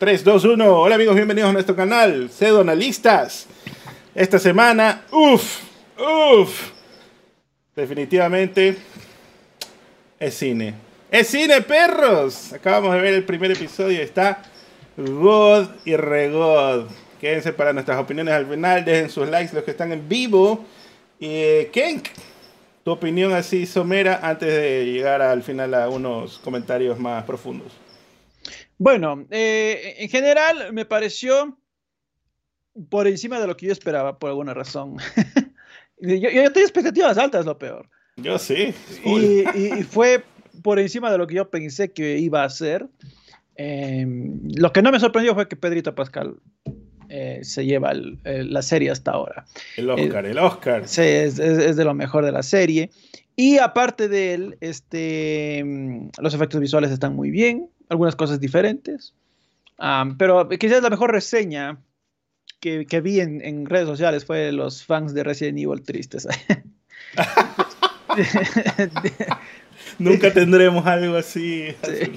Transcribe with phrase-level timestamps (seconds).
[0.00, 0.80] 3, 2, 1.
[0.80, 3.46] Hola amigos, bienvenidos a nuestro canal, Cedonalistas.
[4.14, 5.60] Esta semana, uff,
[5.98, 6.70] uff.
[7.76, 8.78] Definitivamente
[10.18, 10.72] es cine.
[11.10, 12.50] Es cine, perros.
[12.54, 14.00] Acabamos de ver el primer episodio.
[14.00, 14.42] Está
[14.96, 16.86] God y Regod.
[17.20, 18.82] Quédense para nuestras opiniones al final.
[18.82, 20.64] Dejen sus likes los que están en vivo.
[21.18, 22.06] Y eh, Kenk,
[22.82, 27.89] tu opinión así somera antes de llegar al final a unos comentarios más profundos.
[28.80, 31.58] Bueno, eh, en general me pareció
[32.88, 34.96] por encima de lo que yo esperaba, por alguna razón.
[36.00, 37.90] yo, yo, tenía expectativas altas, lo peor.
[38.16, 38.72] Yo sí.
[39.04, 40.24] Y, y, fue
[40.62, 42.88] por encima de lo que yo pensé que iba a ser.
[43.56, 44.06] Eh,
[44.56, 46.36] lo que no me sorprendió fue que Pedrito Pascal
[47.10, 49.44] eh, se lleva el, la serie hasta ahora.
[49.76, 50.88] El Oscar, el Oscar.
[50.88, 52.88] Sí, es, es, es, de lo mejor de la serie.
[53.36, 55.62] Y aparte de él, este,
[56.18, 59.12] los efectos visuales están muy bien algunas cosas diferentes.
[59.78, 61.78] Um, pero quizás la mejor reseña
[62.60, 66.28] que, que vi en, en, redes sociales fue los fans de Resident Evil tristes.
[69.98, 71.74] Nunca tendremos algo así.
[71.82, 72.12] Sí.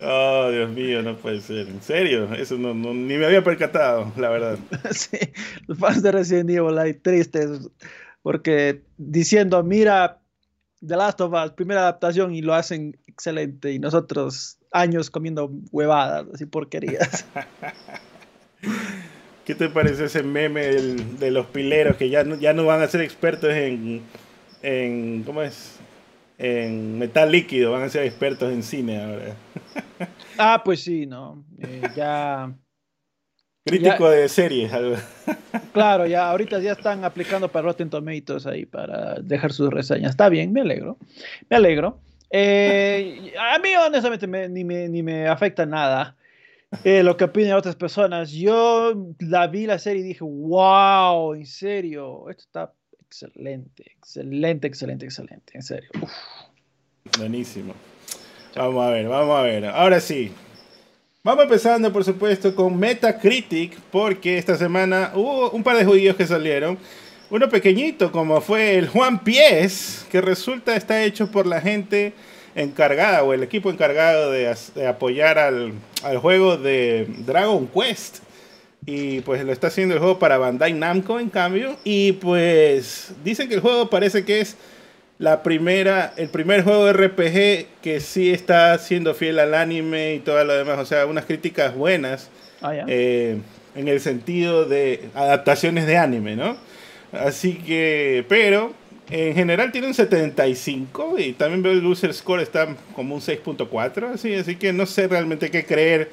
[0.00, 1.68] Oh, Dios mío, no puede ser.
[1.68, 4.58] En serio, eso no, no, ni me había percatado, la verdad.
[4.90, 5.18] Sí,
[5.68, 7.70] los fans de Resident Evil hay tristes
[8.22, 10.21] porque diciendo, mira,
[10.86, 13.72] The Last of Us, primera adaptación, y lo hacen excelente.
[13.72, 17.24] Y nosotros años comiendo huevadas, así porquerías.
[19.44, 22.80] ¿Qué te parece ese meme del, de los pileros que ya no, ya no van
[22.80, 24.02] a ser expertos en,
[24.62, 25.24] en.
[25.24, 25.78] ¿Cómo es?
[26.38, 29.36] En metal líquido, van a ser expertos en cine ahora.
[30.38, 31.44] ah, pues sí, ¿no?
[31.60, 32.52] Eh, ya.
[33.64, 34.72] Crítico ya, de series.
[35.72, 40.10] claro, ya ahorita ya están aplicando para Rotten Tomatoes ahí para dejar sus reseñas.
[40.10, 40.98] Está bien, me alegro.
[41.48, 42.00] Me alegro.
[42.30, 46.16] Eh, a mí honestamente me, ni, me, ni me afecta nada
[46.82, 48.32] eh, lo que opinen otras personas.
[48.32, 52.72] Yo la vi la serie y dije, wow, en serio, esto está
[53.06, 55.90] excelente, excelente, excelente, excelente, en serio.
[56.00, 56.10] Uf.
[57.18, 57.74] Buenísimo.
[58.56, 59.66] Vamos a ver, vamos a ver.
[59.66, 60.32] Ahora sí,
[61.24, 66.26] Vamos empezando, por supuesto, con Metacritic, porque esta semana hubo un par de juegos que
[66.26, 66.76] salieron.
[67.30, 72.12] Uno pequeñito, como fue el Juan Pies, que resulta está hecho por la gente
[72.56, 74.52] encargada o el equipo encargado de,
[74.84, 75.74] apoyar al,
[76.20, 78.18] juego de Dragon Quest.
[78.84, 81.76] Y pues lo está haciendo el juego para Bandai Namco, en cambio.
[81.84, 84.56] Y pues dicen que el juego parece que es
[85.22, 90.18] la primera, el primer juego de RPG que sí está siendo fiel al anime y
[90.18, 92.28] todo lo demás, o sea, unas críticas buenas
[92.60, 93.38] ah, eh,
[93.76, 96.56] en el sentido de adaptaciones de anime, ¿no?
[97.12, 98.72] Así que, pero
[99.10, 104.14] en general tiene un 75 y también veo el user score está como un 6.4,
[104.14, 106.10] así, así que no sé realmente qué creer,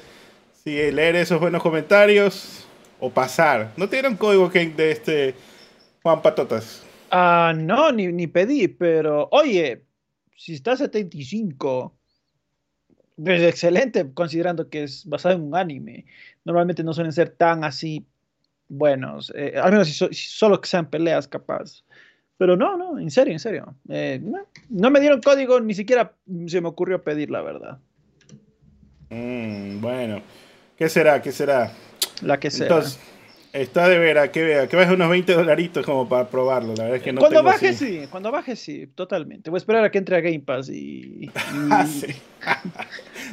[0.62, 2.64] si leer esos buenos comentarios
[3.00, 3.72] o pasar.
[3.76, 5.34] ¿No tiene un código de este
[6.00, 6.84] Juan Patotas?
[7.12, 9.82] Uh, no, ni, ni, pedí, pero oye,
[10.36, 11.96] si está 75,
[13.22, 16.06] pues excelente, considerando que es basado en un anime.
[16.44, 18.06] Normalmente no suelen ser tan así
[18.68, 21.82] buenos, eh, al menos si, so, si, solo que sean peleas capaz.
[22.38, 23.74] Pero no, no, en serio, en serio.
[23.88, 24.38] Eh, no,
[24.70, 26.14] no, me dieron código, ni siquiera
[26.46, 27.78] se me ocurrió pedir, la verdad.
[29.10, 30.22] Mm, bueno,
[30.78, 31.20] ¿qué será?
[31.20, 31.72] ¿Qué será?
[32.22, 32.66] La que sea.
[32.66, 32.98] Entonces,
[33.52, 36.72] Está de veras, que vea, que baje unos 20 dolaritos como para probarlo.
[36.76, 38.00] La verdad es que no Cuando tengo baje, así.
[38.02, 39.50] sí, cuando baje, sí, totalmente.
[39.50, 41.24] Voy a esperar a que entre a Game Pass y.
[41.24, 41.30] y...
[42.42, 42.62] Ah.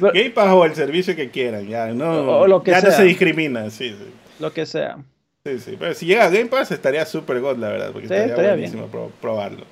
[0.00, 2.90] Game Pass o el servicio que quieran, ya, no, o, lo que ya sea.
[2.90, 4.10] no se discrimina, sí, sí.
[4.40, 4.98] Lo que sea.
[5.46, 5.76] Sí, sí.
[5.78, 8.50] Pero si llega a Game Pass estaría súper god, la verdad, porque Sí, estaría, estaría
[8.52, 9.64] buenísimo pro- probarlo.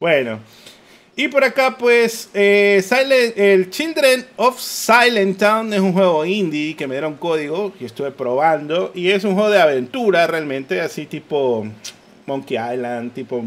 [0.00, 0.40] Bueno.
[1.18, 6.76] Y por acá, pues, eh, Silent- el Children of Silent Town es un juego indie
[6.76, 11.06] que me dieron código, que estuve probando, y es un juego de aventura realmente, así
[11.06, 11.66] tipo
[12.26, 13.42] Monkey Island, tipo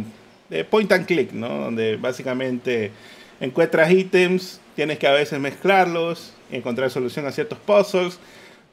[0.50, 1.47] de point and click, ¿no?
[1.66, 2.91] Donde básicamente
[3.40, 8.18] encuentras ítems, tienes que a veces mezclarlos, encontrar solución a ciertos puzzles,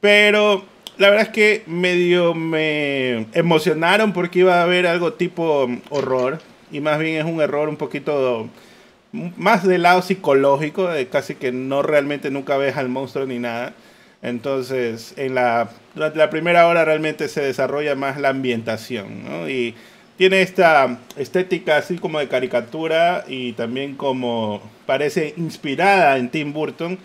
[0.00, 0.64] pero
[0.96, 6.40] la verdad es que medio me emocionaron porque iba a haber algo tipo horror,
[6.72, 8.48] y más bien es un error un poquito
[9.36, 13.74] más del lado psicológico, de casi que no realmente nunca ves al monstruo ni nada.
[14.22, 19.48] Entonces, en la, durante la primera hora realmente se desarrolla más la ambientación, ¿no?
[19.48, 19.74] Y
[20.16, 26.98] tiene esta estética así como de caricatura y también como parece inspirada en Tim Burton,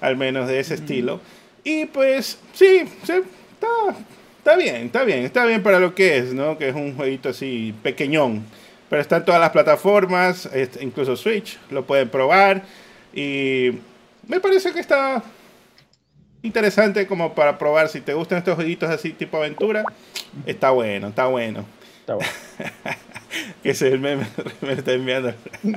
[0.00, 0.80] al menos de ese mm.
[0.80, 1.20] estilo.
[1.64, 3.12] Y pues, sí, sí
[3.52, 3.96] está,
[4.38, 6.58] está bien, está bien, está bien para lo que es, ¿no?
[6.58, 8.44] Que es un jueguito así pequeñón.
[8.88, 10.48] Pero está en todas las plataformas,
[10.80, 12.62] incluso Switch, lo pueden probar.
[13.12, 13.70] Y
[14.26, 15.22] me parece que está
[16.42, 17.88] interesante como para probar.
[17.88, 19.84] Si te gustan estos jueguitos así tipo aventura,
[20.46, 21.64] está bueno, está bueno.
[22.00, 22.30] Está bueno.
[23.62, 24.26] que ese es el meme,
[24.60, 25.34] me está enviando.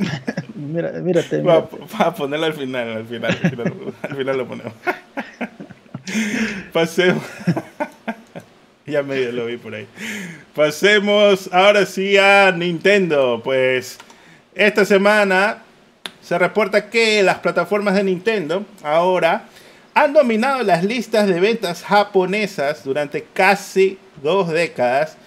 [0.55, 1.41] mira, mírate.
[1.41, 1.67] Va,
[1.99, 4.73] a ponerlo al final, al final, al final, al final lo ponemos.
[6.73, 7.23] Pasemos.
[8.85, 9.87] Ya medio lo vi por ahí.
[10.55, 13.41] Pasemos ahora sí a Nintendo.
[13.43, 13.97] Pues
[14.55, 15.63] esta semana
[16.21, 19.45] se reporta que las plataformas de Nintendo ahora
[19.93, 25.17] han dominado las listas de ventas japonesas durante casi dos décadas,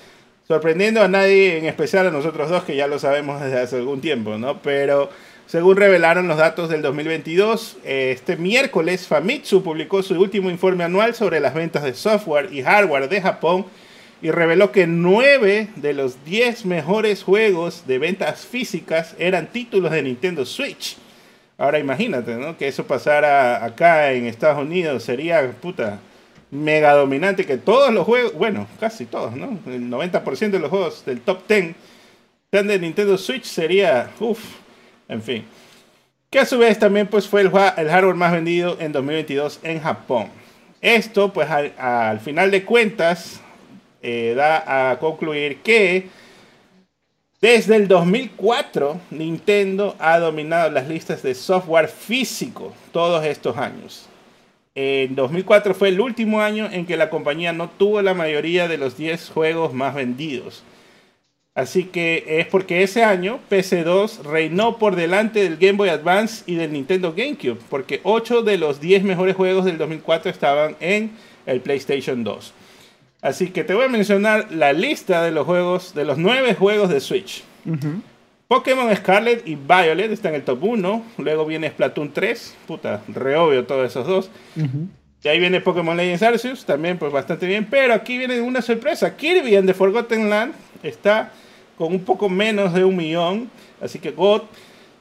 [0.48, 4.00] sorprendiendo a nadie, en especial a nosotros dos, que ya lo sabemos desde hace algún
[4.00, 4.62] tiempo, ¿no?
[4.62, 5.10] Pero
[5.46, 11.38] según revelaron los datos del 2022, este miércoles Famitsu publicó su último informe anual sobre
[11.38, 13.66] las ventas de software y hardware de Japón
[14.22, 20.02] y reveló que 9 de los 10 mejores juegos de ventas físicas eran títulos de
[20.02, 20.96] Nintendo Switch.
[21.58, 22.56] Ahora imagínate, ¿no?
[22.56, 26.00] Que eso pasara acá en Estados Unidos sería, puta,
[26.50, 29.58] mega dominante que todos los juegos, bueno, casi todos, ¿no?
[29.66, 31.74] El 90% de los juegos del top 10
[32.50, 34.40] sean de Nintendo Switch sería, uff,
[35.08, 35.44] en fin.
[36.30, 40.28] Que a su vez también pues fue el, hardware más vendido en 2022 en Japón.
[40.80, 43.40] Esto pues al, final de cuentas
[44.02, 46.08] eh, da a concluir que
[47.44, 54.08] desde el 2004, Nintendo ha dominado las listas de software físico todos estos años.
[54.74, 58.78] En 2004 fue el último año en que la compañía no tuvo la mayoría de
[58.78, 60.64] los 10 juegos más vendidos.
[61.54, 66.56] Así que es porque ese año PC2 reinó por delante del Game Boy Advance y
[66.56, 71.12] del Nintendo GameCube, porque 8 de los 10 mejores juegos del 2004 estaban en
[71.46, 72.52] el PlayStation 2.
[73.22, 76.90] Así que te voy a mencionar la lista de los juegos, de los nueve juegos
[76.90, 77.44] de Switch.
[78.48, 81.04] Pokémon Scarlet y Violet están en el top 1.
[81.18, 82.56] Luego viene Splatoon 3.
[82.66, 84.30] Puta, re obvio todos esos dos.
[85.24, 87.66] Y ahí viene Pokémon Legends Arceus, también pues bastante bien.
[87.70, 89.16] Pero aquí viene una sorpresa.
[89.16, 91.32] Kirby and the Forgotten Land está
[91.78, 93.50] con un poco menos de un millón.
[93.80, 94.42] Así que God.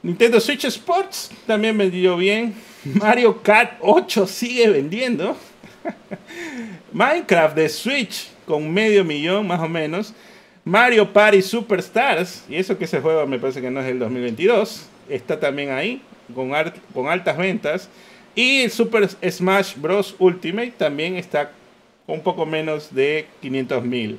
[0.02, 2.54] Nintendo Switch Sports también vendió bien.
[2.84, 5.36] Mario Kart 8 sigue vendiendo.
[6.92, 10.14] Minecraft de Switch con medio millón más o menos.
[10.64, 14.86] Mario Party Superstars, y eso que ese juego me parece que no es el 2022,
[15.10, 16.00] está también ahí
[16.34, 16.50] con,
[16.94, 17.90] con altas ventas.
[18.34, 20.14] Y el Super Smash Bros.
[20.18, 21.52] Ultimate también está
[22.06, 24.18] un poco menos de 500 mil.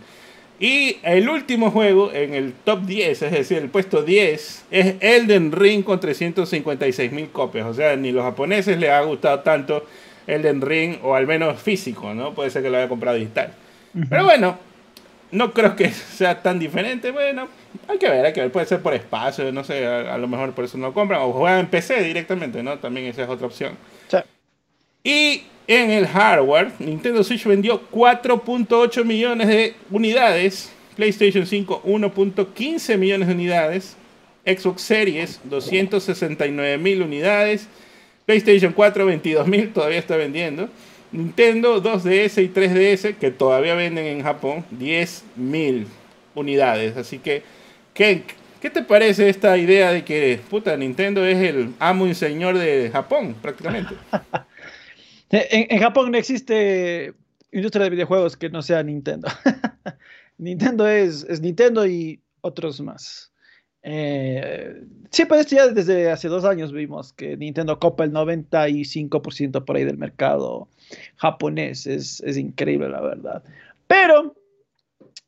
[0.59, 5.51] Y el último juego en el top 10, es decir, el puesto 10, es Elden
[5.51, 7.67] Ring con 356 mil copias.
[7.67, 9.85] O sea, ni los japoneses les ha gustado tanto
[10.27, 12.33] Elden Ring, o al menos físico, ¿no?
[12.33, 13.53] Puede ser que lo haya comprado digital.
[14.09, 14.57] Pero bueno,
[15.31, 17.11] no creo que sea tan diferente.
[17.11, 17.47] Bueno,
[17.87, 18.51] hay que ver, hay que ver.
[18.51, 21.21] Puede ser por espacio, no sé, a, lo mejor por eso no lo compran.
[21.21, 22.79] O juegan en PC directamente, ¿no?
[22.79, 23.73] También esa es otra opción.
[25.05, 30.71] Y en el hardware, Nintendo Switch vendió 4.8 millones de unidades.
[30.95, 33.95] PlayStation 5, 1.15 millones de unidades.
[34.43, 37.67] Xbox Series, 269 mil unidades.
[38.25, 40.69] PlayStation 4, 22.000, todavía está vendiendo.
[41.11, 45.85] Nintendo 2DS y 3DS, que todavía venden en Japón, 10.000
[46.33, 46.97] unidades.
[46.97, 47.43] Así que,
[47.93, 48.23] ¿qué,
[48.59, 50.39] ¿qué te parece esta idea de que,
[50.79, 53.93] Nintendo es el amo y señor de Japón, prácticamente?
[55.51, 57.13] en, Japón no existe
[57.51, 59.27] industria de videojuegos que no sea Nintendo.
[60.37, 63.31] Nintendo es, Nintendo y otros más.
[63.83, 69.75] Eh, sí, pues ya desde hace dos años vimos que Nintendo copa el 95% por
[69.75, 70.67] ahí del mercado
[71.17, 71.85] japonés.
[71.87, 73.43] Es, es increíble, la verdad.
[73.87, 74.35] Pero,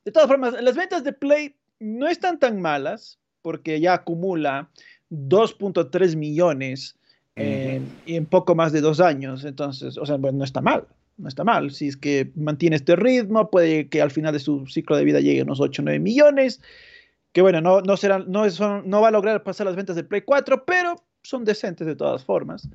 [0.03, 4.69] de todas formas, las ventas de Play no están tan malas porque ya acumula
[5.11, 6.96] 2.3 millones
[7.37, 9.45] en, en poco más de dos años.
[9.45, 10.85] Entonces, o sea, no está mal.
[11.17, 11.71] No está mal.
[11.71, 15.19] Si es que mantiene este ritmo, puede que al final de su ciclo de vida
[15.19, 16.61] llegue a unos 8 o 9 millones
[17.37, 18.45] que bueno, no, no, serán, no,
[18.83, 22.25] no va a lograr pasar las ventas del Play 4, pero son decentes de todas
[22.25, 22.67] formas.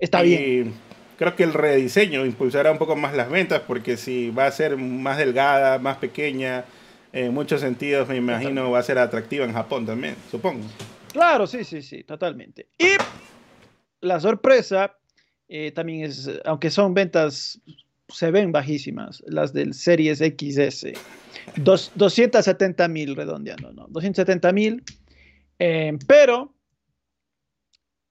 [0.00, 0.74] Está bien.
[1.16, 4.76] Creo que el rediseño impulsará un poco más las ventas porque si va a ser
[4.76, 6.64] más delgada, más pequeña,
[7.12, 10.64] en muchos sentidos me imagino va a ser atractiva en Japón también, supongo.
[11.12, 12.66] Claro, sí, sí, sí, totalmente.
[12.78, 12.96] Y
[14.00, 14.96] la sorpresa
[15.48, 17.60] eh, también es, aunque son ventas,
[18.08, 20.92] se ven bajísimas, las del Series XS.
[21.56, 23.86] 270 mil redondeando, ¿no?
[23.88, 24.84] 270 mil.
[25.58, 26.54] Eh, pero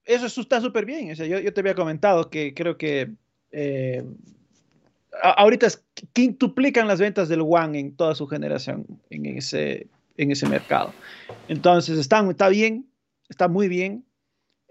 [0.04, 1.10] eso está súper bien.
[1.12, 3.12] O sea, yo, te había comentado que creo que
[3.52, 4.04] eh,
[5.22, 5.68] ahorita
[6.12, 10.92] quintuplican las ventas del One en toda su generación en ese, en ese mercado.
[11.48, 12.86] Entonces, está, está bien,
[13.28, 14.04] está muy bien.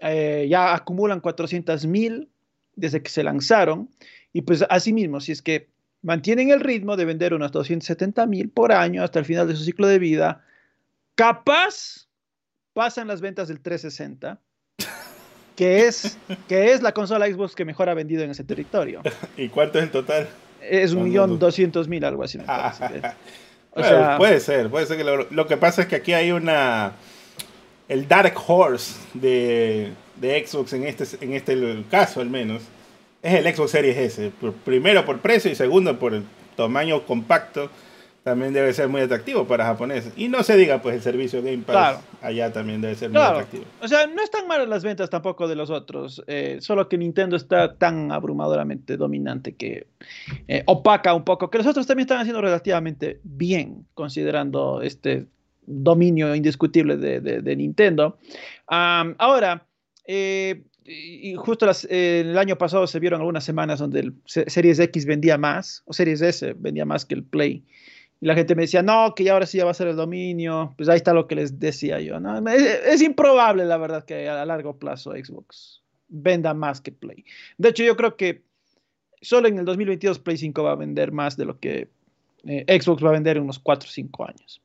[0.00, 2.28] Eh, ya acumulan 400 mil
[2.74, 3.88] desde que se lanzaron.
[4.32, 5.68] Y pues asimismo, si es que
[6.02, 9.64] mantienen el ritmo de vender unos 270 mil por año hasta el final de su
[9.64, 10.42] ciclo de vida,
[11.14, 12.08] capaz
[12.72, 14.40] pasan las ventas del 360,
[15.56, 16.16] que es,
[16.48, 19.02] que es la consola Xbox que mejor ha vendido en ese territorio.
[19.36, 20.28] ¿Y cuánto es el total?
[20.62, 22.38] Es un millón doscientos mil, algo así.
[24.18, 26.92] puede ser, puede ser que lo, que pasa es que aquí hay una
[27.90, 32.62] el Dark Horse de, de Xbox en este, en este caso al menos
[33.20, 34.32] es el Xbox Series S.
[34.64, 36.24] Primero por precio y segundo por el
[36.56, 37.68] tamaño compacto.
[38.22, 40.12] También debe ser muy atractivo para japoneses.
[40.14, 43.64] Y no se diga, pues el servicio Game Pass allá también debe ser muy atractivo.
[43.80, 46.22] O sea, no están malas las ventas tampoco de los otros.
[46.26, 49.86] Eh, solo que Nintendo está tan abrumadoramente dominante que
[50.48, 51.50] eh, opaca un poco.
[51.50, 55.26] Que los otros también están haciendo relativamente bien, considerando este
[55.70, 58.18] dominio indiscutible de, Nintendo.
[58.66, 59.66] ahora,
[60.06, 65.06] eh, y justo eh, el año pasado se vieron algunas semanas donde el Series X
[65.06, 67.64] vendía más, o Series S vendía más que el Play.
[68.20, 69.96] Y la gente me decía, no, que ya ahora sí ya va a ser el
[69.96, 70.74] dominio.
[70.76, 72.20] Pues ahí está lo que les decía yo.
[72.20, 72.46] ¿no?
[72.50, 77.24] Es, improbable, la verdad, que a largo plazo Xbox venda más que Play.
[77.56, 78.42] De hecho, yo creo que
[79.22, 81.88] solo en el 2022 Play 5 va a vender más de lo que
[82.44, 84.60] eh, Xbox va a vender en unos 4 o 5 años.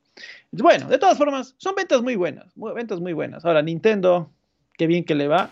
[0.50, 3.44] Bueno, de todas formas, son ventas muy buenas, ventas muy buenas.
[3.44, 4.30] Ahora, Nintendo,
[4.76, 5.50] qué bien que le va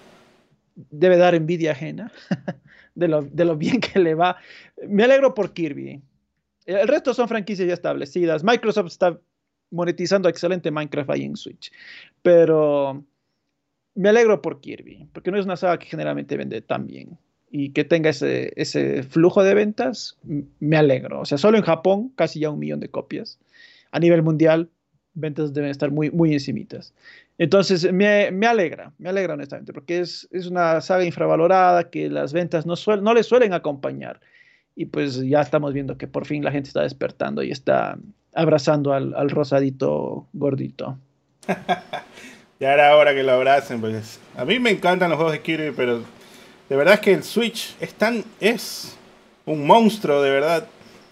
[0.74, 2.12] debe dar envidia ajena
[2.94, 4.36] de lo, bien que le va.
[4.88, 6.02] Me alegro por Kirby.
[6.66, 8.42] El resto son franquicias ya establecidas.
[8.44, 9.18] Microsoft está
[9.70, 11.72] monetizando excelente Minecraft ahí en Switch.
[12.22, 13.04] Pero
[13.94, 17.18] me alegro por Kirby, porque no es una saga que generalmente vende tan bien.
[17.50, 20.16] Y que tenga ese, ese flujo de ventas,
[20.58, 21.20] me alegro.
[21.20, 23.38] O sea, solo en Japón, casi ya un millón de copias.
[23.94, 24.68] A nivel mundial,
[25.14, 26.92] ventas deben estar muy, muy encimitas.
[27.38, 32.32] Entonces, me, me, alegra, me alegra honestamente, porque es, es, una saga infravalorada que las
[32.32, 34.20] ventas no, suel, no le suelen acompañar.
[34.74, 37.96] Y pues ya estamos viendo que por fin la gente está despertando y está
[38.34, 40.98] abrazando al, al rosadito gordito.
[42.58, 44.18] ya era hora que lo abracen, pues.
[44.36, 46.02] A mí me encantan los juegos de Kirby, pero
[46.68, 48.96] de verdad es que el Switch es tan, es
[49.46, 50.66] un monstruo de verdad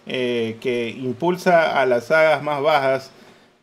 [0.06, 3.10] eh, que impulsa a las sagas más bajas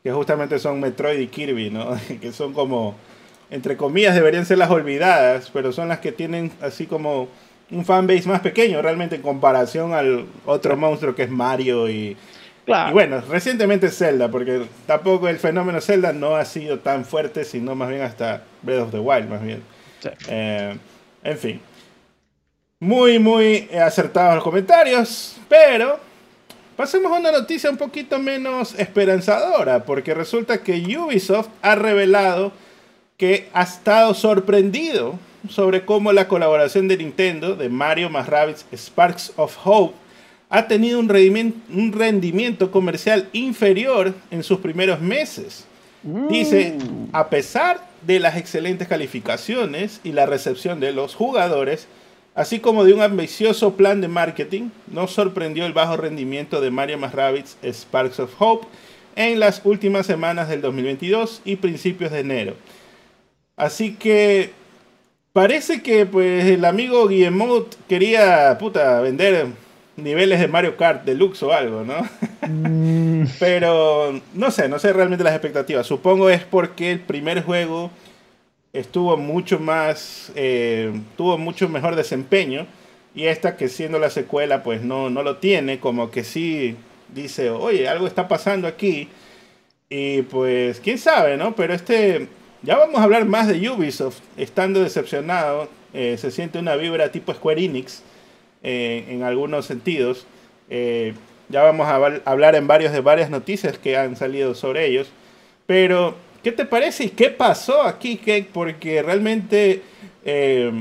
[0.04, 1.98] que justamente son Metroid y Kirby, ¿no?
[2.22, 2.96] que son como,
[3.50, 7.28] entre comillas, deberían ser las olvidadas, pero son las que tienen así como
[7.72, 12.18] un fanbase más pequeño realmente en comparación al otro monstruo que es Mario y,
[12.66, 17.76] y bueno, recientemente Zelda, porque tampoco el fenómeno Zelda no ha sido tan fuerte, sino
[17.76, 19.64] más bien hasta Breath of the Wild, más bien.
[20.28, 20.78] Eh,
[21.24, 21.62] en fin.
[22.80, 26.00] Muy, muy acertados los comentarios, pero
[26.80, 32.54] Pasemos a una noticia un poquito menos esperanzadora, porque resulta que Ubisoft ha revelado
[33.18, 35.20] que ha estado sorprendido
[35.50, 39.94] sobre cómo la colaboración de Nintendo de Mario más Rabbids Sparks of Hope
[40.50, 45.66] ha tenido un rendimiento, comercial inferior en sus primeros meses.
[46.30, 47.10] Dice, mm.
[47.12, 51.90] a pesar de las excelentes calificaciones y la recepción de los jugadores,
[52.40, 56.98] Así como de un ambicioso plan de marketing, nos sorprendió el bajo rendimiento de Mario
[56.98, 58.66] más Rabbids Sparks of Hope
[59.18, 62.54] en las últimas semanas del 2022 y principios de enero.
[63.58, 64.52] Así que
[65.34, 69.48] parece que pues el amigo Guillemot quería puta vender
[69.98, 72.08] niveles de Mario Kart Deluxe o algo, ¿no?
[72.48, 73.28] Mm.
[73.40, 75.86] Pero no sé, no sé realmente las expectativas.
[75.86, 77.92] Supongo es porque el primer juego
[78.74, 82.68] estuvo mucho más, eh, tuvo mucho mejor desempeño
[83.16, 86.76] y esta que siendo la secuela pues no, no lo tiene, como que sí
[87.14, 89.10] dice, oye, algo está pasando aquí
[89.90, 91.56] y pues quién sabe, ¿no?
[91.56, 92.28] Pero este,
[92.62, 97.34] ya vamos a hablar más de Ubisoft, estando decepcionado, eh, se siente una vibra tipo
[97.34, 98.04] Square Enix
[98.62, 100.28] eh, en algunos sentidos.
[101.50, 101.96] ya vamos a
[102.26, 105.10] hablar en varios de varias noticias que han salido sobre ellos,
[105.66, 108.50] pero ¿Qué te parece y qué pasó aquí, Cake?
[108.54, 109.82] Porque realmente
[110.24, 110.72] eh,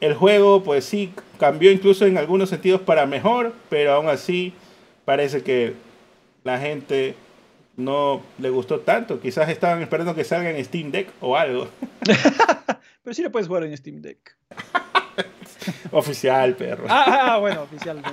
[0.00, 4.52] el juego, pues sí, cambió incluso en algunos sentidos para mejor, pero aún así
[5.04, 5.74] parece que
[6.42, 7.14] la gente
[7.76, 9.20] no le gustó tanto.
[9.20, 11.68] Quizás estaban esperando que salga en Steam Deck o algo.
[13.02, 14.36] pero sí lo puedes jugar en Steam Deck.
[15.92, 16.86] Oficial, perro.
[16.88, 18.10] Ah, ah, ah bueno, oficialmente.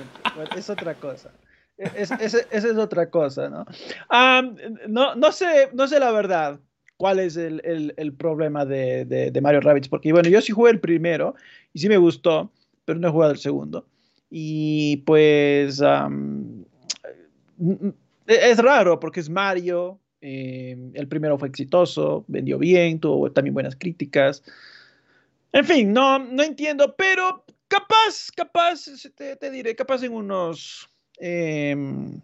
[0.56, 1.32] es otra cosa.
[1.76, 3.66] Esa es, otra cosa, ¿no?
[4.86, 6.60] no, no, sé, no sé la verdad
[7.04, 9.88] cuál es el, problema de, Mario Rabbids.
[9.88, 11.34] Porque, bueno, yo sí jugué el primero
[11.74, 12.50] y sí me gustó,
[12.86, 13.86] pero no he jugado el segundo.
[14.30, 15.82] Y pues
[18.26, 20.00] es raro porque es Mario.
[20.22, 24.42] Eh, el primero fue exitoso, vendió bien, tuvo también buenas críticas.
[25.52, 30.88] En fin, no, no entiendo, pero capaz, capaz, te, te diré, capaz en unos
[31.20, 32.14] mm,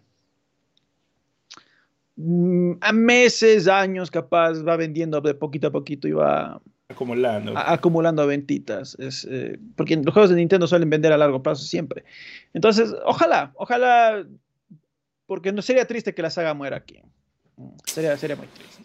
[2.81, 8.27] a meses, años, capaz, va vendiendo de poquito a poquito y va acumulando, a- acumulando
[8.27, 8.95] ventitas.
[8.99, 12.03] Es, eh, porque los juegos de Nintendo suelen vender a largo plazo siempre.
[12.53, 14.25] Entonces, ojalá, ojalá,
[15.25, 16.99] porque no sería triste que la saga muera aquí.
[17.57, 18.83] Mm, Sería, sería muy triste.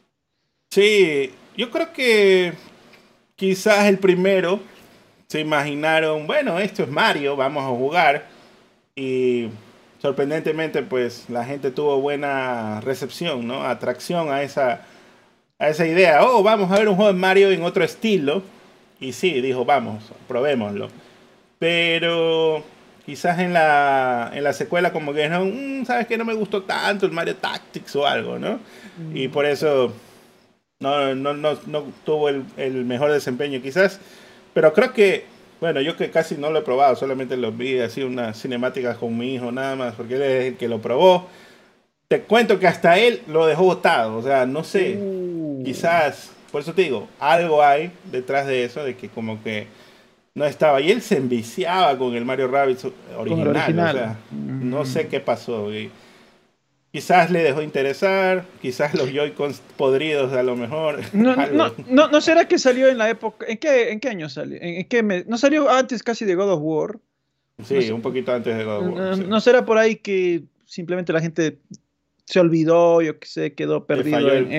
[0.70, 2.52] Sí, yo creo que
[3.34, 4.60] quizás el primero
[5.26, 8.28] se imaginaron, bueno, esto es Mario, vamos a jugar.
[8.94, 9.48] Y
[10.06, 13.64] sorprendentemente, pues la gente tuvo buena recepción, ¿no?
[13.64, 14.82] Atracción a esa,
[15.58, 16.24] a esa idea.
[16.24, 18.44] Oh, vamos a ver un juego de Mario en otro estilo.
[19.00, 20.90] Y sí, dijo, vamos, probémoslo.
[21.58, 22.62] Pero
[23.04, 26.62] quizás en la, en la secuela como que no, "Mm, sabes que no me gustó
[26.62, 28.60] tanto el Mario Tactics o algo, ¿no?
[29.12, 29.92] Y por eso
[30.78, 33.98] no, no, no, no tuvo el, el mejor desempeño quizás.
[34.54, 35.24] Pero creo que,
[35.60, 39.16] bueno, yo que casi no lo he probado, solamente lo vi así unas cinemáticas con
[39.16, 41.26] mi hijo nada más, porque él es el que lo probó.
[42.08, 45.62] Te cuento que hasta él lo dejó botado, o sea, no sé, Uh.
[45.64, 49.66] quizás, por eso te digo, algo hay detrás de eso, de que como que
[50.34, 50.80] no estaba.
[50.80, 52.86] Y él se enviciaba con el Mario Rabbids
[53.16, 53.96] original, original.
[53.96, 54.70] o sea, Mm.
[54.70, 55.72] no sé qué pasó.
[55.74, 55.90] y
[56.96, 61.00] quizás le dejó interesar, quizás los Joy-Cons podridos a lo mejor.
[61.12, 63.44] No, no, no, ¿no será que salió en la época?
[63.46, 64.56] ¿En qué, en qué año salió?
[64.56, 65.26] ¿En, en qué mes?
[65.26, 66.98] ¿No salió antes casi de God of War?
[67.64, 69.24] Sí, un poquito antes de God of War, ¿No, sí.
[69.28, 71.58] no será por ahí que simplemente la gente
[72.24, 74.50] se olvidó, yo que sé, quedó perdido el-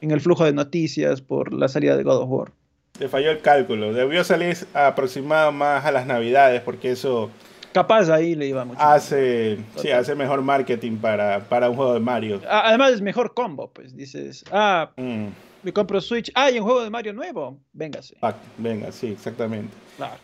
[0.00, 2.50] en, el flujo de noticias por la salida de God of War?
[2.98, 3.92] Le falló el cálculo.
[3.92, 7.30] Debió salir aproximado más a las navidades porque eso
[7.74, 8.80] Capaz ahí le iba mucho.
[8.80, 9.92] hace, sí, Total.
[10.00, 12.40] hace mejor marketing para, para un juego de Mario.
[12.48, 15.26] Además es mejor combo, pues dices, ah, Mm,
[15.64, 18.14] me compro Switch, ah, hay un juego de Mario nuevo, véngase.
[18.22, 19.74] ah, venga, sí, exactamente.
[19.96, 20.14] Claro.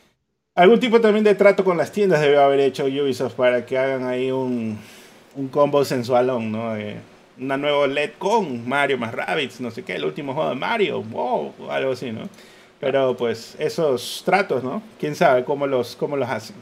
[0.55, 4.05] Algún tipo también de trato con las tiendas debió haber hecho Ubisoft para que hagan
[4.07, 4.79] ahí un,
[5.35, 6.75] un combo sensualón, ¿no?
[6.75, 6.97] De
[7.39, 11.03] una nueva LED con Mario más Rabbids, no sé qué, el último juego de Mario,
[11.03, 12.29] wow, algo así, ¿no?
[12.79, 14.83] Pero pues esos tratos, ¿no?
[14.99, 16.57] Quién sabe cómo los, cómo los hacen.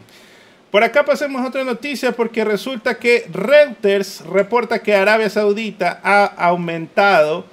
[0.71, 6.27] Por acá pasemos a otra noticia porque resulta que Reuters reporta que Arabia Saudita ha
[6.27, 7.47] aumentado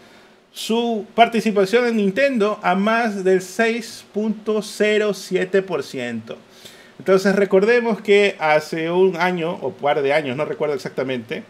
[0.51, 6.35] su participación en Nintendo a más del 6.07%.
[6.99, 11.45] Entonces recordemos que hace un año o par de años, no recuerdo exactamente,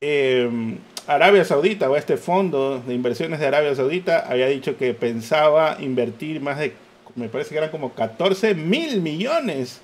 [0.00, 5.76] eh, Arabia Saudita o este fondo de inversiones de Arabia Saudita había dicho que pensaba
[5.78, 6.72] invertir más de,
[7.16, 9.82] me parece que eran como 14 mil millones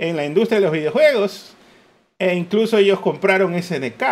[0.00, 1.54] en la industria de los videojuegos.
[2.18, 4.02] E incluso ellos compraron SNK.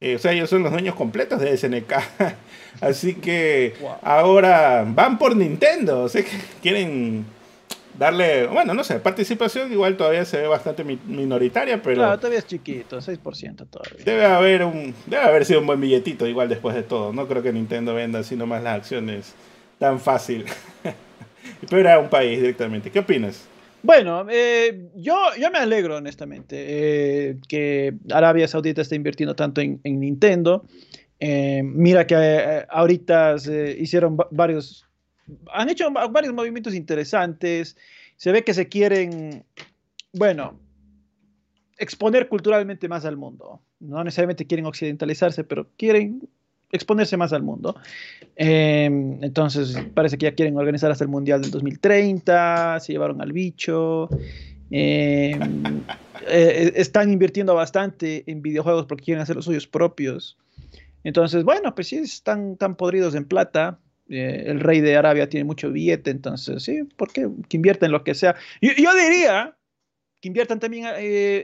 [0.00, 1.92] Eh, o sea, ellos son los dueños completos de SNK.
[2.80, 3.94] Así que Wow.
[4.02, 6.02] ahora van por Nintendo.
[6.02, 7.24] O sea, que quieren
[7.98, 12.38] darle, bueno, no sé, participación igual todavía se ve bastante mi- minoritaria, pero Claro, todavía
[12.38, 14.04] es chiquito, 6% todavía.
[14.04, 17.12] debe haber un debe haber sido un buen billetito igual después de todo.
[17.12, 19.34] No creo que Nintendo venda así nomás las acciones
[19.78, 20.46] tan fácil.
[21.68, 22.90] pero era un país directamente.
[22.90, 23.44] ¿Qué opinas?
[23.82, 26.56] Bueno, eh, yo, yo me alegro honestamente
[27.30, 30.64] eh, que Arabia Saudita esté invirtiendo tanto en, en Nintendo.
[31.18, 34.86] Eh, mira que ahorita se hicieron va- varios,
[35.52, 37.76] han hecho va- varios movimientos interesantes.
[38.16, 39.44] Se ve que se quieren,
[40.12, 40.60] bueno,
[41.76, 43.62] exponer culturalmente más al mundo.
[43.80, 46.28] No necesariamente quieren occidentalizarse, pero quieren
[46.72, 47.76] exponerse más al mundo.
[48.34, 48.86] Eh,
[49.20, 54.08] entonces, parece que ya quieren organizar hasta el Mundial del 2030, se llevaron al bicho.
[54.70, 55.38] eh,
[56.26, 60.38] eh, están invirtiendo bastante en videojuegos porque quieren hacer los suyos propios.
[61.04, 63.78] Entonces, bueno, pues sí, están tan podridos en plata.
[64.08, 67.28] eh, el rey de Arabia tiene mucho billete, entonces, sí, ¿por qué?
[67.48, 68.34] Que invierten lo que sea.
[68.60, 69.56] Yo, yo diría
[70.20, 70.86] que inviertan también,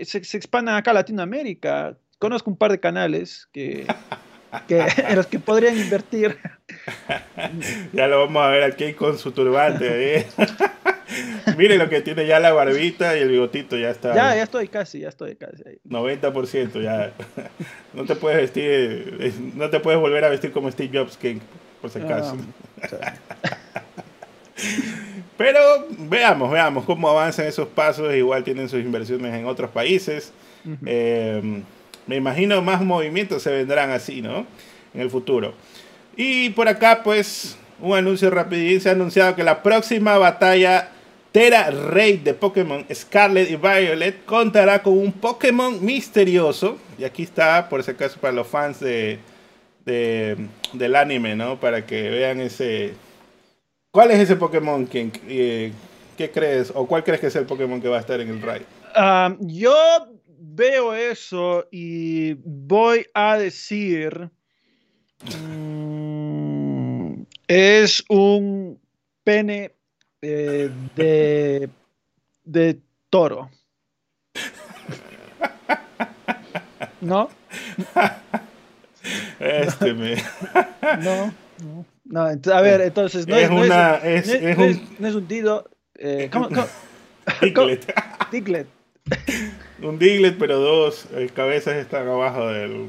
[0.04, 1.98] se, se expandan acá a Latinoamérica.
[2.18, 3.86] Conozco un par de canales que,
[4.66, 6.38] que, en los que podrían invertir.
[7.92, 10.18] Ya lo vamos a ver aquí con su turbante.
[10.18, 10.26] ¿eh?
[11.56, 14.14] Mire lo que tiene ya la barbita y el bigotito ya está.
[14.14, 15.78] Ya, ya estoy casi, ya estoy casi ahí.
[15.88, 17.12] 90% ya.
[17.94, 21.38] No te puedes vestir, eh, no te puedes volver a vestir como Steve Jobs, que
[21.80, 22.34] por si acaso.
[22.34, 23.16] Um, o sea,
[25.36, 25.60] Pero
[25.98, 28.12] veamos, veamos cómo avanzan esos pasos.
[28.14, 30.32] Igual tienen sus inversiones en otros países.
[30.84, 31.62] Eh,
[32.08, 34.46] me imagino más movimientos se vendrán así, ¿no?
[34.94, 35.54] En el futuro.
[36.16, 38.80] Y por acá, pues, un anuncio rapidín.
[38.80, 40.88] Se ha anunciado que la próxima batalla
[41.30, 46.78] Tera Raid de Pokémon Scarlet y Violet contará con un Pokémon misterioso.
[46.98, 49.18] Y aquí está, por si acaso, para los fans de,
[49.84, 50.36] de-
[50.72, 51.60] del anime, ¿no?
[51.60, 52.94] Para que vean ese...
[53.92, 54.88] ¿Cuál es ese Pokémon?
[54.92, 55.72] Eh,
[56.16, 56.72] ¿Qué crees?
[56.74, 58.66] ¿O cuál crees que es el Pokémon que va a estar en el ride?
[58.96, 59.76] Um, yo
[60.40, 64.30] veo eso y voy a decir.
[65.38, 68.78] mm, es un
[69.24, 69.72] pene
[70.22, 71.68] eh, de,
[72.44, 72.78] de
[73.10, 73.50] toro.
[77.00, 77.28] ¿No?
[79.38, 80.16] Este me...
[81.02, 81.32] No.
[81.62, 81.84] No.
[82.04, 82.20] no,
[82.52, 83.26] a ver, entonces.
[83.26, 85.68] No Es un- no es un dildo.
[85.96, 86.66] eh, ¿cómo- cómo?
[87.42, 87.92] Diglett.
[88.32, 88.66] Diglett.
[89.82, 92.88] Un Diglett, pero dos eh, cabezas están abajo del...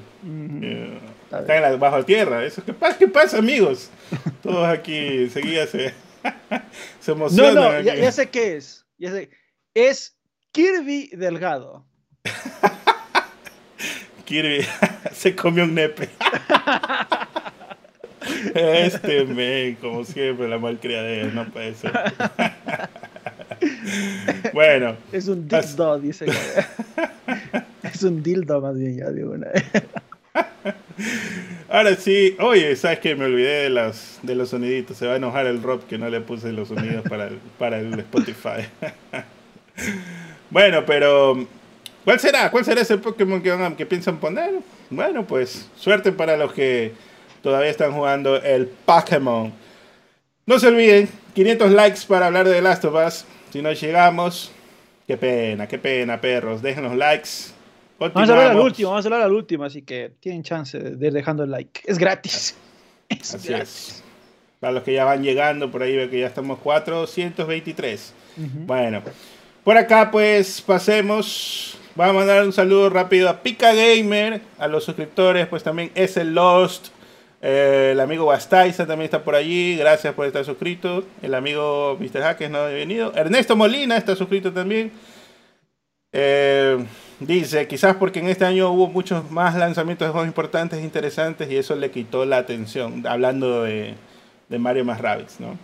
[0.63, 0.99] Eh,
[1.31, 2.43] están en la- bajo la tierra.
[2.43, 3.91] Eso, ¿qué, pasa, ¿Qué pasa, amigos?
[4.43, 5.89] Todos aquí enseguida se,
[6.99, 7.55] se No, emocionan.
[7.55, 8.01] no, ya, aquí.
[8.01, 8.85] ya sé qué es.
[8.97, 9.29] Ya sé.
[9.75, 10.17] Es
[10.51, 11.85] Kirby Delgado.
[14.25, 14.65] Kirby
[15.13, 16.09] se comió un nepe.
[18.55, 21.91] Este men, como siempre, la malcriadera, no puede ser.
[24.53, 26.25] Bueno, Es un dildo, dice.
[27.83, 29.47] es un dildo más bien, ya digo una.
[31.69, 33.15] ahora sí, oye, ¿sabes qué?
[33.15, 34.97] Me olvidé de los, de los soniditos.
[34.97, 37.79] Se va a enojar el Rob que no le puse los sonidos para el, para
[37.79, 38.67] el Spotify.
[40.49, 41.45] bueno, pero
[42.03, 42.51] ¿cuál será?
[42.51, 44.51] ¿Cuál será ese Pokémon que, van a- que piensan poner?
[44.89, 46.93] Bueno, pues suerte para los que
[47.41, 49.51] todavía están jugando el Pokémon.
[50.45, 53.25] No se olviden, 500 likes para hablar de The Last of Us.
[53.51, 54.51] Si no llegamos,
[55.07, 56.61] qué pena, qué pena, perros.
[56.61, 57.29] Dejen los likes.
[57.99, 58.63] Vamos a hablar al Continuamos.
[58.65, 61.81] último, vamos a hablar al último, así que tienen chance de ir dejando el like.
[61.85, 62.55] Es gratis.
[63.09, 63.69] Es Así gratis.
[63.89, 64.03] es.
[64.59, 68.13] Para los que ya van llegando, por ahí ve que ya estamos 423.
[68.37, 68.47] Ujú.
[68.67, 69.01] Bueno,
[69.63, 71.75] por acá pues pasemos.
[71.95, 76.17] Vamos a mandar un saludo rápido a Pika Gamer, a los suscriptores, pues también es
[76.17, 76.89] el Lost.
[77.41, 81.05] Eh, el amigo Bastaiza también está por allí, gracias por estar suscrito.
[81.21, 82.21] El amigo Mr.
[82.21, 83.13] Hackers no ha venido.
[83.15, 84.91] Ernesto Molina está suscrito también.
[86.11, 86.77] Eh,
[87.19, 91.49] dice, quizás porque en este año hubo muchos más lanzamientos de juegos importantes e interesantes
[91.49, 93.95] y eso le quitó la atención, hablando de,
[94.49, 95.57] Mario más Rabbids, ¿no?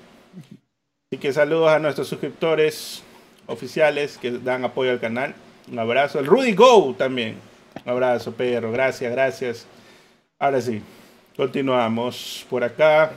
[1.11, 3.03] Así que saludos a nuestros suscriptores
[3.47, 5.35] oficiales que dan apoyo al canal.
[5.71, 6.19] Un abrazo.
[6.19, 7.38] El Rudy Go también.
[7.83, 8.71] Un abrazo, perro.
[8.71, 9.67] Gracias, gracias.
[10.38, 10.81] Ahora sí,
[11.35, 13.13] continuamos por acá.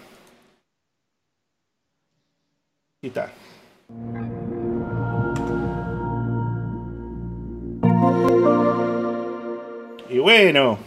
[10.10, 10.78] Y bueno,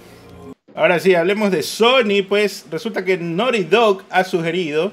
[0.75, 4.91] ahora sí, hablemos de Sony, pues resulta que Naughty Dog ha sugerido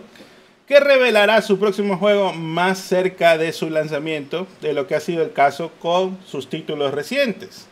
[0.66, 5.22] que revelará su próximo juego más cerca de su lanzamiento de lo que ha sido
[5.22, 7.66] el caso con sus títulos recientes.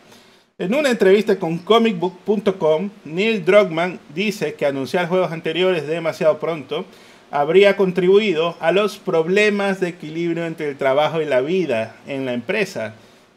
[0.58, 6.86] En una entrevista con comicbook.com, Neil Druckmann dice que anunciar juegos anteriores demasiado pronto
[7.30, 12.32] habría contribuido a los problemas de equilibrio entre el trabajo y la vida en la
[12.32, 12.94] empresa.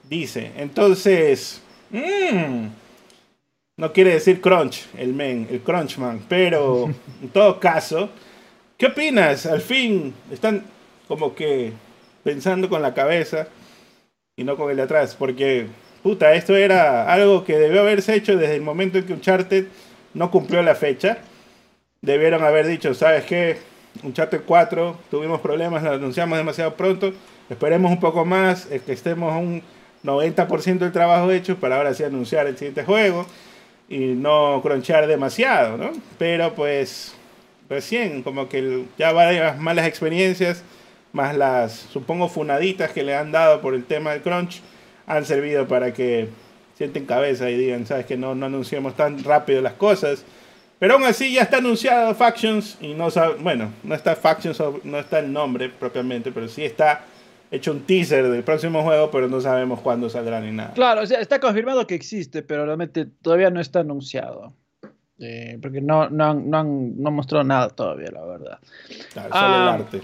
[0.09, 2.67] Dice, entonces, mm,
[3.75, 6.85] no quiere decir crunch, el men, el crunchman, pero
[7.21, 8.11] en todo caso,
[8.77, 9.45] ¿qué opinas?
[9.45, 10.63] Al fin están
[11.09, 11.73] como que
[12.23, 13.49] pensando con la cabeza
[14.37, 15.67] y no con el de atrás, porque
[16.03, 19.65] puta, esto era algo que debió haberse hecho desde el momento en que Uncharted
[20.13, 21.19] no cumplió la fecha.
[22.01, 23.57] Debieron haber dicho, ¿sabes qué?
[24.03, 27.11] Uncharted 4, tuvimos problemas, lo anunciamos demasiado pronto,
[27.49, 29.61] esperemos un poco más, es que estemos a un
[30.03, 33.25] 90% del trabajo hecho para ahora sí anunciar el siguiente juego
[33.89, 35.91] y no cronchear demasiado, ¿no?
[36.17, 37.15] Pero pues
[37.69, 40.63] recién, como que ya varias malas experiencias,
[41.11, 44.61] más las, supongo, funaditas que le han dado por el tema del crunch,
[45.09, 46.29] han servido para que
[46.77, 50.23] sienten cabeza y digan, sabes que no, no anunciamos tan rápido las cosas.
[50.79, 54.97] Pero aún así ya está anunciado Factions y no sabe, bueno, no está Factions, no
[54.97, 57.01] está el nombre propiamente, pero sí está
[57.51, 60.71] hecho un teaser del próximo juego, pero no sabemos cuándo saldrá ni nada.
[60.73, 64.53] Claro, o sea, está confirmado que existe, pero realmente todavía no está anunciado.
[65.21, 68.59] Eh, porque no, no, han, no, han, no han mostrado nada todavía, la verdad.
[69.11, 69.73] Claro, solo Ah.
[69.75, 70.01] el arte.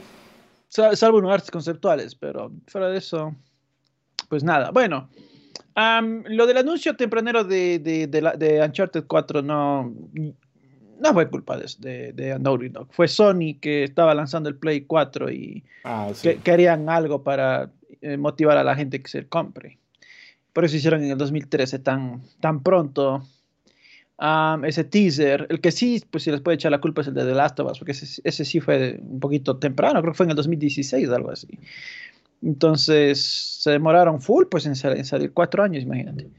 [0.67, 3.33] Sal- Salvo unos artes conceptuales, pero fuera de eso,
[4.29, 4.71] pues nada.
[4.71, 5.09] Bueno,
[5.75, 9.93] lo del anuncio tempranero de, de, de, la- de Uncharted 4 no,
[10.99, 12.87] no fue culpa de, de, Naughty Dog.
[12.91, 16.29] Fue Sony que estaba lanzando el Play 4 y Ah, sí.
[16.29, 19.77] que querían algo para eh, motivar a la gente que se compre.
[20.53, 23.23] Por eso hicieron en el 2013 tan, tan pronto
[24.63, 25.45] ese teaser.
[25.49, 27.59] El que sí, pues se les puede echar la culpa es el de The Last
[27.59, 30.35] of Us, porque ese, ese sí fue un poquito temprano, creo que fue en el
[30.37, 31.59] 2016 algo así.
[32.45, 33.25] Entonces
[33.61, 36.29] se demoraron full pues en, sal- en salir cuatro años, imagínate.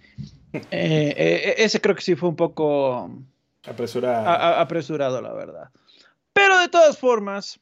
[0.53, 3.11] Eh, eh, ese creo que sí fue un poco
[3.67, 4.25] Apresurada.
[4.33, 5.69] a- a- apresurado, la verdad.
[6.33, 7.61] Pero de todas formas,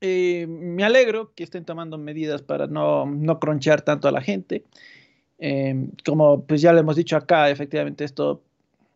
[0.00, 4.62] Eh, me alegro que estén tomando medidas para no, no cronchear tanto a la gente.
[5.40, 8.40] Eh, como pues ya le hemos dicho acá, efectivamente esto,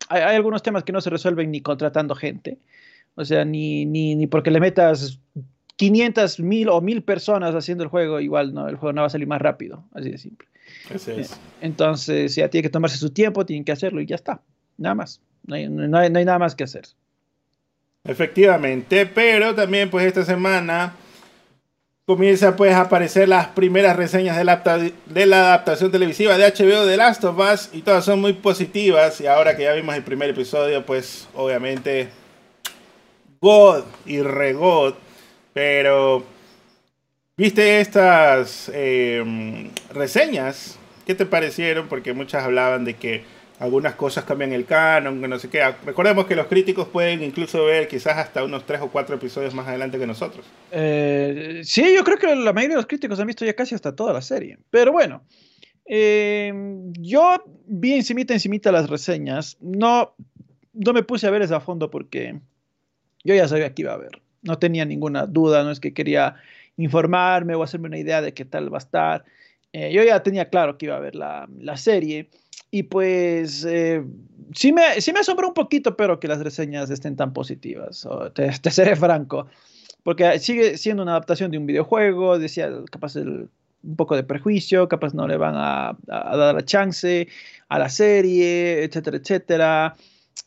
[0.07, 2.57] hay, hay, algunos temas que no se resuelven ni contratando gente,
[3.15, 5.19] o sea, ni, ni, ni porque le metas
[5.75, 9.09] 500, mil o mil personas haciendo el juego, igual no, el juego no va a
[9.09, 10.47] salir más rápido, así de simple.
[10.89, 11.39] Eh, es.
[11.61, 14.41] Entonces, ya tiene que tomarse su tiempo, tienen que hacerlo y ya está,
[14.77, 16.85] nada más, no hay, no hay, no hay nada más que hacer.
[18.05, 20.93] Efectivamente, pero también pues esta semana
[22.05, 24.61] comienza pues a aparecer las primeras reseñas de la,
[25.05, 29.21] de la adaptación televisiva de HBO de Last of Us y todas son muy positivas
[29.21, 32.09] y ahora que ya vimos el primer episodio pues obviamente
[33.39, 34.95] God y regod,
[35.53, 36.23] pero
[37.37, 41.87] viste estas eh, reseñas, ¿qué te parecieron?
[41.87, 43.23] Porque muchas hablaban de que
[43.59, 45.63] algunas cosas cambian el canon, que no sé qué.
[45.85, 49.67] Recordemos que los críticos pueden incluso ver quizás hasta unos tres o cuatro episodios más
[49.67, 50.45] adelante que nosotros.
[50.71, 53.95] Eh, sí, yo creo que la mayoría de los críticos han visto ya casi hasta
[53.95, 54.57] toda la serie.
[54.69, 55.23] Pero bueno,
[55.85, 56.51] eh,
[56.99, 59.57] yo vi encimita, encimita las reseñas.
[59.61, 60.15] No,
[60.73, 62.39] no me puse a ver esa a fondo porque
[63.23, 64.22] yo ya sabía que iba a ver.
[64.43, 66.35] No tenía ninguna duda, no es que quería
[66.77, 69.25] informarme o hacerme una idea de qué tal va a estar.
[69.73, 72.29] Eh, yo ya tenía claro que iba a ver la, la serie.
[72.71, 74.03] Y pues eh,
[74.55, 78.05] sí, me, sí me asombró un poquito, pero que las reseñas estén tan positivas.
[78.05, 79.47] O te, te seré franco.
[80.03, 83.49] Porque sigue siendo una adaptación de un videojuego, decía, capaz el,
[83.83, 87.27] un poco de prejuicio, capaz no le van a, a- dar la chance
[87.69, 89.95] a la serie, etcétera, etcétera.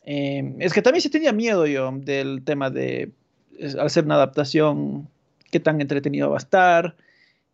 [0.05, 3.11] Eh, es que también se tenía miedo yo del tema de,
[3.79, 5.07] al ser una adaptación,
[5.51, 6.95] qué tan entretenido va a estar.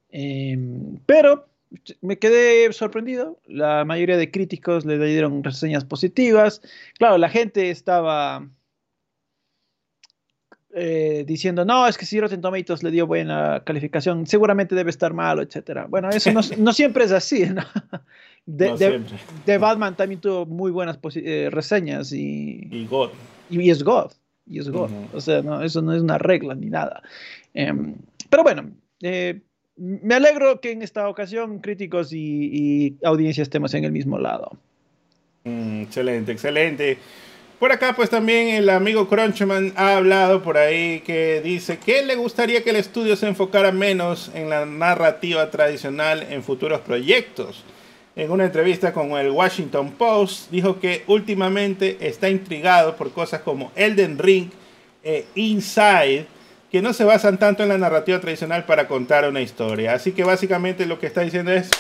[0.10, 0.58] Eh,
[1.06, 1.48] pero
[2.02, 3.40] me quedé sorprendido.
[3.48, 6.62] La mayoría de críticos le dieron reseñas positivas.
[6.98, 8.48] Claro, la gente estaba
[10.76, 15.14] eh, diciendo, no, es que si Rotten Tomatoes le dio buena calificación, seguramente debe estar
[15.14, 15.86] malo, etcétera.
[15.88, 17.62] Bueno, eso no, no siempre es así, ¿no?
[18.46, 19.18] De, No de- siempre.
[19.46, 23.12] de Batman también tuvo muy buenas eh, reseñas y, Y God.
[23.50, 24.12] y es God.
[24.46, 24.68] Y es.
[24.68, 24.90] Ujú.
[25.14, 27.02] O sea, no, eso no es una regla ni nada.
[27.54, 27.96] Em,
[28.30, 29.42] pero bueno, eh,
[29.76, 34.52] me alegro que en esta ocasión críticos y, y audiencia estemos en el mismo lado.
[35.44, 36.98] Mm, excelente, excelente.
[37.60, 42.16] Por acá, pues también el amigo Crunchman ha hablado por ahí que dice que le
[42.16, 47.64] gustaría que el estudio se enfocara menos en la narrativa tradicional en futuros proyectos.
[48.16, 53.72] En una entrevista con el Washington Post, dijo que últimamente está intrigado por cosas como
[53.76, 54.52] Elden Ring
[55.04, 56.28] e Inside,
[56.72, 59.96] que no se basan tanto en la narrativa tradicional para contar una historia.
[59.96, 61.72] Así que básicamente lo que está diciendo es,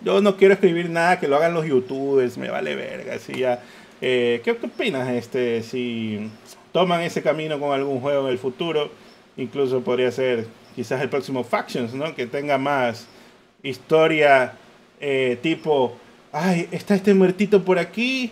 [0.00, 3.14] yo no quiero escribir nada que lo hagan los youtubers, me vale verga.
[3.14, 3.60] Así ya.
[4.00, 6.30] Eh, ¿qué, qué opinas este si
[6.70, 8.92] toman ese camino con algún juego en el futuro?
[9.36, 12.14] Incluso podría ser quizás el próximo Factions, ¿no?
[12.14, 13.08] Que tenga más
[13.64, 14.52] historia
[15.00, 15.96] eh, tipo,
[16.32, 18.30] ay, está este muertito por aquí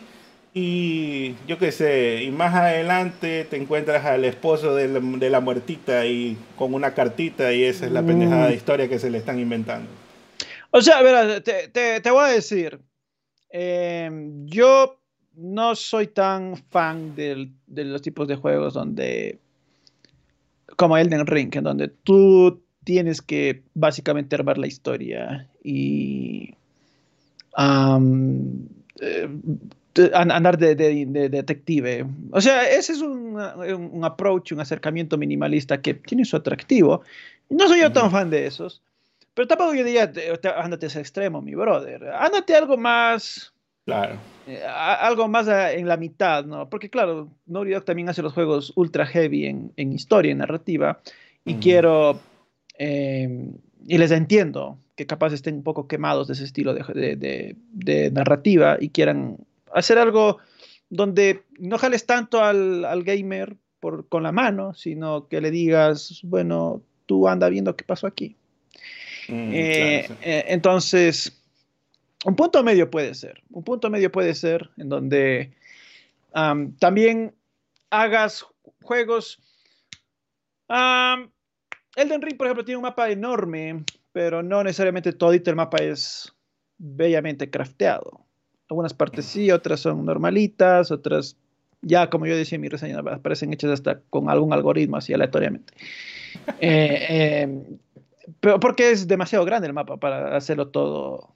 [0.54, 5.40] y yo qué sé, y más adelante te encuentras al esposo de la, de la
[5.40, 9.18] muertita y con una cartita y esa es la pendejada de historia que se le
[9.18, 9.88] están inventando.
[10.70, 12.78] O sea, a ver, te, te- te voy a decir,
[13.50, 14.10] eh,
[14.44, 14.98] yo
[15.34, 19.38] no soy tan fan del- de los tipos de juegos donde,
[20.76, 26.54] como Elden Ring, en donde tú tienes que básicamente armar la historia y
[27.54, 28.66] am,
[29.00, 29.28] eh,
[30.14, 32.06] andar de, de- de detective.
[32.30, 37.02] O sea, ese es un, un- approach, un acercamiento minimalista que tiene su atractivo.
[37.50, 38.82] No soy yo tan fan de esos.
[39.34, 42.04] Pero tampoco yo diría, te- te- ándate a ese extremo, mi brother.
[42.18, 43.52] Ándate algo más,
[43.84, 44.16] Claro.
[44.46, 46.68] eh, a- algo más a- en la mitad, ¿no?
[46.68, 51.00] Porque claro, Naughty Dog también hace los juegos ultra heavy en, en historia, en narrativa,
[51.44, 52.20] y quiero,
[52.78, 53.50] eh,
[53.86, 57.56] y les entiendo que capaz estén un poco quemados de ese estilo de, de- de-
[57.72, 59.38] de narrativa y quieran
[59.74, 60.38] hacer algo
[60.90, 66.20] donde no jales tanto al, al gamer por, con la mano, sino que le digas,
[66.24, 68.36] bueno, tú anda viendo qué pasó aquí.
[69.28, 69.72] Mm, Eh,
[70.06, 70.28] claro, sí.
[70.28, 71.42] eh, entonces,
[72.24, 73.42] un punto medio puede ser.
[73.50, 75.52] Un punto medio puede ser en donde
[76.34, 77.34] am, también
[77.90, 78.44] hagas
[78.82, 79.40] juegos.
[81.96, 86.32] Elden Ring, por ejemplo, tiene un mapa enorme, pero no necesariamente todito el mapa es
[86.78, 88.24] bellamente crafteado.
[88.68, 91.36] Algunas partes sí, otras son normalitas, otras
[91.82, 95.74] ya, como yo decía en mi reseña, parecen hechas hasta con algún algoritmo así aleatoriamente.
[96.60, 97.62] Eh, eh,
[98.40, 101.34] pero porque es demasiado grande el mapa para hacerlo todo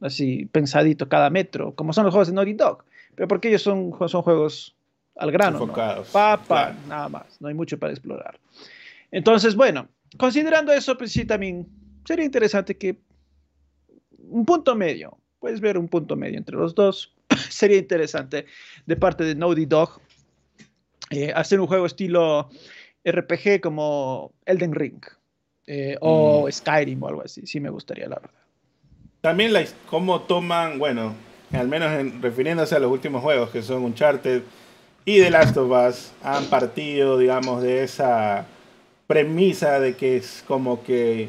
[0.00, 2.84] así pensadito cada metro, como son los juegos de Naughty Dog.
[3.16, 4.76] Pero porque ellos son, son juegos
[5.16, 6.76] al grano, Papa, claro.
[6.88, 8.38] nada más, no hay mucho para explorar.
[9.10, 11.66] Entonces, bueno, considerando eso, pues sí, también
[12.04, 12.98] sería interesante que
[14.18, 17.14] un punto medio, puedes ver un punto medio entre los dos,
[17.50, 18.46] sería interesante
[18.86, 20.00] de parte de Naughty Dog
[21.10, 22.48] eh, hacer un juego estilo
[23.04, 25.00] RPG como Elden Ring
[25.66, 26.52] eh, o mm.
[26.52, 28.40] Skyrim o algo así, sí me gustaría, la verdad.
[29.20, 31.14] También la, cómo toman, bueno,
[31.52, 31.90] al menos
[32.20, 34.42] refiriéndose a los últimos juegos que son Uncharted
[35.04, 38.46] y The Last of Us, han partido, digamos, de esa
[39.06, 41.28] premisa de que es como que,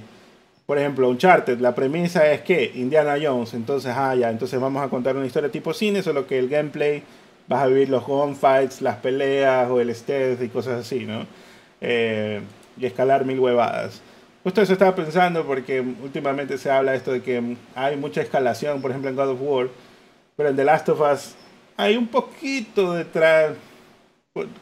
[0.65, 4.89] por ejemplo, Uncharted, la premisa es que Indiana Jones, entonces, ah, ya, entonces vamos a
[4.89, 7.03] contar una historia tipo cine, solo que el gameplay
[7.47, 11.25] vas a vivir los gunfights, las peleas o el stealth y cosas así, ¿no?
[11.81, 12.41] Eh,
[12.77, 14.01] y escalar mil huevadas.
[14.43, 18.91] Justo eso estaba pensando porque últimamente se habla esto de que hay mucha escalación, por
[18.91, 19.69] ejemplo en God of War,
[20.35, 21.35] pero en The Last of Us
[21.75, 23.53] hay un poquito detrás,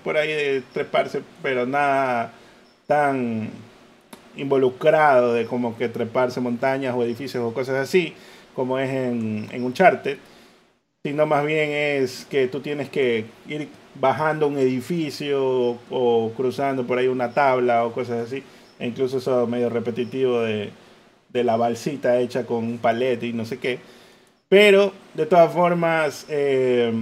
[0.04, 2.34] por, ahí de treparse, pero nada
[2.88, 3.50] tan
[4.36, 8.14] involucrado de como que treparse montañas o edificios o cosas así,
[8.54, 10.18] como es en, en Uncharted,
[11.04, 16.98] sino más bien es que tú tienes que ir bajando un edificio o cruzando por
[16.98, 18.44] ahí una tabla o cosas así
[18.80, 20.72] e incluso eso medio repetitivo de,
[21.32, 23.80] la balsita hecha con un palete y no sé qué.
[24.48, 26.94] Pero de todas formas, eh,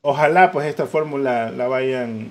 [0.00, 2.28] ojalá pues esta fórmula la vayan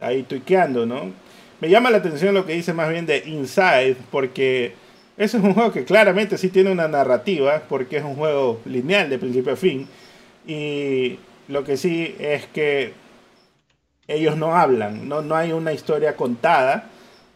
[0.00, 1.12] ahí tuiqueando, ¿no?
[1.60, 4.74] Me llama la atención lo que dice más bien de Inside, porque
[5.16, 9.10] eso es un juego que claramente sí tiene una narrativa, porque es un juego lineal
[9.10, 9.86] de principio a fin.
[10.46, 11.18] Y
[11.48, 12.94] lo que sí es que
[14.08, 16.90] ellos no hablan, no, no hay una historia contada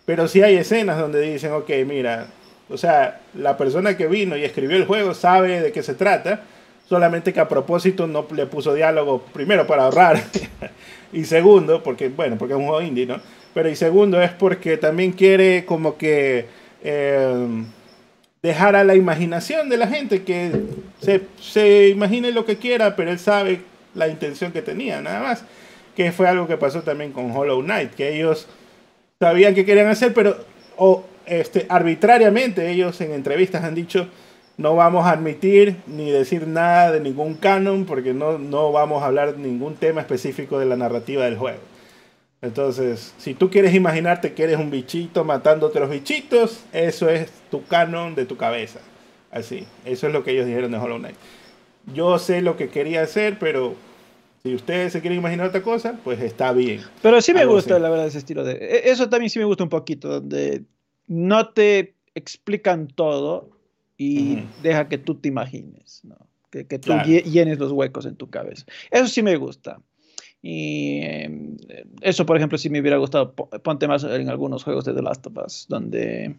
[0.07, 2.27] pero sí hay escenas donde dicen, ok, mira,
[2.69, 6.43] o sea, la persona que vino y escribió el juego sabe de qué se trata,
[6.87, 10.23] solamente que a propósito no le puso diálogo, primero para ahorrar,
[11.13, 13.21] y segundo, porque, bueno, porque es un juego indie, ¿no?
[13.55, 16.47] Pero y segundo es porque también quiere como que
[16.83, 17.49] eh,
[18.43, 20.53] dejar a la imaginación de la gente que
[21.01, 23.61] se, se imagine lo que quiera, pero él sabe
[23.95, 25.45] la intención que tenía, nada más.
[25.97, 28.49] Que fue algo que pasó también con Hollow Knight, que ellos
[29.21, 30.37] sabían que querían hacer, pero
[30.77, 34.09] o, este, arbitrariamente ellos en entrevistas han dicho
[34.57, 39.07] no vamos a admitir ni decir nada de ningún canon porque no, no vamos a
[39.07, 41.59] hablar ningún tema específico de la narrativa del juego.
[42.45, 47.65] Entonces, si tú quieres imaginarte que eres un bichito matando otros bichitos, eso es tu
[47.65, 48.81] canon de tu cabeza.
[49.31, 51.17] Así, eso es lo que ellos dijeron de Hollow Knight.
[51.95, 53.75] Yo sé lo que quería hacer, pero
[54.43, 56.83] si ustedes se quieren imaginar otra cosa, pues está bien.
[57.01, 58.53] Pero sí me gusta, la verdad, ese estilo de...
[58.57, 60.65] E, eso también sí me gusta un poquito, donde
[61.07, 63.49] no te explican todo
[63.97, 66.19] y deja que tú te imagines, ¿no?
[66.51, 68.67] Que, que tú llenes los huecos en tu cabeza.
[68.91, 69.81] Eso sí me gusta.
[70.47, 71.57] Y em,
[72.03, 75.27] eso, por ejemplo, sí me hubiera gustado, ponte más en algunos juegos de The Last
[75.27, 76.37] of Us, donde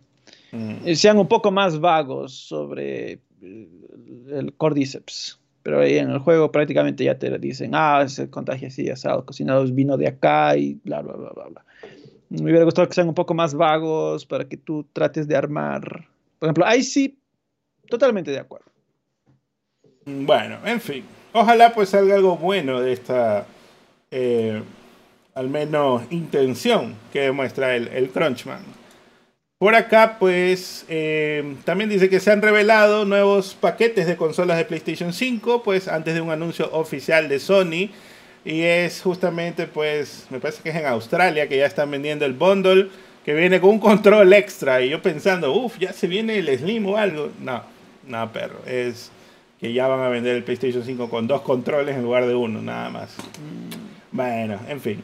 [0.94, 7.18] sean un poco más vagos sobre el cordyceps pero ahí en el juego prácticamente ya
[7.18, 11.32] te dicen, ah, se contagia así, asado, cocinado vino de acá y bla, bla, bla,
[11.32, 11.66] bla, bla.
[12.30, 16.08] Me hubiera gustado que sean un poco más vagos para que tú trates de armar.
[16.38, 17.18] Por ejemplo, ahí sí,
[17.90, 18.68] totalmente de acuerdo.
[20.06, 21.04] Bueno, en fin.
[21.34, 23.48] Ojalá pues salga algo bueno de esta,
[24.18, 24.64] eh,
[25.34, 28.64] al menos, intención que demuestra el, el Crunchman.
[29.58, 34.64] Por acá, pues, eh, también dice que se han revelado nuevos paquetes de consolas de
[34.64, 37.90] PlayStation 5, pues, antes de un anuncio oficial de Sony.
[38.46, 42.34] Y es justamente, pues, me parece que es en Australia que ya están vendiendo el
[42.34, 42.88] bundle
[43.26, 44.82] que viene con un control extra.
[44.82, 47.32] Y yo pensando, uff, ya se viene el Slim o algo.
[47.42, 47.64] No,
[48.08, 48.60] no, perro.
[48.66, 49.12] Es
[49.60, 52.62] que ya van a vender el PlayStation 5 con dos controles en lugar de uno,
[52.62, 53.16] nada más.
[54.16, 55.04] Bueno, en fin.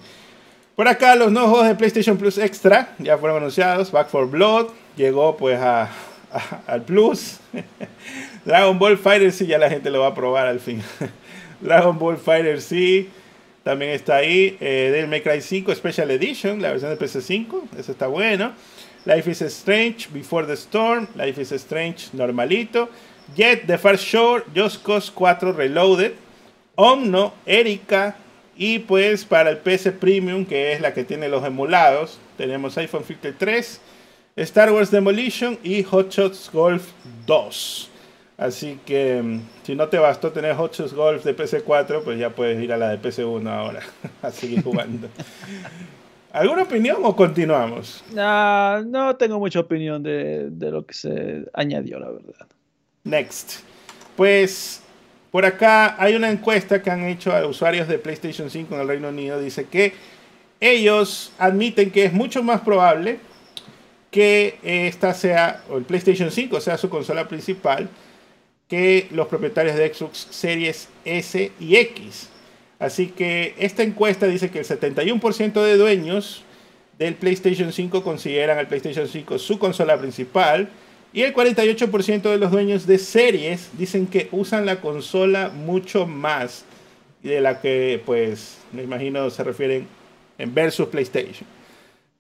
[0.73, 3.91] Por acá los nuevos juegos de PlayStation Plus Extra ya fueron anunciados.
[3.91, 7.39] Back for Blood llegó pues al Plus.
[8.45, 10.81] Dragon Ball Fighter sí, ya la gente lo va a probar al fin.
[11.59, 13.09] Dragon Ball Fighter sí,
[13.63, 14.55] también está ahí.
[14.61, 18.53] Eh, Devil May Cry 5 Special Edition, la versión de PC5, eso está bueno.
[19.03, 22.87] Life is Strange, Before the Storm, Life is Strange normalito.
[23.35, 26.13] Jet, The First Shore, Just Cause 4 Reloaded.
[26.75, 28.15] Omno, Erika,
[28.55, 33.03] y pues para el PC Premium, que es la que tiene los emulados, tenemos iPhone
[33.37, 33.81] 3,
[34.35, 36.89] Star Wars Demolition y Hot Shots Golf
[37.25, 37.89] 2.
[38.37, 42.31] Así que mm, si no te bastó tener Hot Shots Golf de PC4, pues ya
[42.31, 43.81] puedes ir a la de PC1 ahora
[44.21, 45.07] a seguir jugando.
[46.31, 48.03] ¿Alguna opinión o continuamos?
[48.13, 52.47] No, no tengo mucha opinión de, de lo que se añadió, la verdad.
[53.03, 53.59] Next.
[54.15, 54.80] Pues
[55.31, 58.87] por acá hay una encuesta que han hecho a usuarios de PlayStation 5 en el
[58.87, 59.39] Reino Unido.
[59.39, 59.93] Dice que
[60.59, 63.19] ellos admiten que es mucho más probable
[64.11, 67.89] que esta sea, o el PlayStation 5 sea su consola principal,
[68.67, 72.29] que los propietarios de Xbox Series S y X.
[72.77, 76.43] Así que esta encuesta dice que el 71% de dueños
[76.99, 80.69] del PlayStation 5 consideran al PlayStation 5 su consola principal
[81.13, 86.63] y el 48% de los dueños de series dicen que usan la consola mucho más
[87.21, 89.87] de la que, pues, me imagino se refieren
[90.37, 91.47] en versus PlayStation.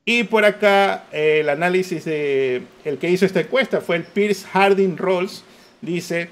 [0.03, 4.97] Y por acá el análisis de el que hizo esta encuesta fue el Pierce Harding
[4.97, 5.43] Rolls.
[5.79, 6.29] Dice,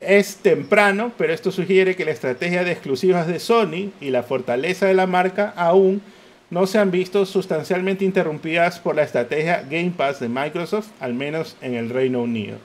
[0.00, 4.86] es temprano, pero esto sugiere que la estrategia de exclusivas de Sony y la fortaleza
[4.86, 6.02] de la marca aún
[6.50, 11.56] no se han visto sustancialmente interrumpidas por la estrategia Game Pass de Microsoft, al menos
[11.60, 12.58] en el Reino Unido.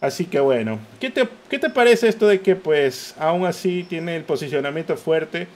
[0.00, 4.16] Así que bueno, ¿qué te, qué te parece esto de que pues aún así tiene
[4.16, 5.46] el posicionamiento fuerte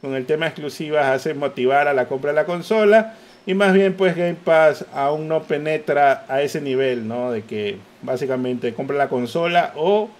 [0.00, 3.14] con el tema exclusivas, hace motivar a la compra de la consola?
[3.46, 7.30] Y más bien pues Game Pass aún no penetra a ese nivel, ¿no?
[7.30, 10.10] De que básicamente compra la consola o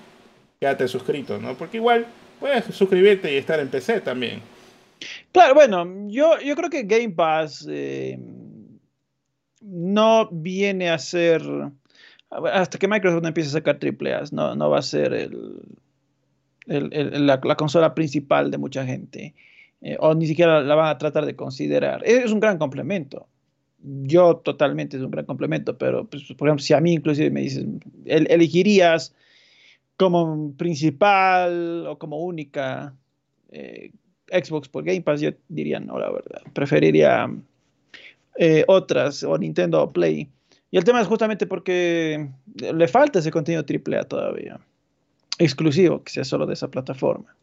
[0.60, 1.54] quédate suscrito, ¿no?
[1.54, 2.06] Porque igual
[2.38, 4.40] puedes suscribirte y estar en PC también.
[5.32, 8.18] Claro, bueno, yo, yo creo que Game Pass eh,
[9.60, 11.42] no viene a ser,
[12.30, 15.60] hasta que Microsoft empiece a sacar triple no, no va a ser el,
[16.68, 19.34] la, consola principal de mucha gente,
[19.80, 22.02] eh, o ni siquiera la van a tratar de considerar.
[22.04, 23.26] Es un gran complemento.
[23.80, 27.42] Yo totalmente es un gran complemento, pero pues, por ejemplo, si a mí inclusive me
[27.42, 29.14] dicen, elegirías
[29.96, 32.94] como principal o como única
[33.50, 33.92] eh,
[34.30, 36.42] Xbox por Game Pass, yo diría no, la verdad.
[36.52, 37.28] Preferiría
[38.36, 40.28] eh, otras, o Nintendo o Play.
[40.70, 44.60] Y el tema es justamente porque le falta ese contenido AAA todavía.
[45.38, 47.34] Exclusivo, que sea solo de esa plataforma.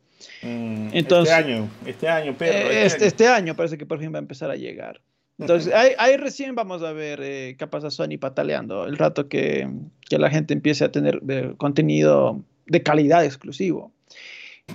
[0.42, 3.56] Mm, este Entonces, este año, este año, pero este, este, este, año.
[3.56, 5.02] parece que por fin va a empezar a llegar.
[5.38, 9.68] Entonces, ahí, recién vamos a ver eh, qué pasa Sony pataleando, el rato que,
[10.10, 13.92] que la gente empiece a tener eh, contenido de calidad exclusivo.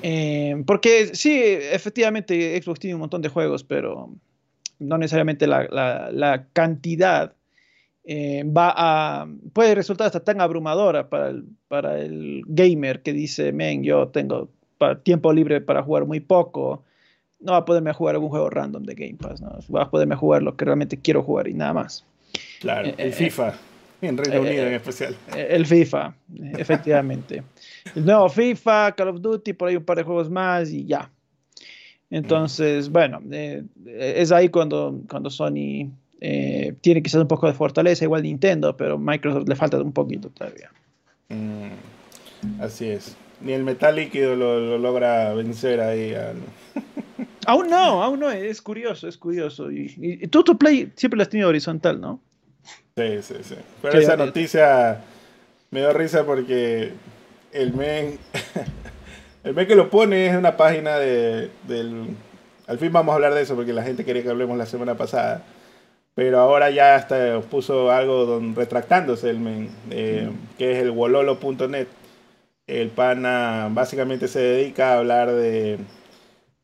[0.02, 4.14] Eh, porque sí, efectivamente Xbox tiene un montón de juegos, pero
[4.78, 7.34] no necesariamente la, cantidad
[8.04, 13.52] eh, va a, puede resultar hasta tan abrumadora para el, para el gamer que dice,
[13.52, 14.50] men, yo tengo
[15.02, 16.84] tiempo libre para jugar muy poco,
[17.40, 19.58] no va a poderme jugar algún juego random de Game Pass, ¿no?
[19.74, 22.04] va a poderme jugar lo que realmente quiero jugar y nada más.
[22.60, 23.54] Claro, eh, el FIFA,
[24.08, 25.16] en Reino Unido en especial.
[25.36, 26.14] El FIFA,
[26.58, 27.42] efectivamente.
[27.94, 31.10] El nuevo FIFA, Call of Duty, por ahí un par de juegos más y ya.
[32.10, 35.90] Entonces, bueno, eh, es ahí cuando, cuando Sony
[36.20, 40.28] eh, tiene quizás un poco de fortaleza, igual Nintendo, pero Microsoft le falta un poquito
[40.28, 40.70] todavía.
[41.28, 43.16] Mm, así es.
[43.40, 46.12] Ni el metal líquido lo, logra vencer ahí.
[47.46, 49.70] aún no, aún no, es curioso, es curioso.
[49.70, 52.20] Y, tú tu play siempre lo has tenido horizontal, ¿no?
[53.00, 53.54] Sí, sí, sí.
[53.80, 55.00] Pero esa noticia
[55.70, 56.92] me dio risa porque
[57.52, 58.18] el men,
[59.44, 62.08] el men que lo pone es una página de, del...
[62.66, 64.96] Al fin vamos a hablar de eso porque la gente quería que hablemos la semana
[64.96, 65.42] pasada.
[66.14, 70.28] Pero ahora ya hasta puso algo don, retractándose el men, eh,
[70.58, 71.86] que es el wololo.net.
[72.66, 75.78] El pana básicamente se dedica a hablar de,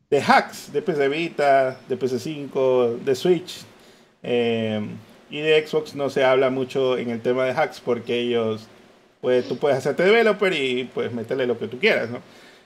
[0.09, 3.65] de hacks de PC Vita, de PC5, de Switch.
[4.21, 4.81] Eh,
[5.29, 8.67] y de Xbox no se habla mucho en el tema de hacks porque ellos
[9.21, 12.19] pues tú puedes hacerte developer y puedes meterle lo que tú quieras, ¿no?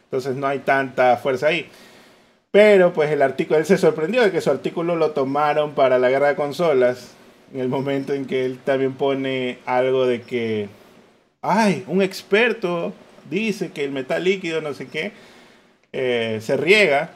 [0.05, 1.67] Entonces no hay tanta fuerza ahí.
[2.51, 6.09] Pero pues el artículo, él se sorprendió de que su artículo lo tomaron para la
[6.09, 7.13] guerra de consolas,
[7.53, 10.67] en el momento en que él también pone algo de que,
[11.41, 12.93] ay, un experto
[13.29, 15.13] dice que el metal líquido, no sé qué,
[15.93, 17.11] eh, se riega,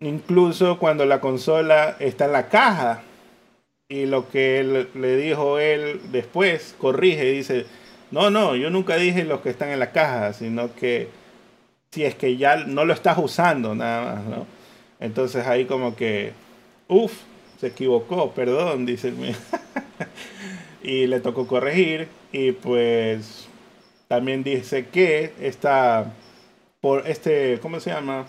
[0.00, 3.02] incluso cuando la consola está en la caja.
[3.88, 7.66] Y lo que le dijo él después, corrige, dice,
[8.10, 11.08] no, no, yo nunca dije los que están en la caja, sino que
[11.90, 14.46] si es que ya no lo estás usando nada más, ¿no?
[15.00, 16.32] Entonces ahí como que,
[16.88, 17.12] uff,
[17.60, 19.16] se equivocó, perdón, dice el
[20.82, 23.48] y le tocó corregir y pues
[24.08, 26.12] también dice que está
[26.80, 28.26] por este, ¿cómo se llama?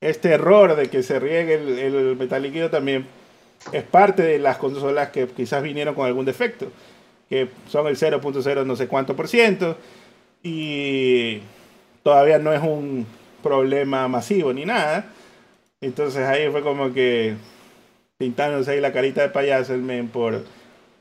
[0.00, 3.06] Este error de que se riegue el, el metal líquido también
[3.72, 6.70] es parte de las consolas que quizás vinieron con algún defecto
[7.28, 9.76] que son el 0.0 no sé cuánto por ciento,
[10.42, 11.40] y
[12.02, 13.06] todavía no es un
[13.42, 15.06] problema masivo ni nada.
[15.80, 17.34] Entonces ahí fue como que
[18.18, 20.44] pintándose ahí la carita de payaso el men por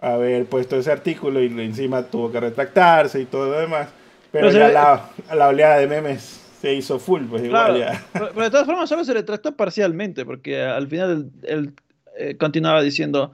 [0.01, 3.89] haber puesto ese artículo y encima tuvo que retractarse y todo lo demás.
[4.31, 8.03] Pero, ya la, la, oleada de memes se hizo full, pues igual ya.
[8.13, 11.73] Pero, de todas formas solo se retractó parcialmente, porque al final él,
[12.17, 13.33] eh, continuaba diciendo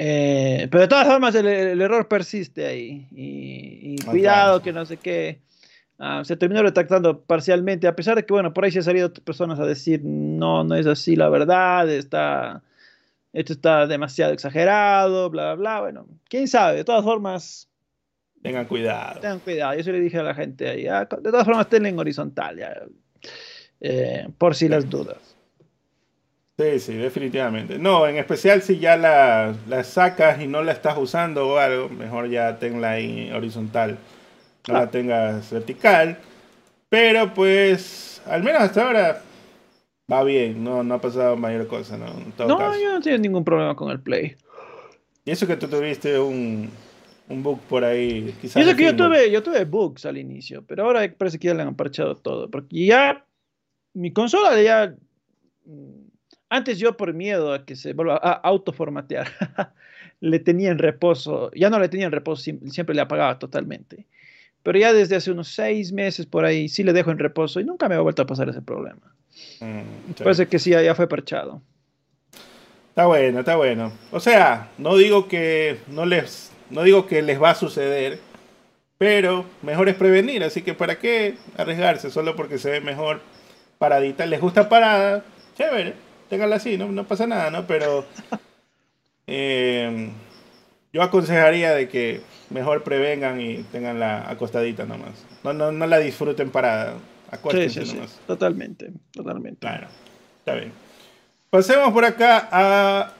[0.00, 1.46] Eh, pero de todas formas el,
[1.80, 3.08] error persiste ahí.
[3.10, 5.40] Y, cuidado que no sé qué.
[5.98, 9.12] Ah, se terminó retractando parcialmente, a pesar de que, bueno, por ahí se han salido
[9.12, 12.62] personas a decir, no, no es así la verdad, está,
[13.32, 15.80] esto está demasiado exagerado, bla, bla, bla.
[15.80, 17.68] Bueno, quién sabe, de todas formas.
[18.40, 19.18] Tengan cuidado.
[19.18, 21.98] Tengan cuidado, yo se le dije a la gente ahí, ah, de todas formas, tengan
[21.98, 22.82] horizontal, ya,
[23.80, 25.27] eh, por si las dudas.
[26.58, 27.78] Sí, sí, definitivamente.
[27.78, 29.54] No, en especial si ya la,
[29.84, 33.96] sacas y no la estás usando o algo, mejor ya tenla ahí horizontal.
[34.66, 36.18] No la tengas vertical.
[36.88, 39.22] Pero pues, al menos hasta ahora
[40.10, 42.06] va bien, no, no ha pasado mayor cosa, ¿no?
[42.46, 44.34] no, yo no tengo ningún problema con el Play.
[45.24, 46.70] Y eso que tú tuviste un,
[47.28, 48.56] un bug por ahí, quizás.
[48.56, 51.54] Y eso que yo tuve, yo tuve bugs al inicio, pero ahora parece que ya
[51.54, 52.50] le han parchado todo.
[52.50, 53.24] Porque ya
[53.92, 54.92] mi consola ya
[56.50, 59.28] antes yo por miedo a que se vuelva a autoformatear,
[60.20, 64.06] le tenía en reposo, ya no le tenía en reposo, siempre le apagaba totalmente.
[64.62, 67.64] Pero ya desde hace unos seis meses por ahí sí le dejo en reposo y
[67.64, 69.14] nunca me ha vuelto a pasar ese problema.
[69.60, 71.62] Mm, Parece que sí, ya fue parchado.
[72.88, 73.92] Está bueno, está bueno.
[74.10, 78.18] O sea, no digo que no les, no digo que les va a suceder,
[78.98, 80.42] pero mejor es prevenir.
[80.42, 83.20] Así que para qué arriesgarse solo porque se ve mejor
[83.78, 84.26] paradita.
[84.26, 85.24] Les gusta parada,
[85.56, 87.66] chévere ténganla así, no, no pasa nada, ¿no?
[87.66, 88.06] Pero
[89.26, 90.10] eh,
[90.92, 92.20] yo aconsejaría de que
[92.50, 95.24] mejor prevengan y tengan la acostadita nomás.
[95.44, 96.94] No, no, no la disfruten parada.
[97.30, 98.18] Acuérdense nomás.
[98.26, 99.60] Totalmente, totalmente.
[99.60, 99.88] Claro,
[100.38, 100.72] está bien.
[101.50, 103.12] Pasemos por acá a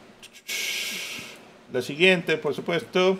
[1.73, 3.19] la siguiente, por supuesto.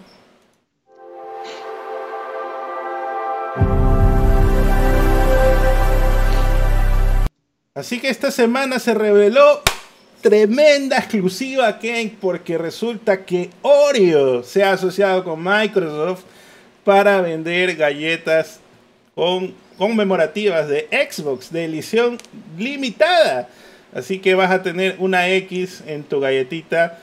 [7.75, 9.63] Así que esta semana se reveló
[10.21, 16.25] tremenda exclusiva, Ken, porque resulta que Oreo se ha asociado con Microsoft
[16.85, 18.61] para vender galletas
[19.15, 22.19] con conmemorativas de Xbox de edición
[22.57, 23.49] limitada.
[23.95, 26.99] Así que vas a tener una X en tu galletita.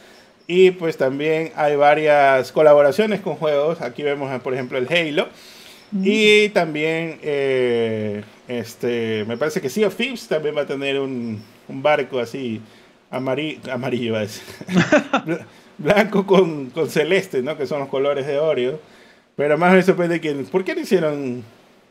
[0.47, 3.81] Y pues también hay varias colaboraciones con juegos.
[3.81, 5.27] Aquí vemos, por ejemplo, el Halo.
[6.03, 11.41] Y también, eh, este, me parece que Sea of Thieves también va a tener un,
[11.67, 12.61] un barco así
[13.15, 14.15] amarillo, amarillo
[15.77, 17.57] blanco con, celeste, ¿no?
[17.57, 18.79] Que son los colores de Oreo.
[19.35, 21.43] Pero más me sorprende que, ¿por qué no hicieron,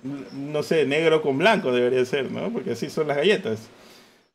[0.03, 2.51] no sé, negro con blanco debería ser, ¿no?
[2.51, 3.68] Porque así son las galletas.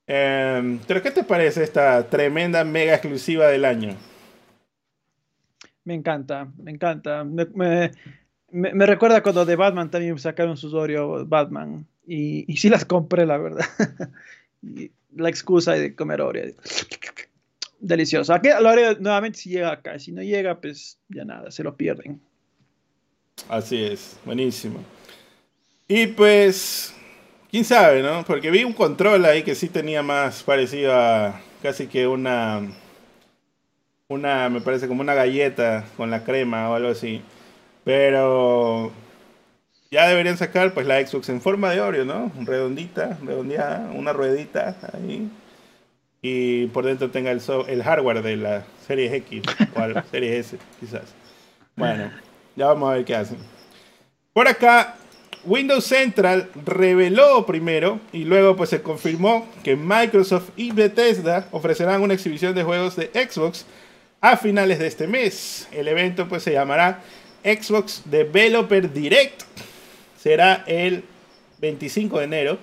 [0.05, 3.95] Em, pero ¿qué te parece esta tremenda mega exclusiva del año?
[5.83, 7.23] Me encanta, me encanta.
[7.23, 11.85] Me, recuerda cuando de Batman también sacaron sus Oreo Batman.
[12.05, 13.65] Y, y sí las compré, la verdad.
[15.15, 16.53] la excusa de comer Oreo.
[17.79, 18.33] Delicioso.
[18.33, 19.97] Aquí lo haré nuevamente si llega acá.
[19.99, 22.19] Si no llega, pues ya nada, se lo pierden.
[23.47, 24.83] Así es, buenísimo.
[25.87, 26.93] Y pues,
[27.49, 28.23] quién sabe, ¿no?
[28.25, 32.61] Porque vi un control ahí que sí tenía más parecido a casi que una,
[34.09, 37.21] una, me parece como una galleta con la crema o algo así.
[37.83, 38.91] Pero
[39.91, 42.31] ya deberían sacar pues la Xbox en forma de Oreo, ¿no?
[42.45, 45.29] Redondita, redondeada, una ruedita ahí.
[46.21, 49.43] Y por dentro tenga el, el hardware de la serie X
[49.75, 51.13] o la serie S, quizás.
[51.75, 52.11] Bueno,
[52.55, 53.37] ya vamos a ver qué hacen.
[54.33, 54.95] Por acá,
[55.45, 62.13] Windows Central reveló primero y luego pues se confirmó que Microsoft y Bethesda ofrecerán una
[62.13, 63.65] exhibición de juegos de Xbox
[64.21, 65.67] a finales de este mes.
[65.71, 66.99] El evento pues se llamará
[67.43, 69.43] Xbox Developer Direct
[70.21, 71.03] será el
[71.59, 72.59] 25 de enero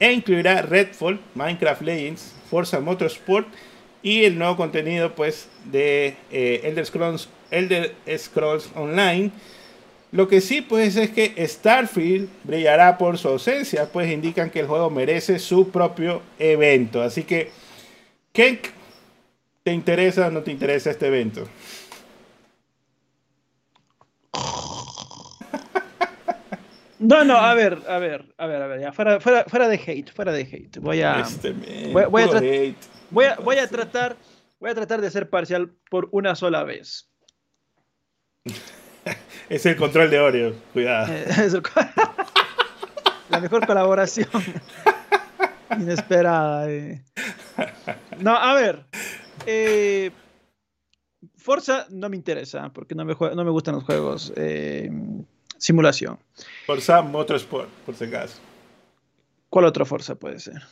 [0.00, 3.48] e incluirá Redfall, Minecraft Legends, Forza Motorsport
[4.02, 9.30] y el nuevo contenido pues de eh, Elder, Scrolls, Elder Scrolls Online.
[10.12, 14.66] Lo que sí pues es que Starfield brillará por su ausencia, pues indican que el
[14.66, 17.02] juego merece su propio evento.
[17.02, 17.50] Así que,
[18.32, 18.60] ¿qué
[19.62, 21.46] te interesa o no te interesa este evento?
[26.98, 29.76] No, no, a ver, a ver, a ver, a ver, ya, fuera, fuera, fuera de
[29.76, 30.78] hate, fuera de hate.
[30.78, 31.20] Voy a.
[31.20, 31.52] Este
[31.92, 34.16] voy, a voy, a, voy, a tratar.
[34.58, 37.08] Voy a tratar de ser parcial por una sola vez.
[39.48, 41.12] es el control de Oreo, cuidado.
[41.12, 41.26] Eh,
[43.30, 44.28] La mejor colaboración.
[45.78, 46.68] Inesperada.
[46.70, 47.04] Eh.
[48.20, 48.86] No, a ver.
[49.46, 50.10] Eh,
[51.36, 54.32] Forza no me interesa porque no me, no me gustan los juegos.
[54.36, 54.90] Eh,
[55.58, 56.18] simulación.
[56.66, 58.40] Forza Motorsport, por si acaso.
[59.50, 60.62] ¿Cuál otra fuerza puede ser?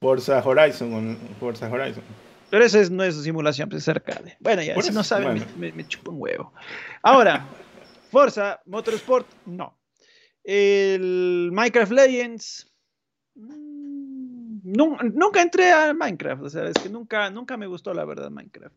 [0.00, 1.18] Forza Horizon.
[1.38, 2.02] Forza Horizon.
[2.50, 4.36] Pero eso no es simulación, pues es arcade.
[4.40, 6.52] Bueno, ya, si no saben, me, me, chupa un huevo.
[7.02, 7.46] Ahora,
[8.10, 9.78] Forza Motorsport, no.
[10.44, 12.70] El Minecraft Legends.
[13.34, 18.30] Mm, nunca, entré a Minecraft, o sea, es que nunca, nunca me gustó la verdad
[18.30, 18.76] Minecraft.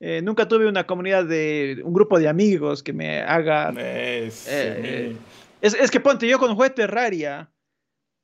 [0.00, 3.72] Eh, nunca tuve una comunidad de un grupo de amigos que me haga.
[3.76, 4.26] Eh,
[5.60, 7.50] es, es, que ponte, yo cuando jugué Terraria,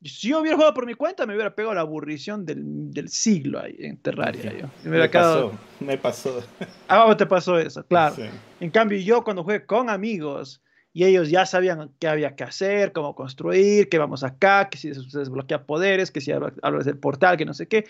[0.05, 3.61] si yo hubiera jugado por mi cuenta, me hubiera pegado la aburrición del, del siglo
[3.61, 4.57] ahí en Terraria.
[4.57, 4.69] Yo.
[4.89, 6.45] Me, pasó, me pasó.
[6.89, 8.17] Ah, te pasó eso, claro.
[8.61, 10.63] En cambio, yo cuando jugué con amigos
[10.93, 14.95] y ellos ya sabían qué había que hacer, cómo construir, que vamos acá, que si
[14.95, 17.85] se desbloquea poderes, que si hablas del portal, que no sé qué.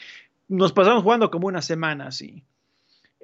[0.49, 2.45] Nos pasamos jugando como una semana así.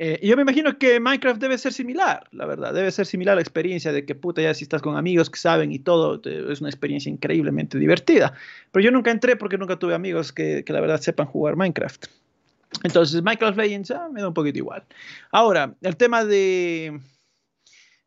[0.03, 2.73] Eh, yo me imagino que Minecraft debe ser similar, la verdad.
[2.73, 5.39] Debe ser similar a la experiencia de que puta, ya si estás con amigos que
[5.39, 8.33] saben y todo, es una experiencia increíblemente divertida.
[8.73, 12.07] Pero yo nunca entré porque nunca tuve amigos que, que la verdad sepan jugar Minecraft.
[12.83, 14.83] Entonces, Minecraft Legends ah, me da un poquito igual.
[15.33, 16.99] Ahora, el tema de,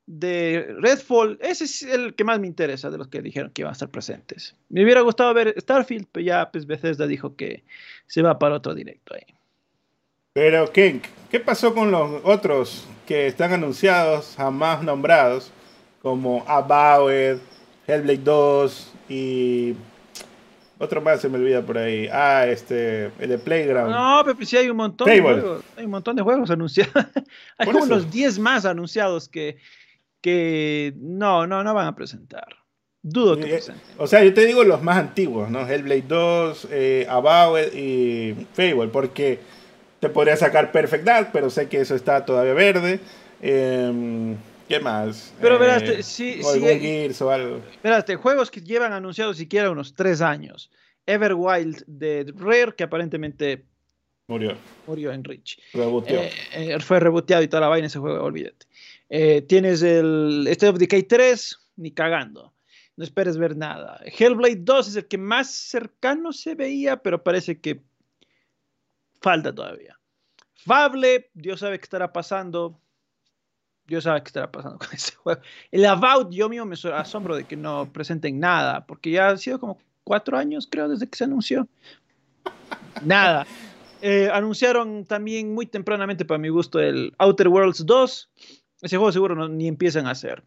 [0.08, 3.70] de Redfall, ese es el que más me interesa de los que dijeron que iban
[3.70, 4.56] a estar presentes.
[4.70, 7.64] Me hubiera gustado ver Starfield, pero ya pues Bethesda dijo que
[8.08, 9.36] se va para otro directo ahí.
[10.34, 15.52] Pero, ¿qué, ¿qué pasó con los otros que están anunciados, jamás nombrados,
[16.02, 17.40] como About,
[17.86, 19.76] Hellblade 2 y
[20.80, 22.08] otro más se me olvida por ahí.
[22.12, 23.92] Ah, este, el de Playground.
[23.92, 25.64] No, pero sí hay un montón de juegos.
[25.78, 26.94] Hay un montón de juegos anunciados.
[27.60, 29.58] hay unos 10 más anunciados que,
[30.20, 32.48] que no, no, no van a presentar.
[33.04, 33.84] Dudo que presenten.
[33.98, 35.68] O sea, yo te digo los más antiguos, ¿no?
[35.68, 39.40] Hellblade 2, eh, About y Fable, porque
[40.04, 43.00] te podría sacar Perfect Dark, pero sé que eso está todavía verde.
[43.42, 44.36] Em,
[44.68, 45.34] ¿Qué más?
[45.40, 47.62] Pero verás, eh, sí, o algún Gears o algo.
[47.82, 50.70] Verás, juegos que llevan anunciados siquiera unos tres años.
[51.06, 53.64] Everwild de Rare, que aparentemente
[54.28, 54.58] murió.
[54.88, 55.60] Murió en Rich.
[55.74, 58.66] Eh, eh, fue reboteado y toda la vaina ese juego, olvídate.
[59.48, 62.54] tienes el State of Decay 3, ni cagando.
[62.98, 64.02] No esperes ver nada.
[64.06, 67.82] Hellblade 2 es el que más cercano se veía, pero parece que
[69.24, 69.98] falta todavía.
[70.54, 72.80] Fable, Dios sabe qué estará pasando.
[73.86, 75.42] Dios sabe qué estará pasando con ese juego.
[75.72, 79.60] El About, yo mío me asombro de que no presenten nada, porque ya ha sido
[79.60, 81.68] como cuatro años, creo, desde que se anunció.
[83.04, 83.48] Nada.
[84.02, 88.30] Eh, anunciaron también muy tempranamente, para mi gusto, el Outer Worlds 2.
[88.82, 90.44] Ese juego seguro ni empiezan a hacer.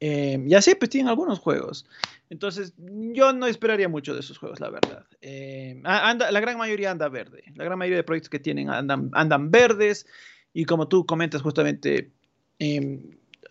[0.00, 1.86] Eh, y así, pues tienen algunos juegos.
[2.30, 5.04] Entonces, yo no esperaría mucho de esos juegos, la verdad.
[5.20, 7.44] Eh, anda, la gran mayoría anda verde.
[7.54, 10.06] La gran mayoría de proyectos que tienen andan, andan verdes.
[10.52, 12.10] Y como tú comentas justamente,
[12.58, 13.02] em,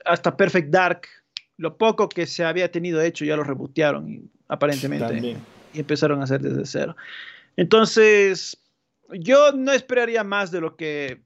[0.05, 1.07] hasta Perfect Dark,
[1.57, 5.37] lo poco que se había tenido hecho ya lo rebotearon, aparentemente.
[5.73, 6.95] Y empezaron a hacer desde cero.
[7.55, 8.57] Entonces,
[9.11, 11.21] yo no esperaría más de lo que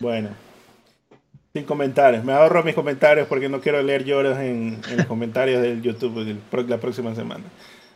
[0.00, 0.30] Bueno.
[1.52, 2.24] Sin comentarios.
[2.24, 6.38] Me ahorro mis comentarios porque no quiero leer lloros en, los comentarios del YouTube
[6.68, 7.44] la próxima semana.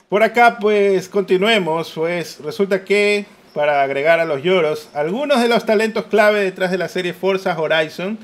[0.09, 1.93] Por acá, pues, continuemos.
[1.93, 6.79] Pues resulta que, para agregar a los lloros, algunos de los talentos clave detrás de
[6.79, 8.19] la serie Forza Horizon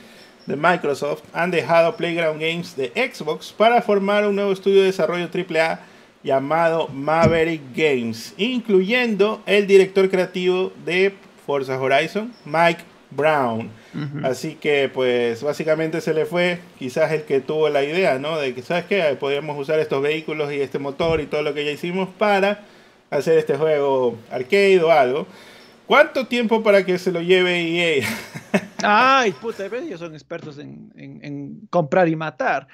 [0.46, 5.28] de Microsoft han dejado Playground Games de Xbox para formar un nuevo estudio de desarrollo
[5.28, 5.80] AAA
[6.22, 11.14] llamado Maverick Games, incluyendo el director creativo de
[11.46, 13.70] Forza Horizon, Mike Brown.
[14.22, 18.38] Así que pues básicamente se le fue quizás el que tuvo la idea, ¿no?
[18.38, 19.16] De que, ¿sabes qué?
[19.18, 22.64] Podríamos usar estos vehículos y este motor y todo lo que ya hicimos para
[23.10, 25.26] hacer este juego arcade o algo.
[25.86, 28.06] ¿Cuánto tiempo para que se lo lleve EA?
[28.82, 32.68] Ay, puta, ellos son expertos en, comprar y matar.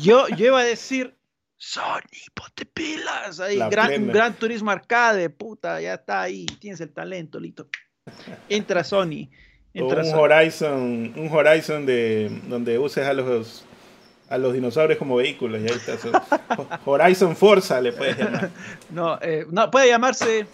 [0.00, 1.14] Yo, yo iba a decir,
[1.58, 3.38] Sony, ponte pilas.
[3.38, 7.68] Ahí, gran, gran turismo arcade, puta, ya está ahí, tienes el talento, listo.
[8.48, 9.28] Entra Sony.
[9.74, 13.64] Un Horizon, un Horizon de donde uses a los
[14.28, 15.60] a los dinosaurios como vehículos.
[15.60, 16.22] Y ahí está.
[16.84, 18.50] Horizon Forza le puedes llamar.
[18.90, 20.46] No, eh, no, puede llamarse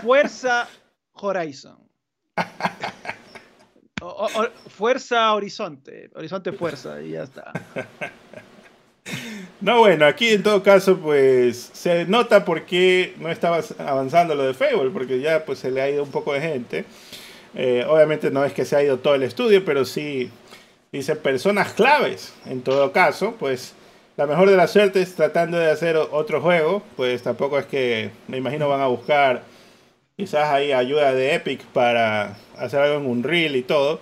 [0.00, 0.68] Fuerza
[1.14, 1.78] Horizon.
[4.68, 6.10] fuerza Horizonte.
[6.14, 7.52] Horizonte Fuerza y ya está.
[9.60, 14.44] No, bueno, aquí en todo caso, pues se nota por qué no estaba avanzando lo
[14.44, 16.84] de Fable, porque ya pues se le ha ido un poco de gente.
[17.54, 20.30] Eh, obviamente no es que se ha ido todo el estudio, pero sí
[20.90, 22.34] dice personas claves.
[22.46, 23.74] En todo caso, pues
[24.16, 28.36] la mejor de las suertes tratando de hacer otro juego, pues tampoco es que me
[28.36, 29.42] imagino van a buscar
[30.16, 34.00] quizás ahí ayuda de Epic para hacer algo en un reel y todo.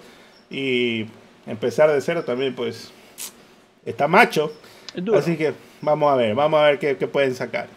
[0.51, 1.07] Y
[1.47, 2.93] empezar de cero también, pues
[3.85, 4.53] está macho.
[5.17, 7.69] Así que vamos a ver, vamos a ver qué, pueden sacar.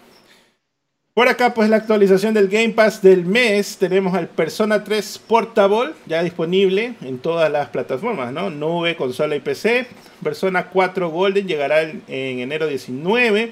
[1.14, 3.78] Por acá, pues la actualización del Game Pass del mes.
[3.78, 8.50] Tenemos al Persona 3 Portable, ya disponible en todas las plataformas, ¿no?
[8.50, 9.86] Nube, consola y PC.
[10.24, 13.52] Persona 4 Golden llegará en, enero 19.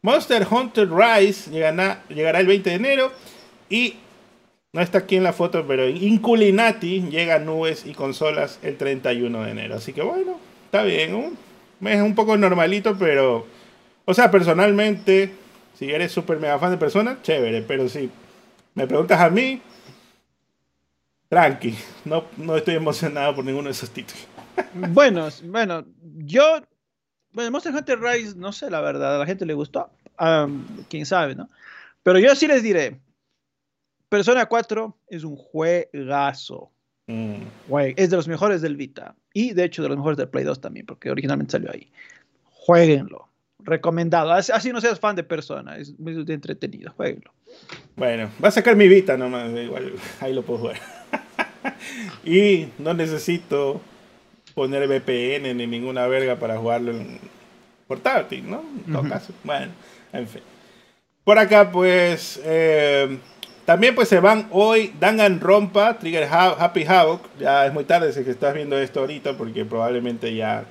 [0.00, 3.12] Monster Hunter Rise llegará, el 20 de enero.
[3.68, 3.96] Y
[4.72, 9.50] no está aquí en la foto, pero Inculinati llega nubes y consolas el 31 de
[9.50, 9.74] enero.
[9.74, 11.36] Así que bueno, está bien.
[11.84, 13.46] Es un poco normalito, pero...
[14.06, 15.32] O sea, personalmente,
[15.78, 17.62] si eres súper mega fan de Persona, chévere.
[17.62, 18.10] Pero si
[18.74, 19.60] me preguntas a mí,
[21.28, 21.74] tranqui.
[22.04, 24.26] No, no estoy emocionado por ninguno de esos títulos.
[24.74, 25.84] bueno, bueno,
[26.18, 26.62] yo...
[27.32, 29.90] Bueno, Monster Hunter Rise, no sé la verdad, a la gente le gustó.
[30.88, 31.50] Quién sabe, ¿no?
[32.02, 32.98] Pero yo sí les diré,
[34.08, 36.70] Persona 4 es un juegazo.
[37.06, 37.42] Mm.
[37.96, 39.14] Es de los mejores del Vita.
[39.34, 41.90] Y de hecho de los mejores del Play 2 también, porque originalmente salió ahí.
[42.44, 43.28] Jueguenlo.
[43.66, 44.32] Recomendado.
[44.32, 45.76] Así, no seas fan de Persona.
[45.76, 46.92] Es muy entretenido.
[46.92, 47.32] Jueguenlo.
[47.96, 49.50] Bueno, va a sacar mi Vita nomás.
[49.50, 50.76] Igual ahí lo puedo jugar.
[52.24, 53.80] y no necesito
[54.54, 57.18] poner VPN ni ninguna verga para jugarlo en
[57.88, 58.64] portátil, ¿no?
[58.86, 59.32] En todo caso.
[59.42, 59.72] Bueno,
[60.12, 60.42] en fin.
[61.24, 62.40] Por acá, pues.
[62.44, 63.18] Eh,
[63.64, 67.22] también pues se van hoy Danganronpa, Trigger Happy Havoc.
[67.40, 70.64] Ya es muy tarde si estás viendo esto ahorita porque probablemente ya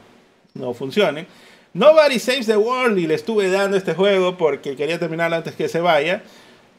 [0.54, 1.28] no funcione.
[1.76, 5.68] Nobody Saves the World y le estuve dando este juego porque quería terminarlo antes que
[5.68, 6.24] se vaya.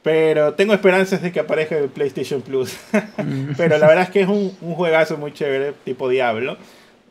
[0.03, 2.79] Pero tengo esperanzas de que aparezca en PlayStation Plus.
[3.59, 6.57] pero la verdad es que es un, juegazo muy chévere, tipo Diablo,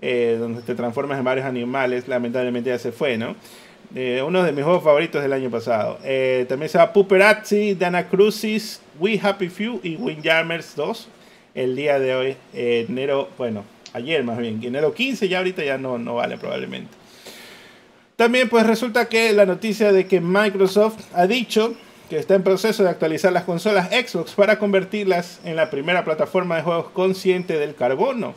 [0.02, 2.08] eh, donde te transformas en varios animales.
[2.08, 3.36] Lamentablemente ya se fue, ¿no?
[3.94, 6.00] Eh, uno de mis juegos favoritos del año pasado.
[6.04, 11.08] Eh, también se va Puperazzi, Dana Crucis, We Happy Few y Windjammers 2.
[11.54, 13.64] El día de hoy, enero, bueno,
[13.94, 17.05] ayer más bien, enero 15, ya ahorita ya no, no vale probablemente.
[18.16, 21.76] También pues resulta que la noticia de que Microsoft ha dicho
[22.10, 26.56] que está en proceso de actualizar las consolas Xbox para convertirlas en la primera plataforma
[26.56, 28.36] de juegos consciente del carbono.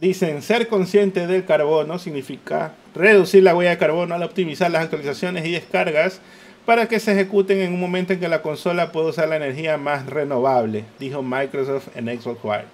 [0.00, 5.44] Dicen, ser consciente del carbono significa reducir la huella de carbono al optimizar las actualizaciones
[5.46, 6.20] y descargas
[6.64, 9.78] para que se ejecuten en un momento en que la consola pueda usar la energía
[9.78, 12.64] más renovable, dijo Microsoft en Xbox One.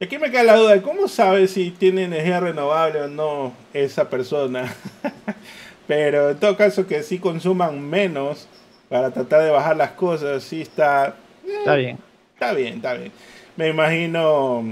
[0.00, 4.74] Aquí me queda la duda, ¿cómo sabe si tiene energía renovable o no esa persona?
[5.86, 8.48] Pero en todo caso que sí consuman menos
[8.88, 11.16] para tratar de bajar las cosas, sí está...
[11.46, 11.98] está bien.
[12.34, 13.12] Está bien, está bien.
[13.56, 14.64] Me imagino...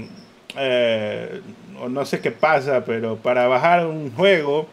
[0.57, 1.41] Eh,
[1.81, 4.67] o no sé qué pasa, pero para bajar un juego,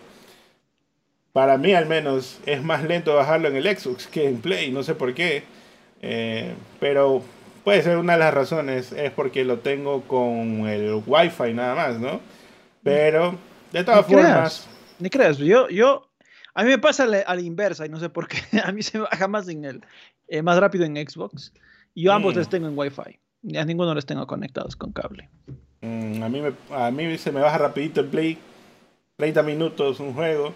[1.33, 4.83] para mí al menos, es más lento bajarlo en el Xbox que en Play, no
[4.83, 5.43] sé por qué.
[6.01, 7.23] Eh, pero
[7.65, 11.99] puede ser una de las razones, es porque lo tengo con el Wi-Fi nada más,
[11.99, 12.21] ¿no?
[12.83, 13.37] Pero,
[13.73, 14.69] de todas formas...
[14.99, 16.09] ni creas, yo, yo,
[16.55, 18.99] a mí me pasa a la, inversa y no sé por qué, a mí se
[18.99, 19.85] me baja más, en el,
[20.29, 21.53] eh, más rápido en Xbox.
[21.95, 22.39] Y yo ambos mm.
[22.39, 23.59] les tengo en Wi-Fi.
[23.59, 25.29] A ninguno les tengo conectados con cable.
[25.81, 28.39] Mm, a, mí me, a mí se me baja rapidito el Play.
[29.17, 30.55] 30 minutos un juego.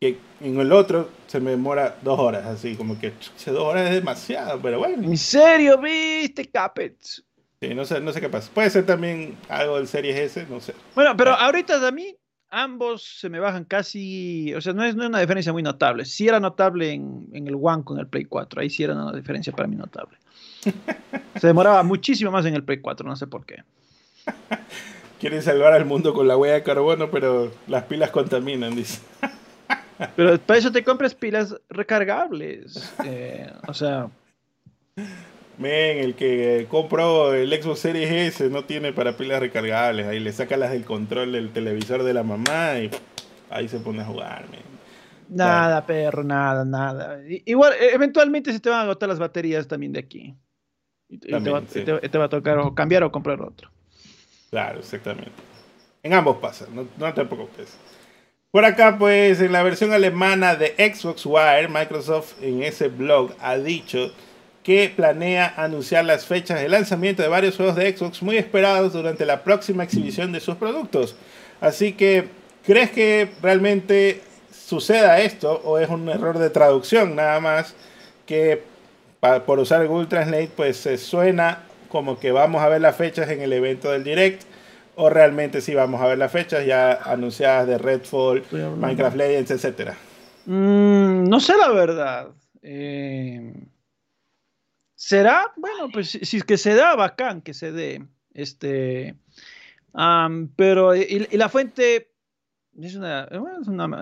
[0.00, 3.94] Que en el otro se me demora dos horas, así como que dos horas es
[3.96, 5.02] demasiado, pero bueno.
[5.02, 7.22] ¿En serio viste, Capets?
[7.60, 8.50] Sí, no sé, no sé qué pasa.
[8.54, 10.74] Puede ser también algo del Series S, no sé.
[10.94, 12.16] Bueno, pero ahorita a mí
[12.50, 16.04] ambos se me bajan casi, o sea, no es, no es una diferencia muy notable.
[16.04, 19.12] Sí era notable en, en, el One con el Play 4, ahí sí era una
[19.12, 20.18] diferencia para mí notable.
[21.40, 23.62] se demoraba muchísimo más en el Play 4, no sé por qué.
[25.20, 29.00] Quieren salvar al mundo con la huella de carbono, pero las pilas contaminan, dice.
[30.16, 32.92] pero para eso te compras pilas recargables.
[33.04, 34.08] Eh, o sea...
[35.60, 40.06] Men, el que compró el Xbox Series S no tiene para pilas recargables.
[40.06, 42.90] Ahí le saca las del control del televisor de la mamá y
[43.50, 44.62] ahí se pone a jugar, men.
[45.28, 47.20] Nada, perro, nada, nada.
[47.44, 50.34] Igual, e, eventualmente se te van a agotar las baterías también de aquí.
[51.10, 53.68] Y, te, va, te, va, a tocar o cambiar o comprar otro.
[54.48, 55.30] Claro, exactamente.
[56.02, 57.76] En ambos pasa, no, no te preocupes.
[58.50, 63.58] Por acá, pues, en la versión alemana de Xbox Wire, Microsoft en ese blog ha
[63.58, 64.10] dicho
[64.62, 69.24] que planea anunciar las fechas de lanzamiento de varios juegos de Xbox muy esperados durante
[69.24, 71.16] la próxima exhibición de sus productos.
[71.60, 72.28] Así que,
[72.64, 74.20] ¿crees que realmente
[74.52, 77.74] suceda esto o es un error de traducción nada más
[78.26, 78.62] que
[79.44, 83.40] por usar Google Translate pues se suena como que vamos a ver las fechas en
[83.40, 84.42] el evento del Direct
[84.94, 89.96] o realmente sí vamos a ver las fechas ya anunciadas de Redfall, Minecraft Legends, etcétera?
[90.46, 92.28] Mm, no sé la verdad.
[92.62, 93.52] Eh,
[95.00, 95.50] ¿Será?
[95.56, 98.06] Bueno, pues si, es que se da, bacán que se dé.
[98.34, 99.16] Este,
[100.56, 102.10] pero, y, la fuente
[102.78, 103.26] es una,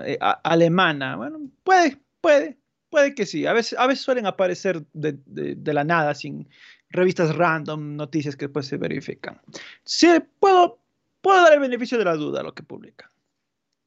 [0.05, 1.15] eh, alemana.
[1.15, 2.59] Bueno, puede, puede,
[2.91, 3.47] puede que sí.
[3.47, 6.49] A veces, a veces suelen aparecer de, de, la nada, sin
[6.91, 9.41] revistas random, noticias que después se verifican.
[9.85, 10.09] Sí,
[10.41, 10.81] puedo,
[11.21, 13.09] puedo dar el beneficio de la duda a lo que publica.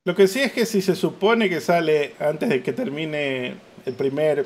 [0.05, 3.95] Lo que sí es que si se supone que sale antes de que termine el
[3.95, 4.45] primer,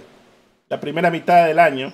[0.67, 1.93] la primera mitad del año,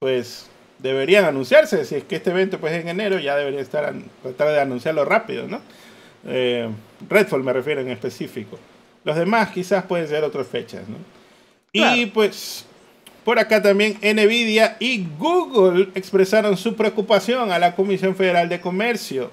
[0.00, 0.46] pues
[0.78, 1.84] deberían anunciarse.
[1.84, 3.92] Si es que este evento pues en enero, ya debería estar
[4.22, 5.60] tratar de anunciarlo rápido, ¿no?
[6.26, 6.68] Eh,
[7.08, 8.58] Redfall me refiero en específico.
[9.04, 10.96] Los demás quizás pueden ser otras fechas, ¿no?
[11.72, 12.64] Y pues
[13.24, 19.30] por acá también Nvidia y Google expresaron su preocupación a la Comisión Federal de Comercio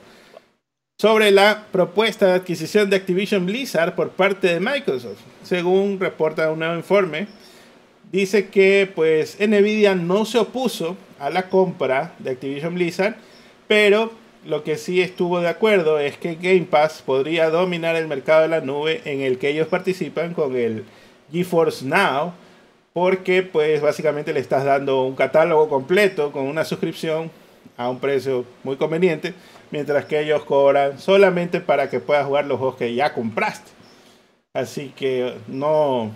[1.00, 6.60] sobre la propuesta de adquisición de Activision Blizzard por parte de Microsoft, según reporta un
[6.60, 7.28] nuevo informe
[8.12, 13.16] dice que pues Nvidia no se opuso a la compra de Activision Blizzard,
[13.68, 14.12] pero
[14.46, 18.48] lo que sí estuvo de acuerdo es que Game Pass podría dominar el mercado de
[18.48, 20.86] la nube en el que ellos participan con el
[21.32, 22.34] GeForce Now,
[22.94, 27.30] porque pues básicamente le estás dando un catálogo completo con una suscripción
[27.76, 29.34] a un precio muy conveniente,
[29.70, 33.72] mientras que ellos cobran solamente para que puedas jugar los juegos que ya compraste.
[34.54, 36.12] Así que no,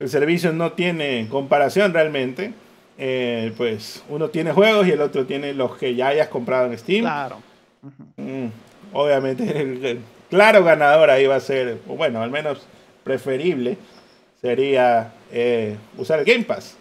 [0.00, 2.52] el servicio no tiene comparación realmente.
[2.98, 6.78] Eh, pues uno tiene juegos y el otro tiene los que ya hayas comprado en
[6.78, 7.02] Steam.
[7.02, 7.38] Claro.
[8.16, 8.46] Mm,
[8.92, 12.66] obviamente el, claro ganador ahí va a ser, o bueno, al menos
[13.04, 13.78] preferible,
[14.40, 16.76] sería eh, usar el Game Pass.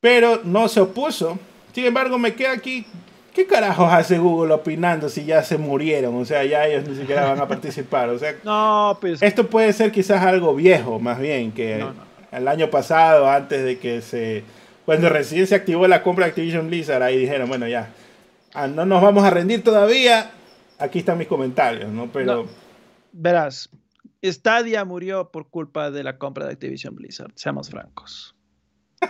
[0.00, 1.38] Pero no se opuso.
[1.72, 2.86] Sin embargo, me queda aquí
[3.36, 6.16] ¿Qué carajos hace Google opinando si ya se murieron?
[6.16, 8.08] O sea, ya ellos ni siquiera van a participar.
[8.08, 9.20] O sea, no, pues...
[9.20, 11.84] esto puede ser quizás algo viejo, más bien, que
[12.36, 14.44] el año pasado, antes de que se...
[14.84, 17.92] Cuando recién se activó la compra de Activision Blizzard, ahí dijeron, bueno, ya,
[18.54, 20.30] ah, no nos vamos a rendir todavía.
[20.78, 22.10] Aquí están mis comentarios, ¿no?
[22.12, 22.46] Pero...
[23.12, 23.68] Verás,
[24.22, 28.36] Stadia murió por culpa de la compra de Activision Blizzard, seamos francos.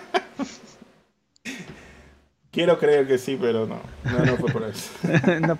[2.51, 4.91] Quiero creer que sí, pero no, no, no fue por eso.
[5.41, 5.59] no,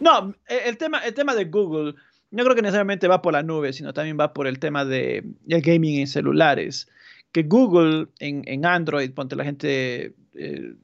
[0.00, 1.94] no, el tema, el tema de Google
[2.32, 5.24] no creo que necesariamente va por la nube, sino también va por el tema de
[5.48, 6.88] el gaming en celulares.
[7.30, 10.74] Que Google en, en Android, ponte la gente eh,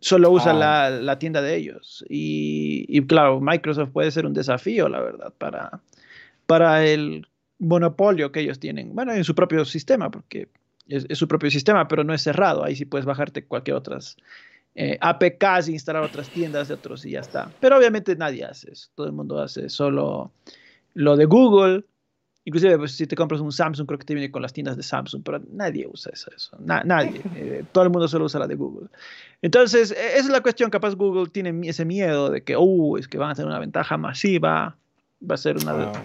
[0.00, 0.54] solo usa ah.
[0.54, 2.04] la, la, tienda de ellos.
[2.08, 5.80] Y, y, claro, Microsoft puede ser un desafío, la verdad, para,
[6.46, 7.26] para el
[7.58, 8.94] monopolio que ellos tienen.
[8.94, 10.48] Bueno, en su propio sistema, porque
[10.88, 12.64] es, es su propio sistema, pero no es cerrado.
[12.64, 14.16] Ahí sí puedes bajarte cualquier otras
[14.74, 17.50] eh, APKs, instalar otras tiendas de otros y ya está.
[17.60, 18.88] Pero obviamente nadie hace eso.
[18.94, 20.32] Todo el mundo hace solo
[20.94, 21.84] lo de Google,
[22.44, 24.82] inclusive pues, si te compras un Samsung, creo que te viene con las tiendas de
[24.82, 28.88] Samsung, pero nadie usa eso, nadie, eh, todo el mundo solo usa la de Google.
[29.42, 33.08] Entonces, e, esa es la cuestión, capaz Google tiene ese miedo de que, uh, es
[33.08, 34.76] que van a tener una ventaja masiva,
[35.28, 36.02] va a ser una, ah.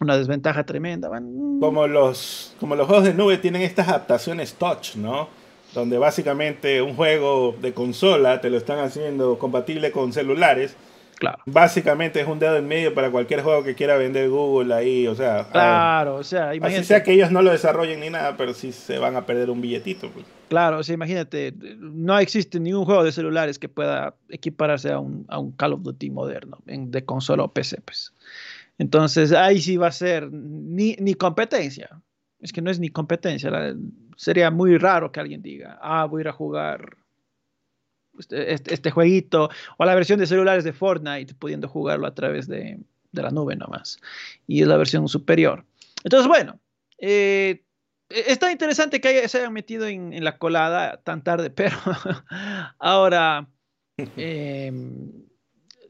[0.00, 1.08] una desventaja tremenda.
[1.08, 1.60] Mm.
[1.60, 5.28] Como, los, como los juegos de nube tienen estas adaptaciones touch, ¿no?
[5.74, 10.74] Donde básicamente un juego de consola te lo están haciendo compatible con celulares
[11.18, 11.42] Claro.
[11.46, 15.16] Básicamente es un dedo en medio para cualquier juego que quiera vender Google ahí, o
[15.16, 15.48] sea.
[15.50, 16.76] Claro, o sea, imagínate.
[16.76, 19.50] Así sea que ellos no lo desarrollen ni nada, pero sí se van a perder
[19.50, 20.08] un billetito.
[20.10, 20.24] Pues.
[20.48, 25.24] Claro, o sea, imagínate, no existe ningún juego de celulares que pueda equiparse a un,
[25.28, 28.12] a un Call of Duty moderno, en, de consola o PC, pues.
[28.78, 32.00] Entonces, ahí sí va a ser ni, ni competencia.
[32.38, 33.50] Es que no es ni competencia.
[34.16, 36.97] sería muy raro que alguien diga, ah, voy a ir a jugar
[38.18, 42.48] este, este, este, jueguito, o la versión de celulares de Fortnite, pudiendo jugarlo a través
[42.48, 42.78] de,
[43.12, 43.98] la nube nomás.
[44.46, 45.64] Y es la versión superior.
[46.04, 46.60] Entonces, bueno,
[46.98, 47.64] eh,
[48.08, 51.76] es tan interesante que se hayan metido en, la colada tan tarde, pero
[52.78, 53.48] ahora,
[54.16, 55.10] em,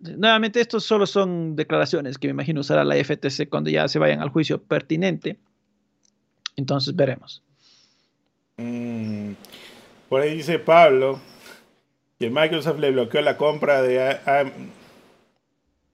[0.00, 4.20] nuevamente, estos solo son declaraciones que me imagino usará la FTC cuando ya se vayan
[4.20, 5.38] al juicio pertinente.
[6.56, 7.42] Entonces, veremos.
[8.56, 9.34] Mm,
[10.08, 11.20] por ahí dice Pablo,
[12.18, 14.16] que Microsoft le bloqueó la compra de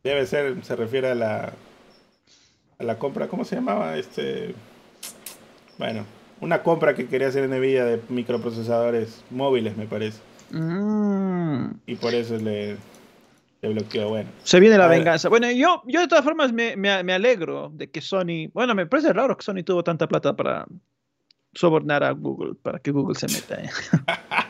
[0.02, 1.52] debe ser se refiere a la
[2.78, 4.54] a la compra cómo se llamaba este
[5.78, 6.04] bueno
[6.40, 10.20] una compra que quería hacer Nvidia de microprocesadores móviles me parece.
[10.50, 11.70] Mm.
[11.86, 12.76] y por eso le,
[13.62, 14.30] le bloqueó bueno.
[14.44, 15.28] Se viene la venganza.
[15.28, 18.86] Bueno yo yo de todas formas me, me, me alegro de que Sony bueno me
[18.86, 20.66] parece raro que Sony tuvo tanta plata para
[21.54, 23.70] sobornar a Google para que Google se meta ¿eh?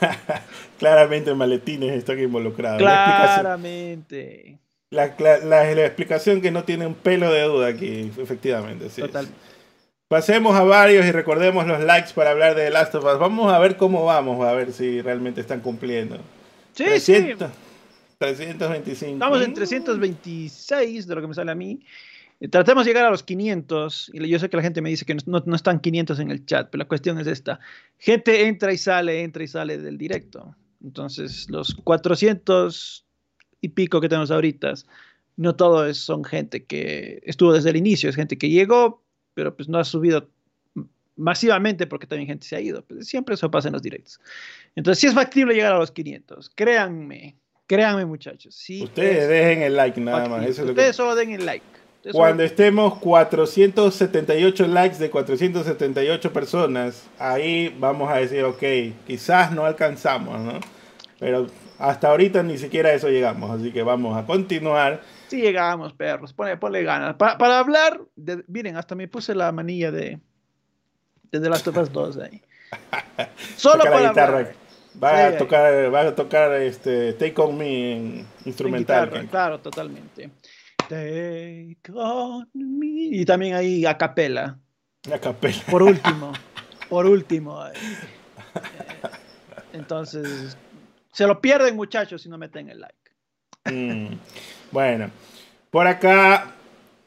[0.78, 2.78] Claramente maletines están involucrados.
[2.78, 4.58] Claramente.
[4.90, 8.88] La, la, explicación que no tiene un pelo de duda aquí, efectivamente.
[8.88, 9.02] Sí.
[9.02, 9.28] Total.
[10.08, 13.18] Pasemos a varios y recordemos los likes para hablar de The Last of Us.
[13.18, 16.16] Vamos a ver cómo vamos, a ver si realmente están cumpliendo.
[16.72, 17.56] Sí, 300, sí.
[18.16, 19.12] 325.
[19.12, 21.80] Estamos en 326 de lo que me sale a mí.
[22.50, 24.12] Tratemos de llegar a los 500.
[24.14, 26.46] Y yo sé que la gente me dice que no, no, están 500 en el
[26.46, 27.58] chat, pero la cuestión es esta.
[27.98, 30.54] Gente entra y sale, entra y sale del directo.
[30.82, 33.04] Entonces, los 400
[33.60, 34.74] y pico que tenemos ahorita,
[35.36, 39.02] no todo son gente que estuvo desde el inicio, es gente que llegó,
[39.34, 40.28] pero pues no ha subido
[41.16, 42.84] masivamente porque también gente se ha ido.
[42.84, 44.20] Pues siempre eso pasa en los directos.
[44.76, 46.50] Entonces, sí es factible llegar a los 500.
[46.54, 47.36] Créanme,
[47.66, 48.54] créanme muchachos.
[48.54, 50.48] Sí Ustedes dejen el like nada más.
[50.56, 51.66] Ustedes solo den el like.
[52.12, 58.62] Cuando estemos 478 likes de 478 personas, ahí vamos a decir, ok,
[59.06, 60.60] quizás no alcanzamos, ¿no?
[61.18, 61.46] Pero
[61.78, 65.02] hasta ahorita ni siquiera a eso llegamos, así que vamos a continuar.
[65.28, 67.16] Sí llegamos, perros, ponle, ponle ganas.
[67.16, 68.00] Para, hablar,
[68.46, 70.18] miren, hasta me puse la manilla de,
[71.30, 72.42] de The Last of Us 2 ahí.
[73.56, 74.48] Solo para guitarra.
[75.02, 79.28] Va, a tocar, va a tocar este Take On Me en instrumental.
[79.30, 80.30] claro, totalmente.
[80.88, 83.08] Take on me.
[83.10, 84.58] Y también ahí a capela.
[85.12, 85.62] A capela.
[85.70, 86.32] Por último.
[86.88, 87.66] por último.
[87.66, 87.72] Eh,
[89.72, 90.56] entonces,
[91.12, 92.96] se lo pierden muchachos si no meten el like.
[93.64, 94.16] Mm,
[94.72, 95.10] bueno,
[95.70, 96.54] por acá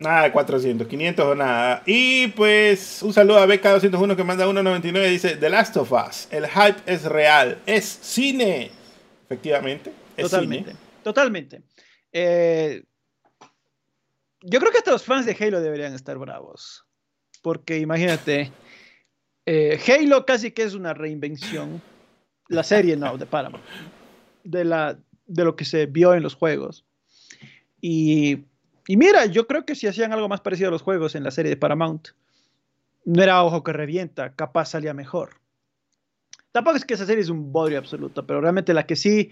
[0.02, 1.84] Nada de 400, 500 o nada.
[1.86, 6.28] Y pues un saludo a BK201 que manda 1.99 dice The Last of Us.
[6.32, 7.60] El hype es real.
[7.68, 8.72] Es cine.
[9.26, 9.94] Efectivamente.
[10.18, 10.76] Es totalmente.
[11.04, 11.62] Totalmente.
[12.12, 12.82] Eh,
[14.42, 16.86] yo creo que hasta los fans de Halo deberían estar bravos.
[17.42, 18.52] Porque imagínate,
[19.46, 21.82] eh, Halo casi que es una reinvención.
[22.48, 23.64] La serie no, de Paramount.
[24.44, 26.86] De, la, de lo que se vio en los juegos.
[27.80, 28.46] Y,
[28.88, 31.32] y mira, yo creo que si hacían algo más parecido a los juegos en la
[31.32, 32.10] serie de Paramount,
[33.06, 35.42] no era ojo que revienta, capaz salía mejor.
[36.52, 39.32] Tampoco es que esa serie es un bodrio absoluto, pero realmente la que sí,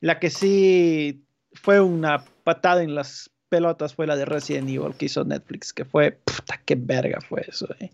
[0.00, 5.06] la que sí fue una patada en las pelotas fue la de Resident Evil que
[5.06, 7.68] hizo Netflix, que fue, puta, qué verga fue eso.
[7.80, 7.90] Eh.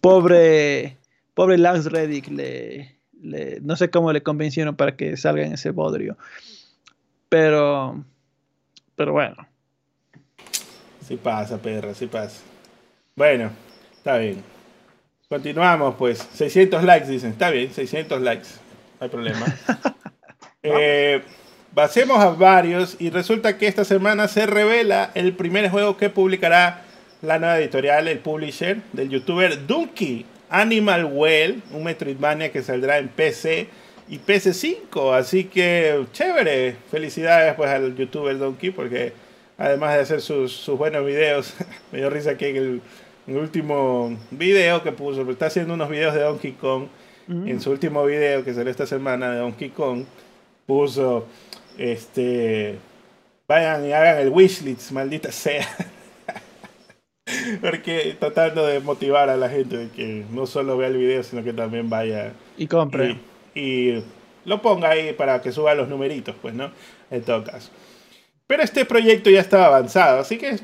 [0.00, 0.96] Pobre,
[1.34, 2.96] pobre Lance Reddick, le,
[3.62, 6.16] no sé cómo le convencieron para que salga en ese bodrio.
[7.28, 8.04] Pero,
[8.96, 9.46] pero bueno.
[11.06, 12.40] Sí pasa, perra, sí pasa.
[13.16, 13.50] Bueno,
[13.96, 14.42] está bien.
[15.28, 16.18] Continuamos, pues.
[16.34, 17.30] 600 likes, dicen.
[17.30, 18.48] Está bien, 600 likes.
[18.98, 19.46] No hay problema.
[20.62, 21.22] eh,
[21.72, 26.82] Basemos a varios y resulta que esta semana se revela el primer juego que publicará
[27.22, 33.06] la nueva editorial, el publisher del youtuber Donkey Animal Well, un Metroidvania que saldrá en
[33.06, 33.68] PC
[34.08, 35.14] y PC5.
[35.16, 36.74] Así que chévere.
[36.90, 39.12] Felicidades pues al youtuber Donkey porque
[39.56, 41.54] además de hacer sus, buenos videos,
[41.92, 42.56] me dio risa que en
[43.28, 46.88] el, último video que puso, está haciendo unos videos de Donkey Kong.
[47.28, 50.02] En su último video que salió esta semana de Donkey Kong,
[50.66, 51.28] puso
[51.78, 52.76] este,
[53.48, 55.66] vayan y hagan el wishlist, maldita sea.
[57.60, 61.44] Porque tratando de motivar a la gente de que no solo vea el video, sino
[61.44, 63.18] que también vaya y compre.
[63.54, 64.02] Y,
[64.44, 66.70] lo ponga ahí para que suba los numeritos, pues, ¿no?
[67.10, 67.70] En todo caso.
[68.46, 70.56] Pero este proyecto ya estaba avanzado, así que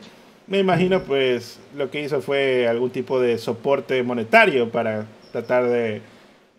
[0.46, 6.00] me imagino pues lo que hizo fue algún tipo de soporte monetario para tratar de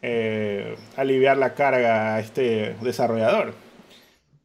[0.01, 3.53] eh, aliviar la carga a este desarrollador.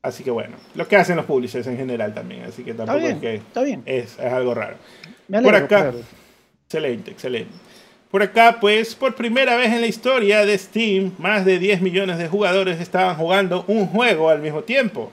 [0.02, 3.18] Así que bueno, lo que hacen los publishers en general también, así que tampoco es
[3.18, 3.82] que está bien.
[3.86, 4.76] Es, algo raro.
[5.28, 5.92] por acá,
[6.64, 7.52] excelente, excelente.
[8.10, 12.18] Por acá, pues, por primera vez en la historia de Steam, más de 10 millones
[12.18, 15.10] de jugadores estaban jugando un juego al mismo tiempo.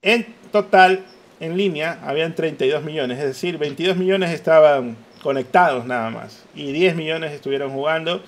[0.00, 1.04] En total,
[1.40, 6.96] en línea, habían 32 millones, es decir, 22 millones estaban conectados nada más y 10
[6.96, 8.22] millones estuvieron jugando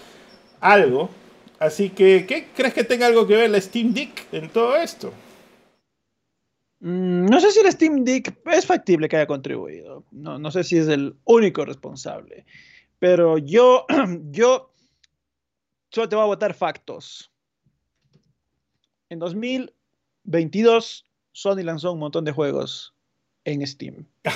[0.61, 1.09] algo.
[1.59, 5.13] Así que, ¿qué crees que tenga algo que ver la Steam Deck en todo esto?
[6.85, 10.05] Mm, no sé si el Steam Deck es factible que haya contribuido.
[10.11, 12.45] No, no sé si es el único responsable.
[12.99, 13.87] Pero yo,
[14.31, 14.71] yo
[15.91, 17.33] solo te voy a votar factos.
[19.09, 22.95] En 2022, Sony lanzó un montón de juegos
[23.45, 24.07] en Steam.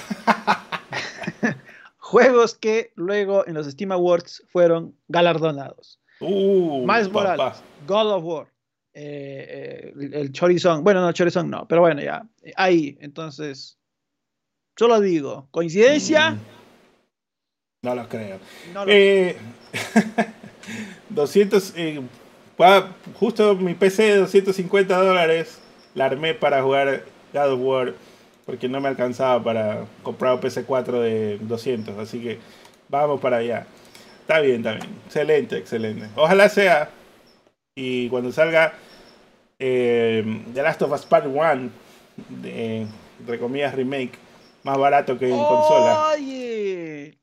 [1.98, 6.00] juegos que luego en los Steam Awards fueron galardonados.
[6.20, 8.48] Uh, Miles Morales, God of War,
[9.00, 10.82] eh, eh, el Chorizón.
[10.82, 12.26] Bueno, no, Chorizón no, pero bueno, ya.
[12.56, 13.78] Ahí, entonces,
[14.76, 16.32] solo digo, ¿coincidencia?
[16.32, 16.40] Mm.
[17.82, 18.40] No lo creo.
[21.10, 22.00] 200, eh,
[23.14, 25.60] justo mi PC de 250 dólares
[25.94, 27.94] la armé para jugar God of War
[28.46, 32.40] porque no me alcanzaba para comprar un PC 4 de 200, así que
[32.88, 33.64] vamos para allá.
[34.22, 34.88] Está bien, está bien.
[35.06, 36.08] Excelente, excelente.
[36.16, 36.90] Ojalá sea.
[37.76, 38.72] Y cuando salga
[39.58, 41.70] eh, The Last of Us Part 1,
[42.42, 42.86] de,
[43.20, 44.12] entre comillas, remake,
[44.62, 46.10] más barato que en consola.
[46.14, 47.18] Oye,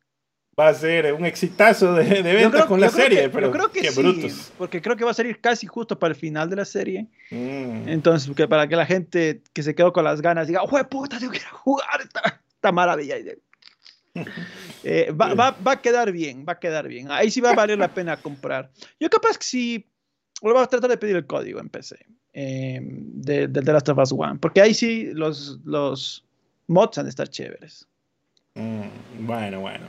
[0.60, 3.92] va a ser un exitazo de, de ventas con la serie, pero creo que qué
[3.92, 4.52] sí, brutos.
[4.58, 7.08] Porque creo que va a salir casi justo para el final de la serie.
[7.32, 7.88] Mm.
[7.88, 11.20] Entonces, que para que la gente que se quedó con las ganas diga, ¡Jue puta,
[11.20, 13.16] tengo que ir a jugar esta, esta maravilla!
[14.88, 17.12] Eh, va, va, va, a quedar bien, va a quedar bien.
[17.12, 18.72] Ahí sí va a valer la pena comprar.
[19.00, 19.90] Yo capaz que sí,
[20.42, 21.98] voy a tratar de pedir el código en PC
[22.38, 26.26] eh, de, de The Last of Us One, porque ahí sí los, los
[26.68, 27.88] mods han de estar chéveres.
[28.56, 29.86] Mm, bueno, bueno.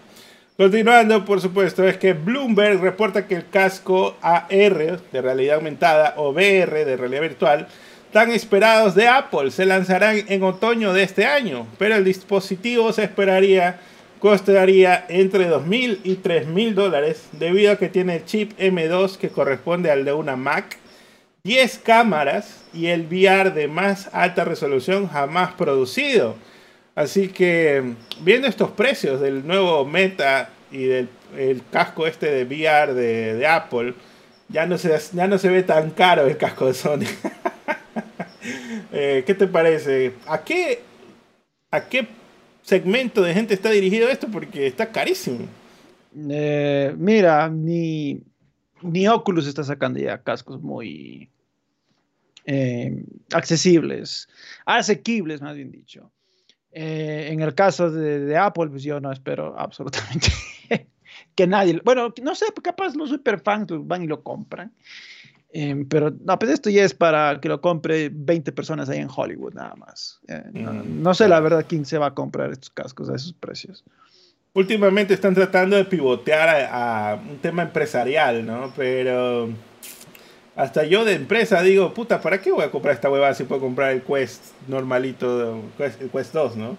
[0.57, 6.30] Continuando, por supuesto, es que Bloomberg reporta que el casco AR de realidad aumentada o
[6.30, 7.66] VR de realidad virtual
[8.12, 13.03] tan esperados de Apple se lanzarán en otoño de este año, pero el dispositivo se
[13.05, 13.80] esperaría
[14.20, 19.90] costaría entre 2.000 y 3.000 dólares debido a que tiene el chip M2 que corresponde
[19.90, 20.78] al de una Mac,
[21.47, 26.34] 10 cámaras y el VR de más alta resolución jamás producido.
[26.97, 31.09] Así que viendo estos precios del nuevo Meta y del
[31.70, 33.94] casco este de VR de, Apple,
[34.49, 37.07] ya no, se, ya no se ve tan caro el casco de Sony.
[38.92, 40.14] Eh, ¿Qué te parece?
[40.28, 40.80] ¿A qué,
[41.72, 42.07] ¿A qué
[42.62, 44.28] segmento de gente está dirigido esto?
[44.28, 45.40] Porque está carísimo.
[46.30, 48.22] Eh, mira, ni,
[48.82, 51.28] ni Oculus está sacando ya cascos muy
[52.47, 54.28] eh, accesibles,
[54.64, 56.12] asequibles, más bien dicho.
[56.70, 60.28] Eh, en el caso de, Apple, pues yo no espero absolutamente
[61.34, 64.72] que nadie, bueno, no sé, capaz los superfans van y lo compran.
[65.53, 69.09] Em, pero no, pues esto ya es para que lo compre 20 personas ahí en
[69.14, 70.20] Hollywood nada más.
[70.28, 73.32] Eh, mm, no, sé la verdad quién se va a comprar estos cascos a esos
[73.32, 73.85] precios.
[74.52, 78.73] Últimamente están tratando de pivotear a un tema empresarial, ¿no?
[78.77, 79.51] Pero
[80.57, 83.61] hasta yo de empresa digo, puta, ¿para qué voy a comprar esta huevada si puedo
[83.61, 86.78] comprar el Quest normalito, el Quest 2, ¿no?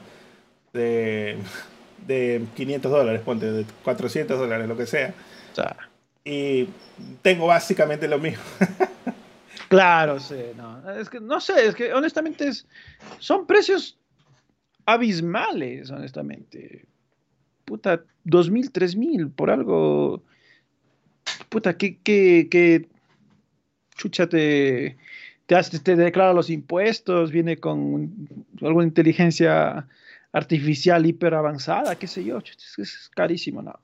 [0.74, 1.38] De,
[2.08, 5.14] de 500 dólares, ponte, de 400 dólares, lo que sea.
[6.26, 6.68] Y
[7.22, 8.44] tengo básicamente lo mismo.
[9.70, 10.92] claro, sí, no.
[10.92, 12.68] Es que no sé, es que honestamente es,
[13.20, 14.00] son precios
[14.86, 16.86] abismales, honestamente.
[17.64, 20.24] Puta, 2000, 3000 por algo.
[21.50, 22.88] Puta, que, que, que
[23.98, 24.96] chucha, te,
[25.46, 28.30] te, declara los impuestos, viene con
[28.62, 29.88] alguna inteligencia
[30.32, 33.80] artificial hiper avanzada, qué sé yo, es, carísimo, ¿no?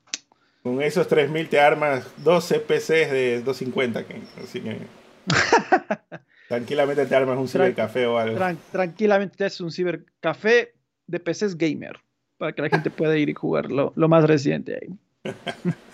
[0.62, 4.04] Con esos 3000 te armas dos CPCs de 250,
[4.42, 4.78] así que
[6.48, 8.38] tranquilamente te armas un cibercafé o algo.
[8.72, 10.72] tranquilamente te haces un cibercafé
[11.06, 11.98] de PCs gamer,
[12.38, 15.32] para que la gente pueda ir y jugar lo, lo más reciente ahí.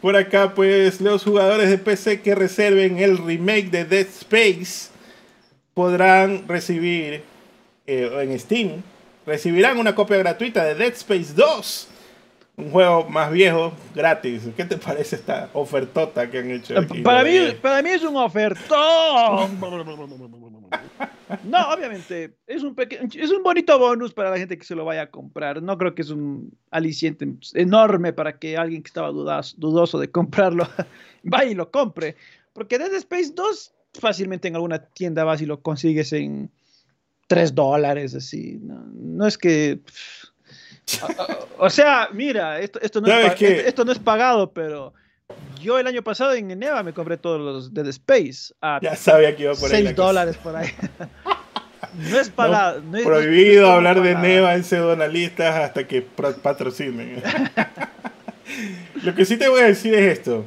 [0.00, 4.90] Por acá, pues los jugadores de PC que reserven el remake de Dead Space
[5.74, 7.22] podrán recibir
[7.86, 8.82] eh, en Steam,
[9.26, 11.88] recibirán una copia gratuita de Dead Space 2.
[12.58, 14.42] Un juego más viejo, gratis.
[14.56, 16.74] ¿Qué te parece esta ofertota que han hecho?
[17.02, 19.60] Para, mí, para mí es un ofertón.
[21.44, 25.02] No, obviamente, es un, es un bonito bonus para la gente que se lo vaya
[25.02, 25.62] a comprar.
[25.62, 30.68] No creo que es un aliciente enorme para que alguien que estaba dudoso de comprarlo
[31.22, 32.16] vaya y lo compre.
[32.52, 36.50] Porque Dead Space 2 fácilmente en alguna tienda vas y lo consigues en
[37.26, 38.58] 3 dólares, así.
[38.62, 39.80] No, es que...
[41.58, 44.94] o, sea, mira, esto, esto, no es, esto no es pagado, pero
[45.66, 49.34] yo el año pasado en Eneva me compré todos los Dead Space a ya sabía
[49.34, 50.68] que iba por 6 dólares por ahí.
[52.10, 52.82] no es pagado.
[53.04, 57.20] prohibido hablar de Neva en pseudonalistas hasta que patrocinen.
[59.02, 60.44] Lo que sí te voy a decir es esto.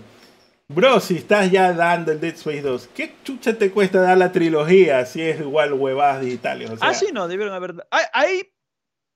[0.69, 4.31] Bro, si estás ya dando el Dead Space 2, ¿qué chucha te cuesta dar la
[4.31, 6.71] trilogía si es igual huevadas digitales?
[6.79, 7.87] ah, sí, no, debieron haber.
[8.13, 8.53] Ahí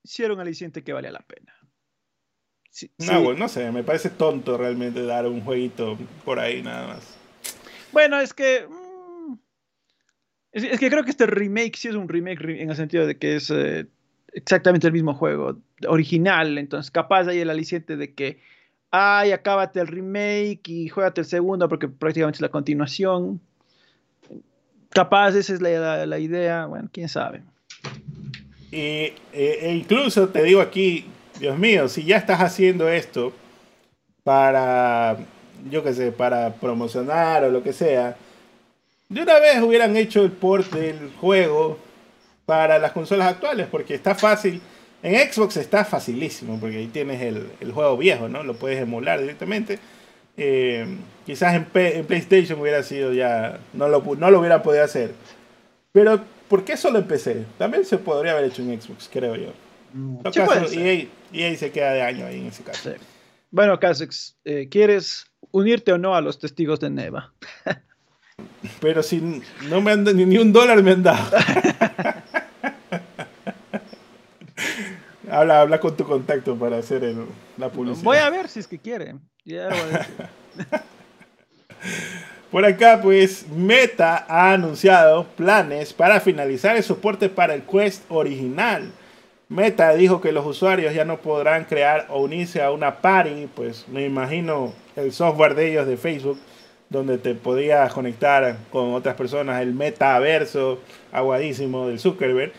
[0.04, 1.54] hicieron aliciente que valía la pena.
[3.00, 7.18] No, no sé, me parece tonto realmente dar un jueguito por ahí nada más.
[7.92, 8.68] Bueno, es que.
[8.68, 9.34] Mm,
[10.52, 13.36] es, que creo que este remake sí es un remake en el sentido de que
[13.36, 13.86] es eh,
[14.34, 16.58] exactamente el mismo juego original.
[16.58, 18.40] Entonces, capaz hay el aliciente de que
[18.96, 23.42] ay, acábate el remake y juégate el segundo porque prácticamente es la continuación.
[24.90, 27.42] Capaz esa es la, idea, bueno, quién sabe.
[28.72, 31.06] E, e incluso te digo aquí,
[31.40, 33.34] Dios mío, si ya estás haciendo esto
[34.24, 35.18] para,
[35.70, 38.16] yo qué sé, para promocionar o lo que sea,
[39.10, 41.78] de una vez hubieran hecho el port del juego
[42.46, 44.62] para las consolas actuales, porque está fácil
[45.04, 48.42] en Xbox está facilísimo, porque ahí tienes el, juego viejo, ¿no?
[48.44, 49.78] Lo puedes emular directamente.
[50.38, 50.88] Eh,
[51.26, 51.66] quizás en,
[52.06, 55.12] PlayStation hubiera sido ya, no lo, no lo hubieran podido hacer.
[55.92, 57.46] Pero, ¿por qué solo en PC?
[57.58, 59.52] También se podría haber hecho en Xbox, creo yo.
[59.94, 60.18] Mm,
[61.32, 62.92] y ahí se queda de año ahí en ese caso.
[63.52, 67.34] Bueno, Casex, eh, ¿quieres unirte o no a los testigos de Neva?
[68.82, 71.38] Pero si no me han ni, ni un dólar me han dado.
[75.34, 77.12] Habla, habla con tu contacto para hacer
[77.58, 78.04] la publicidad.
[78.04, 79.16] Voy a ver si es que quiere.
[82.52, 88.92] Por acá, pues, Meta ha anunciado planes para finalizar el soporte para el Quest original.
[89.50, 93.88] Meta dijo que los usuarios ya no podrán crear o unirse a una party, pues
[93.88, 96.40] me imagino el software de ellos de Facebook,
[96.90, 100.80] donde te podías conectar con otras personas, el metaverso
[101.12, 102.54] aguadísimo del Zuckerberg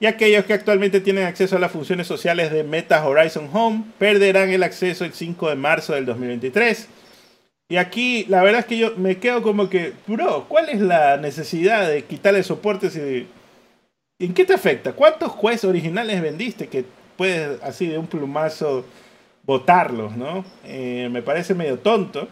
[0.00, 4.50] y aquellos que actualmente tienen acceso a las funciones sociales de Meta Horizon Home perderán
[4.50, 6.88] el acceso el 5 de marzo del 2023.
[7.70, 11.16] Y aquí la verdad es que yo me quedo como que, bro, ¿cuál es la
[11.16, 13.26] necesidad de quitarle soporte si...
[14.20, 14.92] ¿En qué te afecta?
[14.94, 16.84] ¿Cuántos jueces originales vendiste que
[17.16, 18.84] puedes así de un plumazo
[19.44, 20.44] botarlos, no?
[20.64, 22.28] Eh, me parece medio tonto.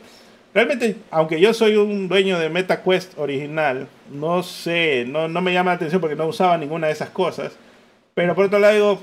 [0.52, 5.72] Realmente, aunque yo soy un dueño de MetaQuest original, no sé, no, no me llama
[5.72, 7.52] la atención porque no usaba ninguna de esas cosas.
[8.14, 9.00] Pero por otro lado digo,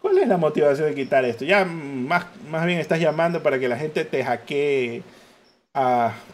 [0.00, 1.44] ¿cuál es la motivación de quitar esto?
[1.44, 5.02] Ya más, más bien estás llamando para que la gente te hackee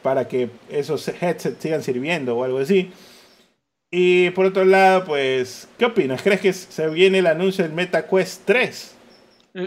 [0.03, 2.91] para que esos headsets sigan sirviendo o algo así.
[3.91, 6.23] Y por otro lado, pues, ¿qué opinas?
[6.23, 8.97] ¿Crees que se viene el anuncio del MetaQuest 3?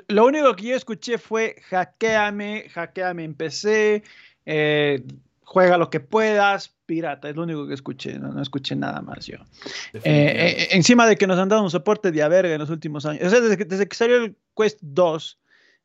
[0.08, 4.04] Lo único que yo escuché fue hackeame, hackeame en PC,
[4.46, 5.04] eh,
[5.41, 9.38] juega lo que puedas, pirata, es lo único que escuché, no, escuché nada más yo.
[9.94, 12.70] Eh, eh, encima de que nos han dado un soporte de a verga en los
[12.70, 15.40] últimos años, desde que, desde que salió el Quest 2,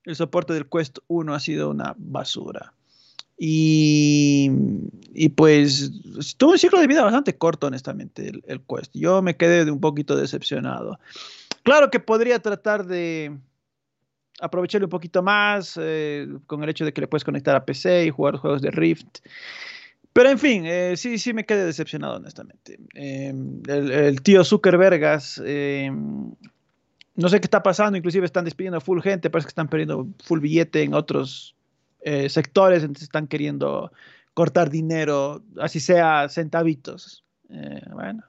[0.05, 2.74] el soporte del Quest 1 ha sido una basura.
[3.37, 4.51] Y,
[5.37, 5.91] pues
[6.37, 8.93] tuvo un ciclo de vida bastante corto, honestamente, el, el, Quest.
[8.95, 10.99] Yo me quedé un poquito decepcionado.
[11.63, 13.37] Claro que podría tratar de,
[14.41, 18.07] aprovecharlo un poquito más eh, con el hecho de que le puedes conectar a PC
[18.07, 19.21] y jugar juegos de Rift.
[20.13, 22.79] Pero en fin, eh, sí, sí me quedé decepcionado, honestamente.
[22.95, 26.33] Em, el, tío Zuckerbergas, em,
[27.17, 30.07] no sé qué está pasando, inclusive están despidiendo a full gente, parece que están perdiendo
[30.23, 31.57] full billete en otros
[32.05, 33.91] eh, sectores, entonces están queriendo
[34.35, 37.25] cortar dinero, así sea centavitos.
[37.93, 38.23] bueno.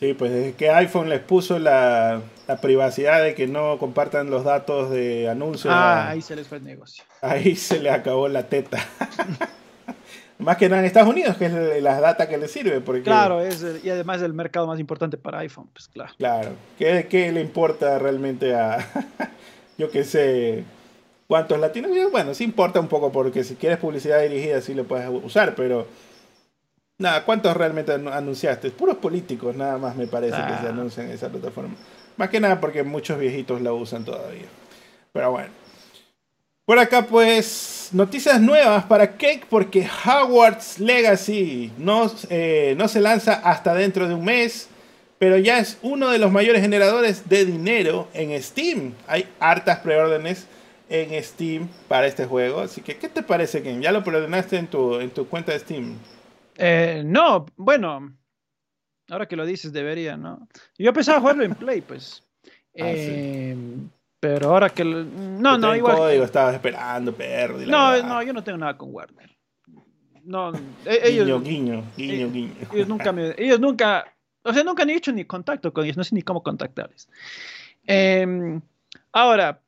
[0.00, 2.22] Sí, pues desde que iPhone les puso la,
[2.62, 5.74] privacidad de que no compartan los datos de anuncios.
[5.76, 7.04] Ah, ahí se les fue el negocio.
[7.20, 8.78] Ahí se le acabó la teta.
[10.38, 12.80] más que nada en Estados Unidos, que es la data que les sirve.
[12.80, 13.02] Porque...
[13.02, 16.14] Claro, es y además es el mercado más importante para iPhone, pues claro.
[16.16, 18.78] Claro, ¿qué, qué le importa realmente a,
[19.76, 20.64] yo qué sé,
[21.30, 21.92] cuántos latinos?
[22.10, 25.86] Bueno, sí importa un poco porque si quieres publicidad dirigida sí lo puedes usar, pero
[26.98, 28.70] Nada, ¿cuántos realmente anunciaste?
[28.72, 30.68] Puros políticos, nada más me parece que se ah.
[30.68, 31.74] anuncian en esa plataforma.
[32.18, 34.44] Más que nada porque muchos viejitos la usan todavía.
[35.10, 35.48] Pero bueno.
[36.66, 43.34] Por acá, pues, noticias nuevas para Cake porque Hogwarts Legacy no, eh, no se lanza
[43.44, 44.68] hasta dentro de un mes.
[45.18, 48.92] pero ya es uno de los mayores generadores de dinero en Steam.
[49.06, 50.46] Hay hartas preórdenes
[50.90, 52.60] en Steam para este juego.
[52.60, 53.80] Así que, ¿qué te parece, Ken?
[53.80, 55.96] ¿Ya lo preordenaste en tu, en tu cuenta de Steam?
[56.56, 58.14] Eh, no, bueno,
[59.08, 60.46] ahora que lo dices, debería, ¿no?
[60.76, 62.22] Yo pensaba jugarlo en Play, pues.
[62.44, 63.56] Ah, eh,
[64.20, 64.84] pero ahora que...
[64.84, 65.96] No, no, igual...
[65.96, 67.58] código estabas esperando, perro.
[67.58, 69.30] No, no, yo no tengo nada con Warner.
[70.24, 70.52] No,
[70.84, 71.26] e-, ellos...
[71.26, 72.54] Guiño, guiño, guiño, eh, guiño.
[72.72, 73.34] Ellos nunca me...
[73.38, 74.04] Ellos nunca
[74.42, 77.08] o sea, nunca han hecho ni contacto con ellos, no sé ni cómo contactarles.
[77.86, 78.60] Em,
[79.12, 79.60] ahora,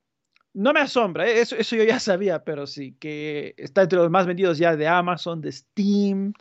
[0.54, 1.40] no me asombra, ¿eh?
[1.40, 4.86] eso, eso yo ya sabía, pero sí, que está entre los más vendidos ya de
[4.86, 6.32] Amazon, de Steam,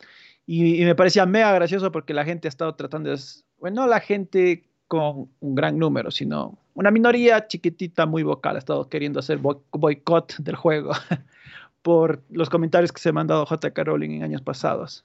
[0.46, 3.18] y, me parecía mega gracioso porque la gente ha estado tratando de,
[3.58, 8.58] bueno, no la gente con un gran número, sino una minoría chiquitita, muy vocal, ha
[8.58, 10.92] estado queriendo hacer boicot del juego
[11.82, 13.84] por los comentarios que se me han dado J.K.
[13.84, 15.04] Rowling en años pasados.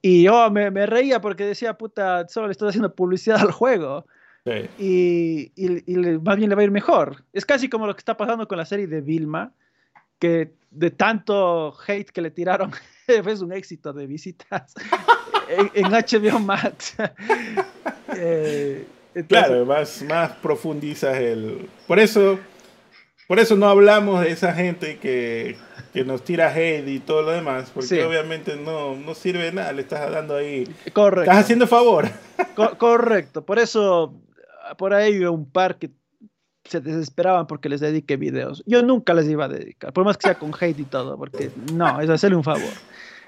[0.00, 4.06] Y yo me, me, reía porque decía, puta, solo le estoy haciendo publicidad al juego.
[4.78, 7.24] Y, y, más bien le va a ir mejor.
[7.32, 9.52] Es casi como lo que está pasando con la serie de Vilma,
[10.18, 12.72] que de tanto hate que le tiraron,
[13.22, 14.74] fue un éxito de visitas
[15.74, 16.96] en, HBO Max.
[18.20, 18.86] Eh,
[19.28, 21.68] claro, más, más profundizas el...
[21.86, 22.38] Por eso,
[23.28, 25.56] por eso no hablamos de esa gente que,
[25.92, 29.72] que nos tira hate y todo lo demás, porque obviamente no, no sirve de nada,
[29.72, 30.64] le estás dando ahí.
[30.94, 31.30] Correcto.
[31.30, 32.08] Estás haciendo favor.
[32.78, 34.14] correcto, por eso
[34.76, 35.90] por ahí un par que
[36.64, 38.62] se desesperaban porque les dedique videos.
[38.66, 41.50] Yo nunca les iba a dedicar, por más que sea con hate y todo, porque
[41.72, 42.72] no, es hacerle un favor.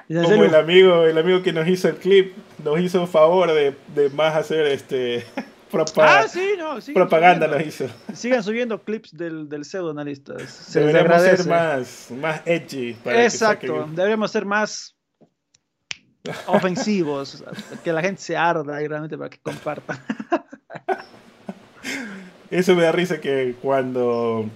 [0.09, 2.35] Como el amigo, el amigo que nos hizo el clip,
[2.65, 5.25] nos hizo un favor de, de más hacer este
[5.97, 7.87] ah, sí, no, propaganda lo hizo.
[8.13, 10.35] Sigan subiendo clips del, del pseudo analista.
[10.73, 12.97] Deberíamos ser más, más edgy.
[13.05, 14.97] Exacto, deberíamos ser más
[16.47, 17.43] ofensivos,
[17.83, 19.99] que la gente se arda y realmente para que compartan.
[22.51, 24.49] Eso me da risa que cuando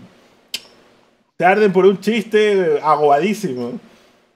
[1.37, 3.79] te arden por un chiste aguadísimo.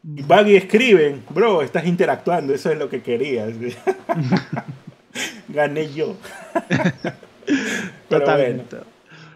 [0.02, 3.52] Van y escriben, bro, estás interactuando, eso es lo que querías.
[5.48, 6.16] gané yo.
[8.08, 8.76] Totalmente.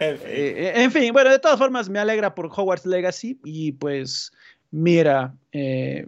[0.00, 1.12] Eh, en, fin.
[1.12, 4.32] bueno, de todas formas me alegra por Hogwarts Legacy y pues
[4.70, 6.06] mira, eh,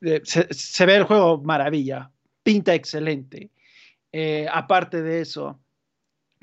[0.00, 2.10] eh, se, ve el juego maravilla,
[2.42, 3.50] pinta excelente.
[4.50, 5.60] aparte de eso,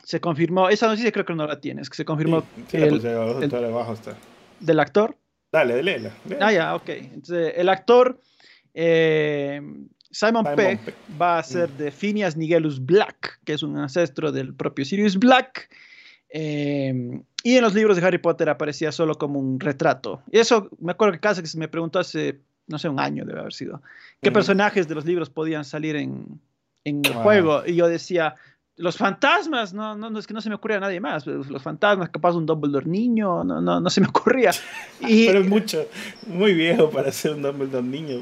[0.07, 3.01] se confirmó, esa noticia creo que no la tienes, que se confirmó el,
[4.61, 5.17] del actor.
[5.51, 6.11] Dale, léela.
[6.39, 6.88] Ah, ya, ok.
[6.88, 8.17] Entonces, el actor
[8.73, 10.79] Simon, Pegg,
[11.21, 11.77] va a ser mm.
[11.77, 15.69] de Phineas Nigellus Black, que es un ancestro del propio Sirius Black.
[16.29, 20.21] Em, y en los libros de Harry Potter aparecía solo como un retrato.
[20.31, 23.41] Y eso me acuerdo que que se me preguntó hace, no sé, un año debe
[23.41, 23.81] haber sido,
[24.21, 26.39] qué personajes de los libros podían salir en,
[26.85, 27.63] en el juego.
[27.65, 28.38] Y yo decía,
[28.78, 31.26] los fantasmas, no, no, es que no se me ocurría a nadie más.
[31.26, 34.52] Los fantasmas, capaz un Dumbledore niño, no, no, no se me ocurría.
[34.99, 35.86] Y, Pero es mucho,
[36.26, 38.22] muy viejo para ser un Dumbledore niño.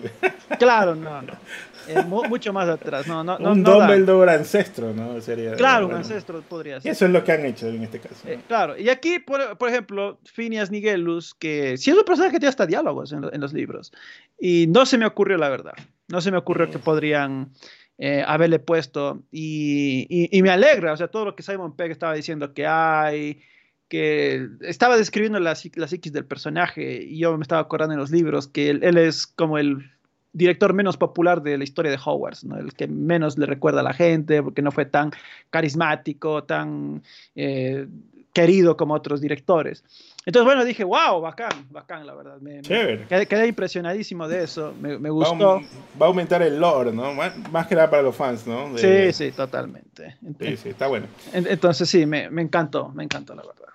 [0.57, 2.23] claro, no, no.
[2.29, 3.05] mucho más atrás.
[3.05, 5.19] No, no, un Dumbledore ancestro, ¿no?
[5.21, 6.91] Sería, claro, un ancestro podría ser.
[6.91, 8.15] Eso es lo que han hecho en este caso.
[8.25, 12.39] Eh, claro, y aquí, por, por, ejemplo, Phineas Nigellus, que sí es un personaje que
[12.39, 13.91] tiene hasta diálogos en, en, los libros.
[14.39, 15.73] Y no se me ocurrió, la verdad.
[16.07, 17.51] No se me ocurrió que podrían
[17.97, 19.23] eh, haberle puesto.
[19.31, 23.41] Y, y, me alegra, o sea, todo lo que Simon Pegg estaba diciendo que hay,
[23.87, 28.11] que estaba describiendo la, la psiquis del personaje y yo me estaba acordando en los
[28.11, 29.91] libros que él, es como el
[30.33, 32.57] director menos popular de la historia de Hogwarts, ¿no?
[32.57, 35.11] el que menos le recuerda a la gente porque no fue tan
[35.49, 37.03] carismático, tan
[37.35, 37.87] eh,
[38.35, 39.83] querido como otros directores.
[40.25, 42.37] Entonces, bueno, dije, wow, bacán, bacán, la verdad.
[42.41, 45.61] Me, quedé, impresionadísimo de eso, me, gustó.
[45.99, 47.13] Va a, aumentar el lore, ¿no?
[47.13, 48.77] Más, que nada para los fans, ¿no?
[48.77, 50.17] Sí, sí, totalmente.
[50.39, 51.07] sí, sí, está bueno.
[51.31, 53.69] Entonces, sí, me, encantó, me encantó, la verdad.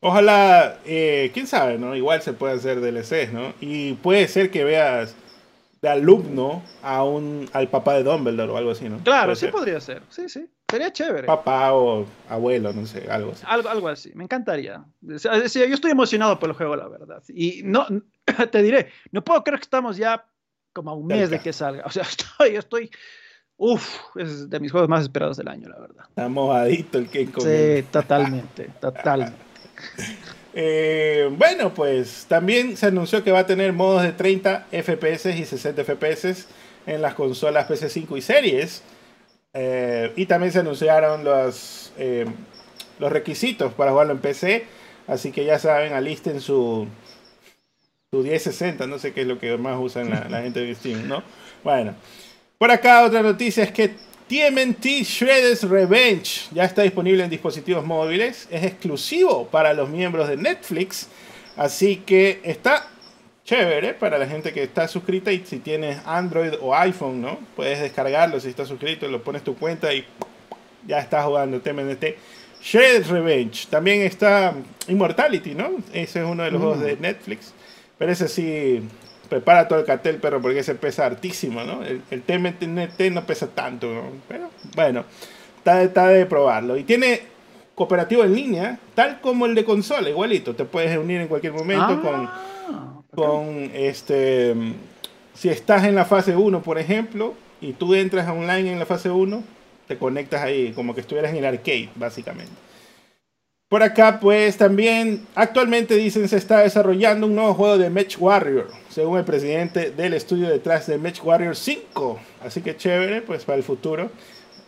[0.00, 1.94] Ojalá, eh, quién sabe, ¿no?
[1.94, 3.52] Igual se puede hacer DLCs, ¿no?
[3.60, 5.14] Y puede ser que veas
[5.82, 8.98] de alumno a un, al papá de Dumbledore o algo así, ¿no?
[8.98, 10.48] Claro, sí podría ser, sí, sí.
[10.68, 11.26] Sería chévere.
[11.26, 13.44] Papá o abuelo, no sé, algo así.
[13.46, 14.84] Algo, algo así, me encantaría.
[15.00, 17.22] yo estoy emocionado por el juego, la verdad.
[17.28, 17.86] Y no,
[18.50, 20.26] te diré, no puedo creer que estamos ya
[20.72, 21.84] como a un mes de que salga.
[21.86, 22.02] O sea,
[22.38, 22.90] estoy, estoy,
[23.56, 26.04] uff, es de mis juegos más esperados del año, la verdad.
[26.08, 29.36] Está mojadito el que Sí, totalmente, totalmente.
[30.58, 35.44] Eh, bueno, pues también se anunció que va a tener modos de 30 FPS y
[35.44, 36.46] 60 FPS
[36.86, 38.82] en las consolas PC5 y series.
[39.58, 42.26] Eh, y también se anunciaron los, eh,
[42.98, 44.66] los requisitos para jugarlo en PC.
[45.06, 46.86] Así que ya saben, alisten su,
[48.10, 48.86] su 1060.
[48.86, 51.22] No sé qué es lo que más usan la, gente de Steam, ¿no?
[51.64, 51.94] Bueno,
[52.58, 53.94] por acá otra noticia es que
[54.28, 58.48] TMNT Shredder's Revenge ya está disponible en dispositivos móviles.
[58.50, 61.08] Es exclusivo para los miembros de Netflix.
[61.56, 62.90] Así que está
[63.46, 67.38] chévere para la gente que está suscrita y si tienes Android o iPhone, ¿no?
[67.54, 70.04] Puedes descargarlo si estás suscrito, lo pones tu cuenta y
[70.86, 72.04] ya estás jugando TMNT.
[72.60, 73.68] Shredder's Revenge.
[73.70, 74.52] También está
[74.88, 75.70] Immortality, ¿no?
[75.92, 77.00] Ese es uno de los juegos de mm.
[77.00, 77.54] Netflix.
[77.96, 78.82] Pero ese sí,
[79.28, 81.84] prepara todo el cartel, perro, porque ese pesa hartísimo, ¿no?
[81.84, 84.02] El, el TMNT no pesa tanto, ¿no?
[84.26, 85.04] Pero bueno,
[85.58, 86.76] está, está de probarlo.
[86.76, 87.20] Y tiene
[87.76, 90.56] cooperativo en línea, tal como el de consola, igualito.
[90.56, 92.28] Te puedes unir en cualquier momento con,
[92.68, 94.54] ah, con este.
[95.34, 99.10] Si estás en la fase 1, por ejemplo, y tú entras online en la fase
[99.10, 99.42] 1,
[99.86, 102.52] te conectas ahí, como que estuvieras en el arcade, básicamente.
[103.68, 108.70] Por acá, pues también actualmente dicen se está desarrollando un nuevo juego de Match Warrior,
[108.88, 112.20] según el presidente del estudio detrás de Match Warrior 5.
[112.44, 114.10] Así que chévere, pues para el futuro,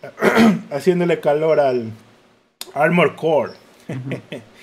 [0.71, 1.93] haciéndole calor al
[2.75, 3.53] Armor Core.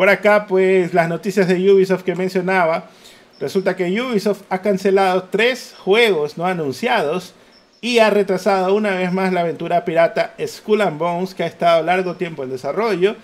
[0.00, 2.88] Por acá, pues las noticias de Ubisoft que mencionaba.
[3.38, 7.34] Resulta que Ubisoft ha cancelado tres juegos no anunciados
[7.82, 11.82] y ha retrasado una vez más la aventura pirata Skull and Bones que ha estado
[11.82, 13.14] largo tiempo en desarrollo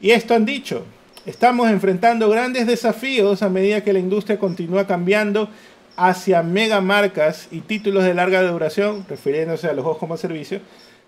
[0.00, 0.84] y esto han dicho,
[1.24, 5.48] estamos enfrentando grandes desafíos a medida que la industria continúa cambiando
[5.96, 10.58] hacia mega marcas y títulos de larga duración, refiriéndose a los juegos como servicio,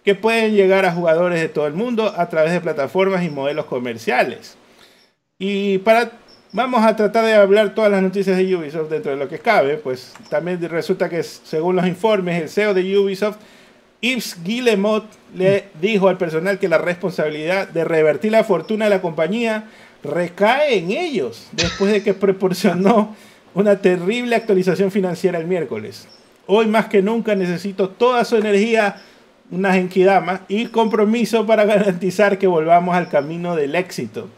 [0.05, 3.65] que pueden llegar a jugadores de todo el mundo a través de plataformas y modelos
[3.65, 4.57] comerciales.
[5.39, 6.13] Y para
[6.53, 9.77] vamos a tratar de hablar todas las noticias de Ubisoft dentro de lo que cabe,
[9.77, 13.37] pues también resulta que según los informes el CEO de Ubisoft
[14.01, 15.05] Yves Guillemot
[15.35, 19.65] le dijo al personal que la responsabilidad de revertir la fortuna de la compañía
[20.03, 23.15] recae en ellos, después de que proporcionó
[23.53, 26.09] una terrible actualización financiera el miércoles.
[26.47, 29.03] Hoy más que nunca necesito toda su energía,
[29.51, 34.29] una genkidama y compromiso para garantizar que volvamos al camino del éxito.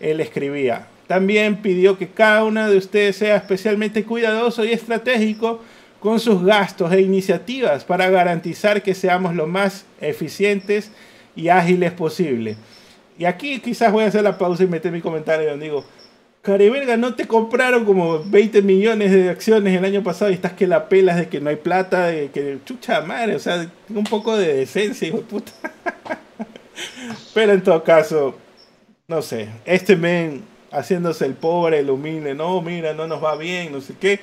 [0.00, 0.86] Él escribía.
[1.06, 5.60] También pidió que cada uno de ustedes sea especialmente cuidadoso y estratégico
[6.00, 10.90] con sus gastos e iniciativas para garantizar que seamos lo más eficientes
[11.36, 12.56] y ágiles posible.
[13.18, 15.84] Y aquí quizás voy a hacer la pausa y meter mi comentario donde digo,
[16.42, 20.66] Cariberga, no te compraron como 20 millones de acciones el año pasado y estás que
[20.66, 24.38] la pelas de que no hay plata, de que chucha madre, o sea, un poco
[24.38, 25.52] de decencia, hijo de puta.
[27.34, 28.38] Pero en todo caso,
[29.10, 33.72] no sé, este men haciéndose el pobre, el humilde, no, mira, no nos va bien,
[33.72, 34.20] no sé qué,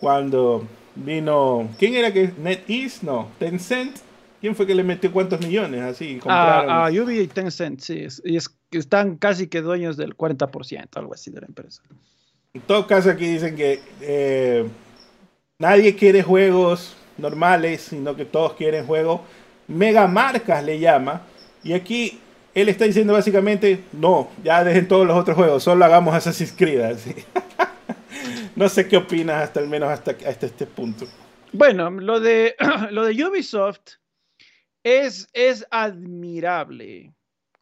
[0.00, 1.68] cuando Vino.
[1.78, 2.32] ¿Quién era que?
[2.38, 3.04] NetEase?
[3.04, 3.28] No.
[3.38, 3.96] Tencent.
[4.40, 5.80] ¿Quién fue que le metió cuántos millones?
[5.82, 6.20] Así.
[6.26, 8.06] Ah, ah Ubi y Tencent, sí.
[8.24, 11.82] Y es, están casi que dueños del 40%, algo así de la empresa.
[12.52, 14.68] En todo caso, aquí dicen que eh,
[15.58, 19.22] nadie quiere juegos normales, sino que todos quieren juegos
[19.66, 21.22] mega marcas, le llama.
[21.64, 22.20] Y aquí
[22.54, 26.80] él está diciendo básicamente, no, ya dejen todos los otros juegos, solo hagamos Assassin's Creed.
[26.80, 27.14] Así.
[28.56, 31.06] no sé qué opinas hasta al menos hasta, este punto.
[31.52, 32.54] Bueno, lo de,
[32.90, 33.94] lo de Ubisoft
[34.82, 37.12] es, es admirable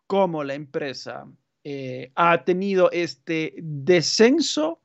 [0.07, 1.27] cómo la empresa
[1.65, 4.81] eh, ha tenido este descenso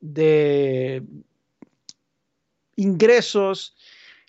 [0.00, 1.02] de
[2.76, 3.76] ingresos.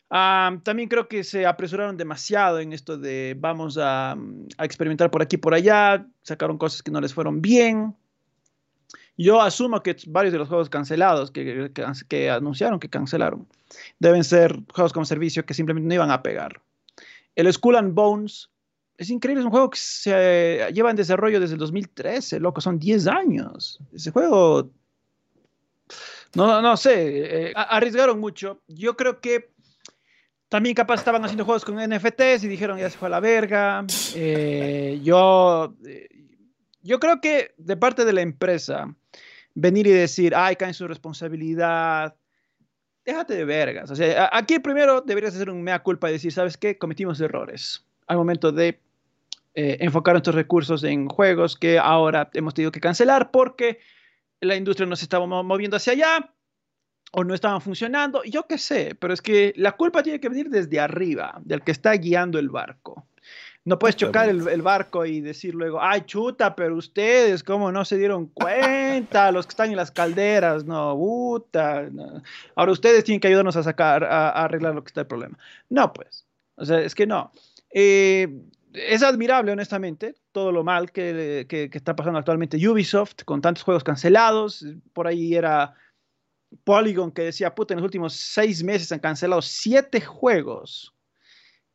[0.10, 5.22] Ah, también creo que se apresuraron demasiado en esto de vamos a, a experimentar por
[5.22, 7.96] aquí por allá, sacaron cosas que no les fueron bien.
[9.18, 13.48] Yo asumo que varios de los juegos cancelados que, que, anunciaron que cancelaron
[14.00, 16.62] deben ser juegos como servicio que simplemente no iban a pegar.
[17.36, 18.50] El Skull and Bones
[18.98, 22.80] es increíble, es un juego que se lleva en desarrollo desde el 2013, loco, son
[22.80, 23.80] 10 años.
[23.94, 24.70] Ese juego,
[26.34, 28.62] no, no sé, eh, arriesgaron mucho.
[28.68, 29.50] Yo creo que
[30.50, 33.86] también capaz estaban haciendo juegos con NFTs y dijeron ya se fue a la verga.
[34.18, 36.08] Eh, yo, eh,
[36.82, 38.96] yo creo que de parte de la empresa,
[39.54, 42.16] venir y decir, ay, cae en su responsabilidad,
[43.04, 43.92] déjate de vergas.
[43.92, 46.78] O sea, aquí primero deberías hacer un mea culpa y decir, ¿sabes qué?
[46.78, 48.80] Cometimos errores al momento de
[49.54, 53.80] eh, enfocar nuestros recursos en juegos que ahora hemos tenido que cancelar porque
[54.40, 56.35] la industria no se estaba moviendo hacia allá
[57.18, 60.50] o no estaban funcionando, yo qué sé, pero es que la culpa tiene que venir
[60.50, 63.08] desde arriba, del que está guiando el barco.
[63.64, 67.98] No puedes chocar el, barco y decir luego, ay, chuta, pero ustedes, ¿cómo no se
[67.98, 69.32] dieron cuenta?
[69.32, 71.90] Los que están en las calderas, no, puta.
[72.54, 75.38] Ahora ustedes tienen que ayudarnos a sacar, a, arreglar lo que está el problema.
[75.70, 76.28] No, pues.
[76.56, 77.32] O sea, es que no.
[77.74, 78.28] Eh,
[78.74, 83.86] es admirable, honestamente, todo lo mal que, que, está pasando actualmente Ubisoft, con tantos juegos
[83.86, 84.66] cancelados.
[84.94, 85.76] Por ahí era
[86.64, 90.96] Polygon que decía, puta, en los últimos seis meses han cancelado siete juegos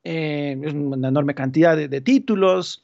[0.04, 2.82] eh, es una enorme cantidad de, títulos,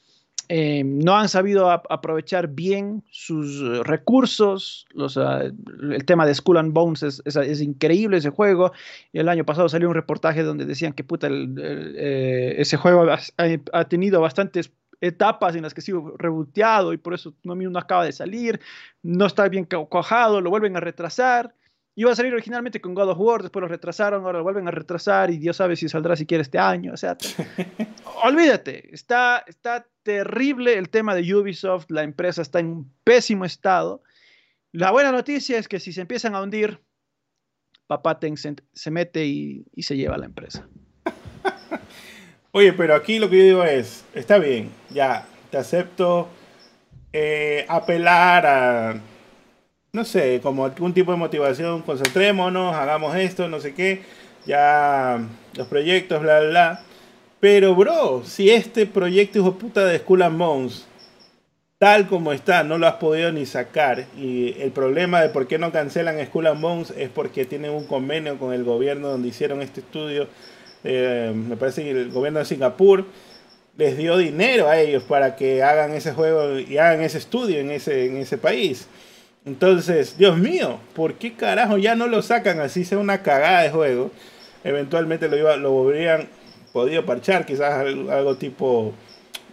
[0.48, 4.86] eh, no han sabido aprovechar bien sus recursos.
[4.93, 8.73] Los, ah, el tema de Skull and Bones es, increíble ese juego.
[9.12, 13.06] El año pasado salió un reportaje donde decían que puta, ese juego
[13.36, 14.70] ha, tenido bastantes
[15.01, 18.60] etapas en las que ha sido reboteado y por eso no, no acaba de salir,
[19.02, 21.55] no está bien cojado, lo vuelven a retrasar.
[21.98, 24.70] Iba a salir originalmente con God of War, después lo retrasaron, ahora lo vuelven a
[24.70, 26.93] retrasar y Dios sabe si saldrá siquiera este año.
[26.93, 27.16] O sea,
[28.23, 34.02] olvídate, está, está terrible el tema de Ubisoft, la empresa está en un pésimo estado.
[34.73, 36.81] La buena noticia es que si se empiezan a hundir,
[37.86, 40.68] papá Tencent se mete y, y se lleva la empresa.
[42.52, 46.28] Oye, pero aquí lo que yo digo es, está bien, ya, te acepto
[47.14, 49.01] eh, apelar a
[49.97, 54.02] no sé, como algún tipo de motivación, concentrémonos, hagamos esto, no sé qué,
[54.44, 55.18] ya
[55.55, 56.81] los proyectos, bla, bla, bla.
[57.40, 60.86] Pero, bro, si este proyecto hijo puta de Skull and Bones,
[61.78, 65.59] tal como está, no lo has podido ni sacar, y el problema de por qué
[65.59, 69.62] no cancelan Skull and Bones es porque tienen un convenio con el gobierno donde hicieron
[69.62, 70.28] este estudio,
[70.85, 73.06] eh, me parece que el gobierno de Singapur
[73.78, 77.70] les dio dinero a ellos para que hagan ese juego y hagan ese estudio en
[77.70, 78.89] ese, en ese país.
[79.47, 83.70] Entonces, Dios mío, ¿por qué carajo ya no lo sacan así sea una cagada de
[83.70, 84.10] juego?
[84.64, 86.28] Eventualmente lo, iba, lo habrían
[86.73, 88.93] podido parchar, quizás algo, tipo,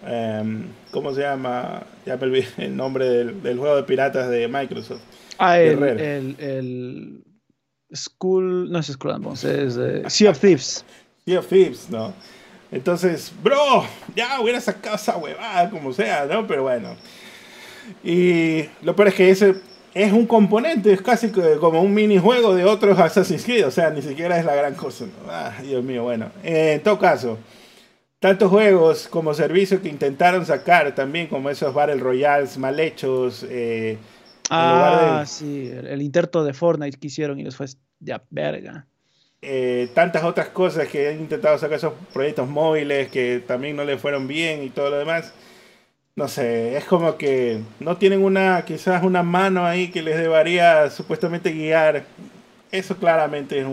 [0.04, 1.84] em, ¿cómo se llama?
[2.08, 5.02] Ya me olvidé el nombre del, juego de piratas de Microsoft.
[5.38, 5.84] Ah, el,
[6.40, 7.24] el,
[7.94, 10.84] School, no es School es eh, Sea of Thieves.
[11.24, 12.16] Sea of Thieves, ¿no?
[12.72, 16.48] Entonces, bro, ya hubiera sacado esa huevada, como sea, ¿no?
[16.48, 16.96] Pero bueno.
[18.04, 19.56] Y lo peor es que ese
[19.94, 24.02] es un componente, es casi como un minijuego de otros Assassin's Creed, o sea, ni
[24.02, 25.06] siquiera es la gran cosa.
[25.28, 26.32] Ah, Dios mío, bueno.
[26.44, 27.38] en todo caso,
[28.20, 33.46] tantos juegos como servicio que intentaron sacar también, como esos Battle Royales mal hechos.
[33.48, 33.98] Eh,
[34.50, 38.88] ah, sí, el, intento de Fortnite que hicieron y después, ya, verga.
[39.44, 43.98] Eh, tantas otras cosas que han intentado sacar esos proyectos móviles que también no le
[43.98, 45.34] fueron bien y todo lo demás
[46.16, 50.90] no sé, es como que no tienen una, quizás una mano ahí que les debería
[50.92, 52.06] supuestamente guiar.
[52.72, 53.66] Eso claramente es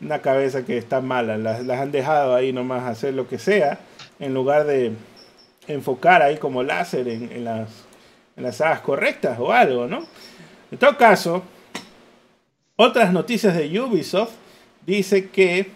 [0.00, 1.38] una cabeza que está mala.
[1.38, 3.80] Las, han dejado ahí nomás hacer lo que sea,
[4.18, 4.92] en lugar de
[5.66, 7.68] enfocar ahí como láser en, las,
[8.36, 10.06] en las correctas o algo, ¿no?
[10.70, 11.42] En todo caso,
[12.76, 14.32] otras noticias de Ubisoft
[14.84, 15.70] dice que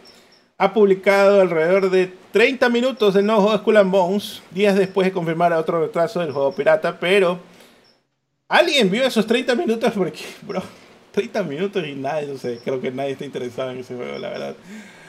[0.61, 5.07] ha publicado alrededor de 30 minutos del nuevo juego de Skull and Bones, días después
[5.07, 7.39] de confirmar otro retraso del juego pirata, pero
[8.47, 10.63] alguien vio esos 30 minutos porque, bro,
[11.13, 14.29] 30 minutos y nadie, no sé, creo que nadie está interesado en ese juego, la
[14.29, 14.55] verdad.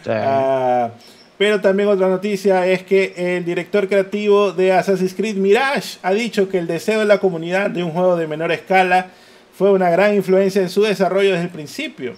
[0.08, 0.92] Ah,
[1.38, 6.48] pero también otra noticia es que el director creativo de Assassin's Creed Mirage ha dicho
[6.48, 9.08] que el deseo de la comunidad de un juego de menor escala
[9.54, 12.16] fue una gran influencia en su desarrollo desde el principio.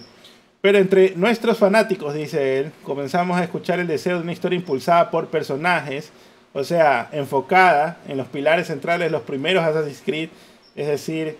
[0.64, 5.10] Pero entre nuestros fanáticos, dice él, comenzamos a escuchar el deseo de una historia impulsada
[5.10, 6.10] por personajes,
[6.54, 10.30] o sea, enfocada en los pilares centrales los primeros Assassin's Creed,
[10.74, 11.36] es decir,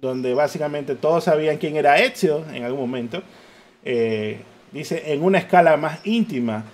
[0.00, 3.22] donde básicamente todos sabían quién era Ezio en algún momento,
[3.84, 4.40] eh,
[4.72, 6.64] dice, en una escala más íntima.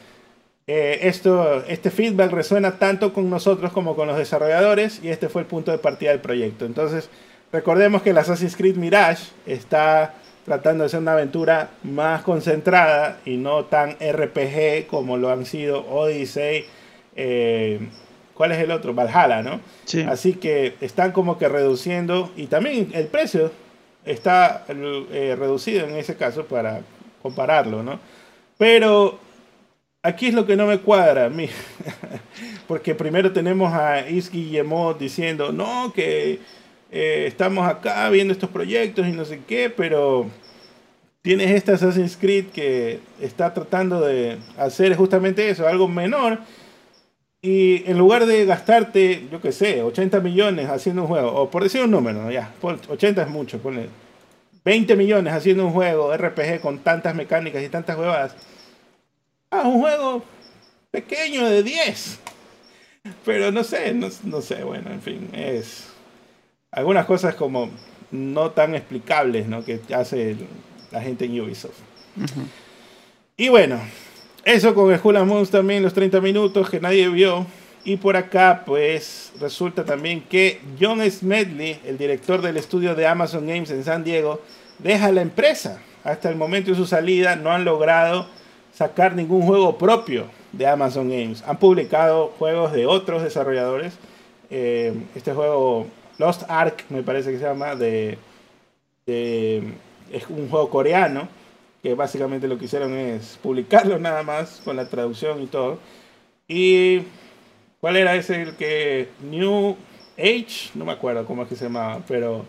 [0.67, 5.43] Eh, esto, este feedback resuena tanto con nosotros como con los desarrolladores y este fue
[5.43, 6.65] el punto de partida del proyecto.
[6.65, 7.11] Entonces,
[7.53, 10.15] recordemos que el Assassin's Creed Mirage está
[10.45, 15.87] tratando de hacer una aventura más concentrada y no tan RPG como lo han sido
[15.87, 16.65] Odyssey.
[17.15, 17.89] Eh,
[18.35, 18.95] ¿Cuál es el otro?
[18.95, 19.61] Valhalla, ¿no?
[20.09, 23.53] Así que están como que reduciendo y también el precio
[24.05, 26.81] está eh, reducido en ese caso para
[27.23, 28.01] compararlo, ¿no?
[28.59, 29.19] Pero
[30.03, 31.49] aquí es lo que no me cuadra a mí.
[32.67, 36.41] Porque primero tenemos a Isky Yemot diciendo, no, que
[36.93, 40.27] eh, estamos acá viendo estos proyectos y no sé qué, pero
[41.23, 46.41] tienes esta Assassin's Creed que está tratando de hacer justamente eso, algo menor.
[47.41, 51.63] Y en lugar de gastarte, yo qué sé, 80 millones haciendo un juego, o por
[51.63, 53.89] decir un número, ya, 80 es mucho, ponle
[54.65, 58.37] 20 millones haciendo un juego RPG con tantas mecánicas y tantas huevadas.
[59.51, 60.23] Ah, un juego
[60.91, 62.21] pequeño de 10.
[63.25, 65.92] Pero no sé, no, no sé, bueno, en fin, es
[66.73, 67.71] algunas cosas como
[68.11, 69.65] no tan explicables ¿no?
[69.65, 70.37] que hace
[70.91, 71.79] la gente en Ubisoft.
[73.37, 73.81] Y bueno,
[74.45, 77.47] eso con Skull and también los 30 minutos que nadie vio.
[77.85, 83.47] Y por acá, pues resulta también que John Smedley, el director del estudio de Amazon
[83.47, 84.41] Games en San Diego,
[84.79, 85.81] deja la empresa.
[86.05, 88.29] Hasta el momento de su salida no han logrado
[88.73, 90.27] sacar ningún juego propio.
[90.53, 91.43] de Amazon Games.
[91.47, 93.95] Han publicado juegos de otros desarrolladores.
[94.51, 95.87] Eh, este juego,
[96.19, 98.19] Lost Ark, me parece que se llama, de,
[99.07, 101.29] es un juego coreano,
[101.83, 105.79] que básicamente lo que hicieron es publicarlo nada más, con la traducción y todo.
[106.47, 107.03] Y,
[107.81, 108.43] ¿cuál era ese?
[108.43, 109.77] El que New
[110.19, 112.45] Age, no me acuerdo cómo es que se llamaba, pero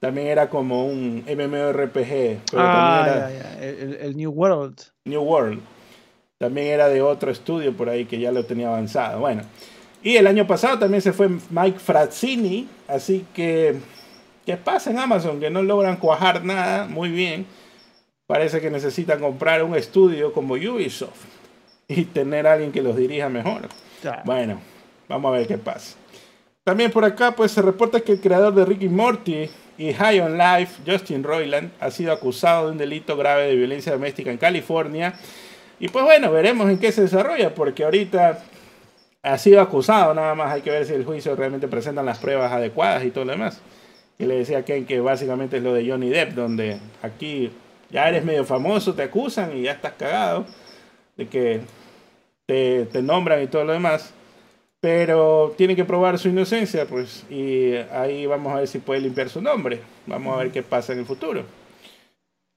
[0.00, 2.40] también era como un MMORPG.
[2.56, 3.28] ah,
[3.60, 4.78] El, New World.
[5.04, 5.60] New World.
[6.38, 9.20] También era de otro estudio por ahí que ya lo tenía avanzado.
[9.20, 9.42] Bueno.
[10.04, 12.68] Y el año pasado también se fue Mike Frazzini.
[12.86, 13.76] Así que,
[14.44, 15.40] ¿qué pasa en Amazon?
[15.40, 17.46] Que no logran cuajar nada muy bien.
[18.26, 21.24] Parece que necesitan comprar un estudio como Ubisoft
[21.88, 23.68] y tener a alguien que los dirija mejor.
[24.24, 24.60] Bueno,
[25.08, 25.96] vamos a ver qué pasa.
[26.64, 29.48] También por acá pues se reporta que el creador de Ricky Morty
[29.78, 33.92] y High on Life, Justin Roiland, ha sido acusado de un delito grave de violencia
[33.92, 35.14] doméstica en California.
[35.80, 38.44] Y pues bueno, veremos en qué se desarrolla, porque ahorita
[39.24, 42.52] ha sido acusado, nada más hay que ver si el juicio realmente presenta las pruebas
[42.52, 43.60] adecuadas y todo lo demás.
[44.18, 47.50] Y le decía a Ken que básicamente es lo de Johnny Depp, donde aquí
[47.90, 50.46] ya eres medio famoso, te acusan y ya estás cagado
[51.16, 51.60] de que
[52.46, 54.14] te, te nombran y todo lo demás
[54.84, 59.30] pero tiene que probar su inocencia, pues, y ahí vamos a ver si puede limpiar
[59.30, 59.80] su nombre.
[60.06, 61.42] Vamos a ver qué pasa en el futuro.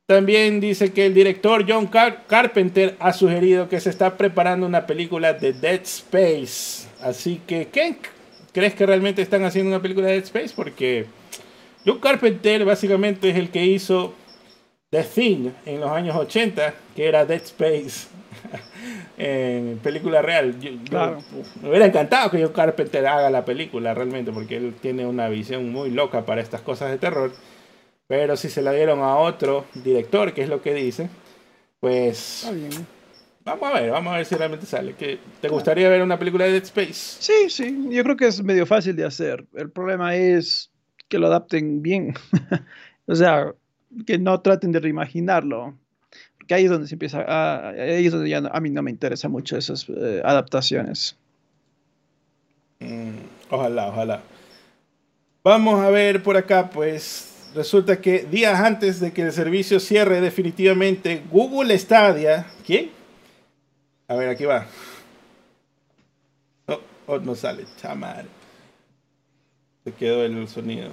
[0.08, 5.34] También dice que el director John Carpenter ha sugerido que se está preparando una película
[5.34, 6.88] de Dead Space.
[7.02, 7.98] Así que, ¿qué
[8.54, 10.54] crees que realmente están haciendo una película de Dead Space?
[10.56, 11.08] Porque
[11.86, 14.14] John Carpenter básicamente es el que hizo
[14.92, 18.08] The Thing en los años 80, que era Dead Space
[19.18, 20.56] en película real.
[21.62, 25.70] me hubiera encantado que John Carpenter haga la película realmente, porque él tiene una visión
[25.70, 27.34] muy loca para estas cosas de terror.
[28.08, 31.10] Pero si se la dieron a otro director, que es lo que dice,
[31.80, 32.50] pues...
[33.44, 34.94] Vamos a ver, vamos a ver si realmente sale.
[34.94, 36.94] ¿Te gustaría ver una película de Dead Space?
[36.94, 39.46] Sí, sí, yo creo que es medio fácil de hacer.
[39.54, 40.70] El problema es
[41.08, 42.14] que lo adapten bien.
[43.08, 43.54] o sea,
[44.06, 45.78] que no traten de reimaginarlo
[46.48, 48.90] que ahí es donde se empieza, a, ahí es donde ya a mí no me
[48.90, 51.18] interesa mucho esas eh, adaptaciones.
[52.80, 53.18] Mm,
[53.50, 54.22] ojalá, ojalá.
[55.44, 60.22] Vamos a ver por acá, pues resulta que días antes de que el servicio cierre
[60.22, 62.92] definitivamente, Google Stadia, ¿quién?
[64.08, 64.66] A ver, aquí va.
[66.68, 68.26] Oh, oh no sale, chamar.
[69.84, 70.92] Se quedó el sonido.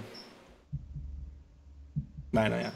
[2.33, 2.73] Bueno, ya.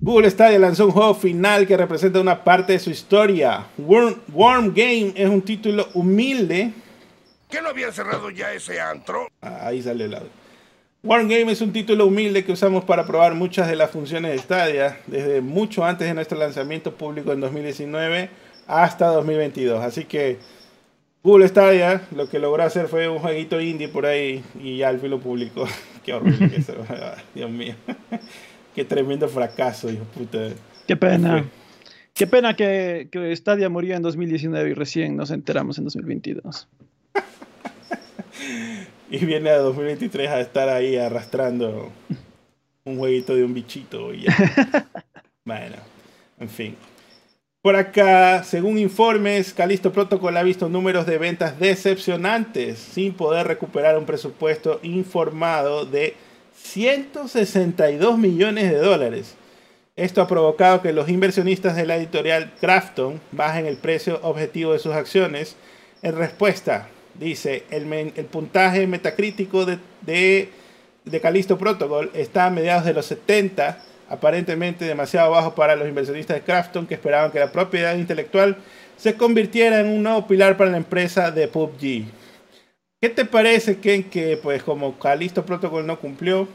[0.00, 3.66] Google Stadia lanzó un juego final que representa una parte de su historia.
[3.78, 6.72] Warm, Game es un título humilde.
[7.48, 9.28] ¿Qué no había cerrado ya ese antro?
[9.40, 10.43] Ah, ahí sale el audio.
[11.04, 14.38] Warm Game es un título humilde que usamos para probar muchas de las funciones de
[14.38, 18.30] Stadia desde mucho antes de nuestro lanzamiento público en 2019
[18.66, 19.84] hasta 2022.
[19.84, 20.38] Así que
[21.22, 24.98] Google Stadia lo que logró hacer fue un jueguito indie por ahí y ya al
[24.98, 25.68] fin lo publicó.
[26.06, 26.72] Qué horrible que eso.
[27.34, 27.74] Dios mío.
[28.74, 30.48] Qué tremendo fracaso, hijo puta.
[30.88, 31.44] Qué pena.
[32.14, 36.66] Qué pena que, que Stadia murió en 2019 y recién nos enteramos en 2022.
[39.14, 41.92] y viene a 2023 a estar ahí arrastrando
[42.84, 44.08] un jueguito de un bichito.
[45.44, 45.76] bueno,
[46.40, 46.76] en fin.
[47.62, 53.96] Por acá, según informes, Calisto Protocol ha visto números de ventas decepcionantes sin poder recuperar
[53.96, 56.14] un presupuesto informado de
[56.56, 59.36] 162 millones de dólares.
[59.94, 64.80] Esto ha provocado que los inversionistas de la editorial Crafton bajen el precio objetivo de
[64.80, 65.54] sus acciones.
[66.02, 66.88] En respuesta,
[67.18, 67.86] dice, el,
[68.26, 70.50] puntaje metacrítico de, de,
[71.58, 73.78] Protocol está a mediados de los 70,
[74.08, 78.56] aparentemente demasiado bajo para los inversionistas de Crafton que esperaban que la propiedad intelectual
[78.96, 82.04] se convirtiera en un nuevo pilar para la empresa de PUBG.
[83.00, 86.48] ¿Qué te parece, Ken, que pues como Calisto Protocol no cumplió,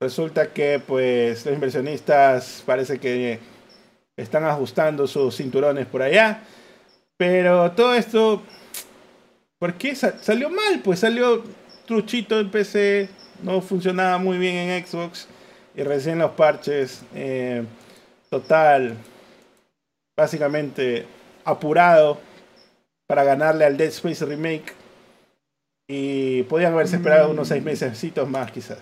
[0.00, 3.38] resulta que pues los inversionistas parece que
[4.16, 6.42] están ajustando sus cinturones por allá,
[7.16, 8.42] pero todo esto,
[9.60, 10.80] ¿por qué salió mal?
[10.82, 11.44] Pues salió
[11.86, 13.08] truchito en PC,
[13.42, 15.28] no funcionaba muy bien en Xbox
[15.76, 17.62] y recién los parches, eh,
[18.30, 18.96] total,
[20.16, 21.06] básicamente
[21.44, 22.18] apurado
[23.06, 24.72] para ganarle al Dead Space Remake
[25.86, 28.78] y podían haberse esperado unos seis meses más, quizás.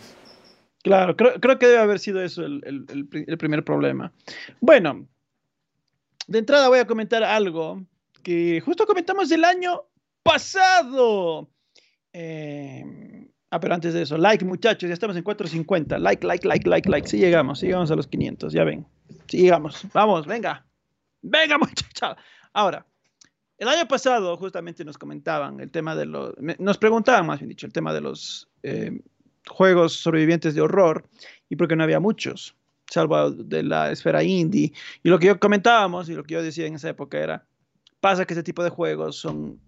[0.82, 4.12] Claro, creo, creo, que debe haber sido eso el, el, primer problema.
[4.60, 5.08] Bueno,
[6.28, 7.82] de entrada voy a comentar algo
[8.22, 9.82] que justo comentamos el año
[10.22, 11.48] pasado.
[12.12, 12.84] Eh,
[13.50, 15.98] ah, pero antes de eso, like muchachos, ya estamos en 450.
[15.98, 17.08] Like, like, like, like, like.
[17.08, 18.86] Sí llegamos, llegamos a los 500, ya ven.
[19.28, 20.66] Sí llegamos, vamos, venga.
[21.22, 22.16] Venga muchachos.
[22.52, 22.86] Ahora,
[23.58, 27.66] el año pasado justamente nos comentaban el tema de los, nos preguntaban más bien dicho,
[27.66, 29.00] el tema de los eh,
[29.48, 31.08] juegos sobrevivientes de horror
[31.48, 32.54] y porque no había muchos,
[32.88, 34.72] salvo de la esfera indie.
[35.02, 37.46] Y lo que yo comentábamos y lo que yo decía en esa época era,
[38.00, 39.60] pasa que ese tipo de juegos son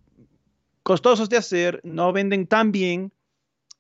[0.83, 3.13] costosos de hacer, no venden tan bien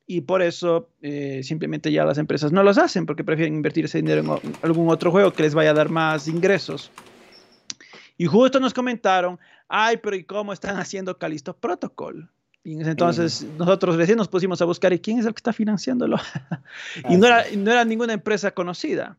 [0.06, 3.98] y por eso eh, simplemente ya las empresas no los hacen porque prefieren invertir ese
[3.98, 6.90] dinero en algún otro juego que les vaya a dar más ingresos.
[8.18, 12.28] Y justo nos comentaron, ay, pero ¿y cómo están haciendo Calisto Protocol?
[12.64, 16.18] Y entonces nosotros recién nos pusimos a buscar, ¿y quién es el que está financiándolo?
[17.08, 19.16] y no era, no era ninguna empresa conocida,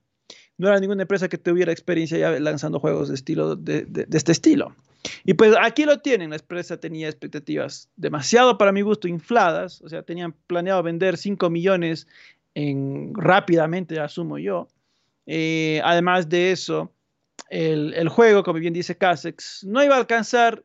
[0.58, 4.34] no era ninguna empresa que tuviera experiencia ya lanzando juegos de, estilo, de, de este
[4.34, 4.76] estilo.
[5.23, 9.90] Y pues aquí lo tienen, la empresa tenía expectativas demasiado para mi gusto infladas, o
[9.90, 12.07] sea, tenían planeado vender 5 millones
[12.53, 14.68] en, rápidamente, asumo yo.
[15.26, 16.91] Eh, además de eso,
[17.49, 20.64] el, el, juego, como bien dice Casex, no iba a alcanzar,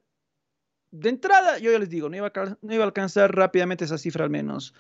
[0.91, 3.99] de entrada, yo ya les digo, no iba a, no iba a alcanzar rápidamente esa
[3.99, 4.75] cifra al menos,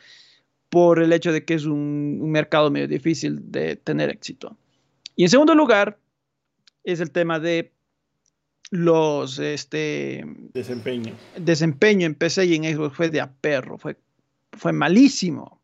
[0.68, 4.56] por el hecho de que es un, un mercado medio difícil de tener éxito.
[5.14, 5.98] Y en segundo lugar,
[6.84, 7.72] es el tema de
[8.70, 11.14] los este desempeño.
[11.36, 13.96] desempeño en PC y en Xbox fue de a perro, fue,
[14.52, 15.60] fue malísimo.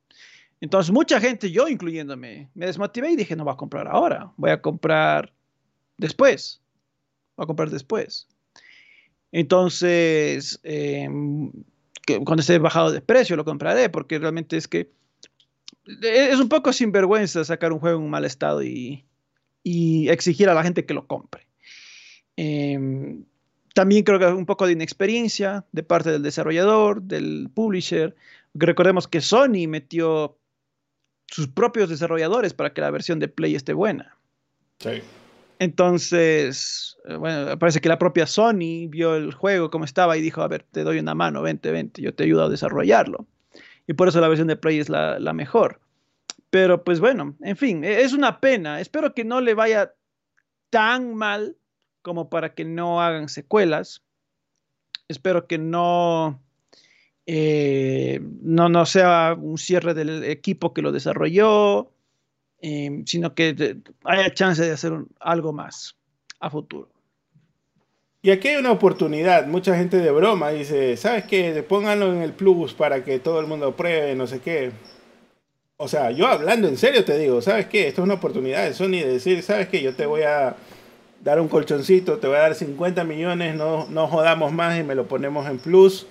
[0.61, 4.51] Entonces mucha gente, yo incluyéndome, me desmotivé y dije, no voy a comprar ahora, voy
[4.51, 5.33] a comprar
[5.97, 6.63] después,
[7.37, 8.29] voy a comprar después.
[9.33, 11.09] Entonces, eh,
[12.07, 14.93] que cuando esté bajado de precio lo compraré, porque realmente es que
[16.03, 19.05] es un poco sinvergüenza sacar un juego en un mal estado y,
[19.65, 21.49] y exigir a la gente que lo compre.
[22.37, 22.79] Eh,
[23.75, 28.15] también creo que un poco de inexperiencia de parte del desarrollador, del publisher.
[28.55, 30.39] Recordemos que Sony metió
[31.27, 34.17] sus propios desarrolladores para que la versión de Play esté buena.
[34.79, 35.03] Sí.
[35.59, 40.43] Entonces, eh, bueno, parece que la propia Sony vio el juego como estaba y dijo,
[40.43, 43.27] a ver, te doy una mano, vente, vente, yo te ayudo a desarrollarlo.
[43.87, 45.81] Y por eso la versión de Play es la, la mejor.
[46.51, 48.81] Pero pues bueno, en fin, e, es una pena.
[48.81, 49.95] Espero que no le vaya
[50.69, 51.57] tan mal
[52.03, 54.03] como para que no hagan secuelas.
[55.09, 56.41] Espero que no,
[57.27, 61.91] eh, no, no sea un cierre del equipo que lo desarrolló,
[62.61, 65.97] eh, sino que haya chance de hacer un, algo más
[66.41, 66.89] a futuro.
[68.25, 69.47] Y aquí hay una oportunidad.
[69.49, 71.65] Mucha gente de broma dice, ¿sabes qué?
[71.69, 74.71] Pónganlo en el plus para que todo el mundo pruebe, no sé qué.
[75.77, 77.89] O sea, yo hablando en serio te digo, ¿sabes qué?
[77.89, 79.83] Esto es una oportunidad de Sony de decir, ¿sabes qué?
[79.83, 80.55] Yo te voy a
[81.23, 84.95] dar un colchoncito, te voy a dar 50 millones, no, no jodamos más y me
[84.95, 86.07] lo ponemos en plus.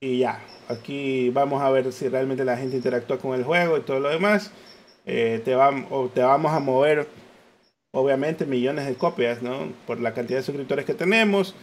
[0.00, 3.80] Y ya, aquí vamos a ver si realmente la gente interactúa con el juego y
[3.80, 4.52] todo lo demás.
[5.06, 5.70] Eh, te, va,
[6.14, 7.08] te vamos a mover,
[7.92, 9.72] obviamente, millones de copias, ¿no?
[9.86, 11.54] Por la cantidad de suscriptores que tenemos.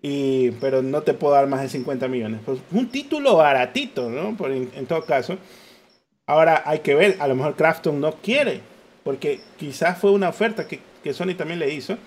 [0.00, 2.40] Y, pero no te puedo dar más de 50 millones.
[2.44, 4.36] Pues un título baratito, ¿no?
[4.36, 5.36] Por, en, en todo caso.
[6.26, 8.62] Ahora hay que ver, a lo mejor Crafton no quiere,
[9.02, 11.98] porque quizás fue una oferta que que Sony también le hizo,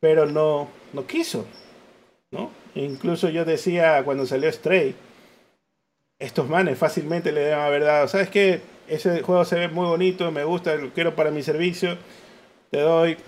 [0.00, 1.46] pero no, no quiso,
[2.30, 2.50] ¿no?
[2.74, 4.94] Incluso yo decía cuando salió Stray,
[6.18, 8.62] estos manes fácilmente le deben haber dado, ¿sabes qué?
[8.88, 11.98] Ese juego se ve muy bonito, me gusta, lo quiero para mi servicio,
[12.70, 13.18] te doy,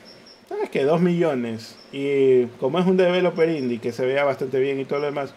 [0.49, 0.85] ¿sabes qué?
[0.85, 1.77] Dos millones.
[1.93, 5.35] Y como es un developer indie que se vea bastante bien y todo lo demás,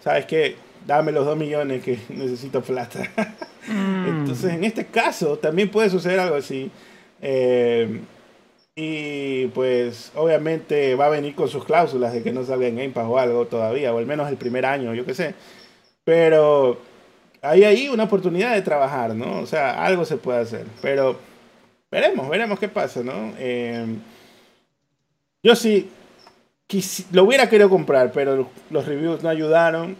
[0.00, 0.54] ¿sabes qué?
[0.86, 3.00] Dame los dos millones que necesito plata.
[3.66, 4.08] mm.
[4.08, 6.70] Entonces, en este caso, también puede suceder algo así.
[7.20, 8.00] Eh,
[8.78, 12.90] y pues obviamente va a venir con sus cláusulas de que no salga en Game
[12.90, 15.34] Pass o algo todavía, o al menos el primer año, yo qué sé.
[16.04, 16.78] Pero
[17.40, 19.40] hay ahí una oportunidad de trabajar, ¿no?
[19.40, 20.66] O sea, algo se puede hacer.
[20.82, 21.18] Pero
[21.90, 23.32] veremos, veremos qué pasa, ¿no?
[23.38, 23.96] Eh,
[25.42, 25.90] yo sí
[27.12, 29.96] lo hubiera querido comprar, pero los reviews no ayudaron.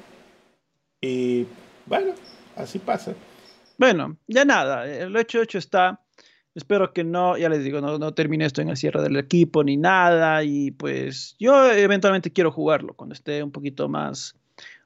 [1.01, 1.47] Y
[1.87, 2.13] bueno,
[2.57, 3.15] así pasa.
[3.79, 6.01] Bueno, ya nada, lo hecho hecho está.
[6.57, 9.63] Espero que no, ya les digo, no, no, termine esto en el cierre del equipo
[9.63, 10.43] ni nada.
[10.43, 14.35] Y pues yo eventualmente quiero jugarlo cuando esté un poquito más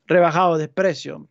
[0.05, 1.29] rebajado de precio.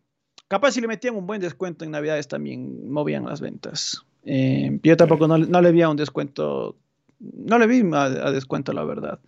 [0.48, 4.02] Capaz si le metían un buen descuento en Navidades también movían las ventas.
[4.24, 6.74] Eh, yo tampoco no, no, le vi a un descuento,
[7.18, 9.18] no le vi a, a descuento la verdad.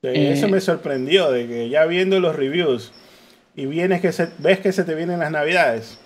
[0.00, 2.90] Sí, eh, eso me sorprendió, de que ya viendo los reviews
[3.54, 5.98] y vienes que se, ves que se te vienen las Navidades,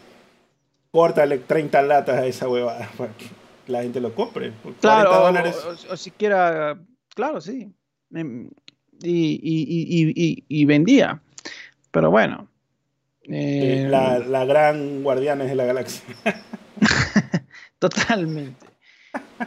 [0.91, 2.91] córtale 30 latas a esa huevada.
[2.97, 3.27] Porque
[3.69, 4.53] la gente lo compre.
[4.53, 6.79] Por claro, o, o, o, siquiera,
[7.15, 7.73] claro, sí.
[8.13, 8.51] Y,
[9.03, 11.21] y, y, y vendía.
[11.91, 12.49] Pero bueno.
[13.25, 16.03] Eh, la, la, gran Guardianes de la Galaxia.
[17.79, 18.67] Totalmente.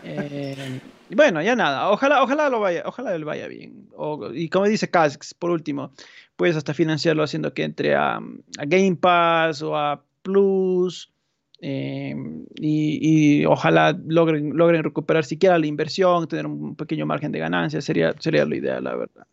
[0.04, 0.80] eh,
[1.10, 3.90] bueno, ya nada, ojalá, ojalá lo vaya, ojalá le vaya bien.
[4.34, 5.92] y como dice Casks, por último,
[6.36, 8.20] puedes hasta financiarlo haciendo que entre a,
[8.68, 11.12] Game Pass o a Plus.
[11.64, 12.16] Eh,
[12.56, 18.14] y, ojalá logren, logren recuperar siquiera la inversión, tener un pequeño margen de ganancia, sería,
[18.20, 19.28] sería lo ideal, la verdad.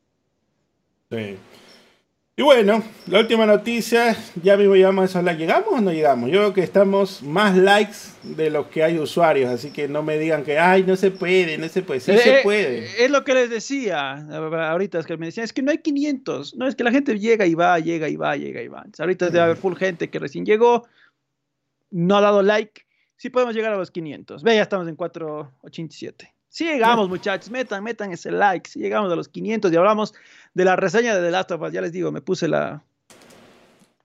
[1.11, 1.37] Sí.
[2.39, 5.41] Y bueno, la última noticia, ya mismo llegamos a likes.
[5.41, 6.31] ¿Llegamos o no llegamos?
[6.31, 10.19] Yo creo que estamos más likes de los que hay usuarios, así que no me
[10.19, 11.99] digan que, ay, no se puede, no se puede.
[11.99, 13.05] Sí se eh, puede.
[13.05, 16.55] Es lo que les decía ahorita, es que me decían, es que no hay 500.
[16.55, 18.85] No, es que la gente llega y va, llega y va, llega y va.
[18.97, 20.87] ahorita debe haber full gente que recién llegó,
[21.91, 22.83] no ha dado like.
[23.17, 24.43] Sí podemos llegar a los 500.
[24.43, 26.35] Ve, ya estamos en 487.
[26.49, 28.69] Si llegamos, muchachos, metan, metan ese like.
[28.71, 30.15] Si llegamos a los 500 y hablamos
[30.55, 32.83] de la reseña de The Last of Us, ya les digo, me puse la,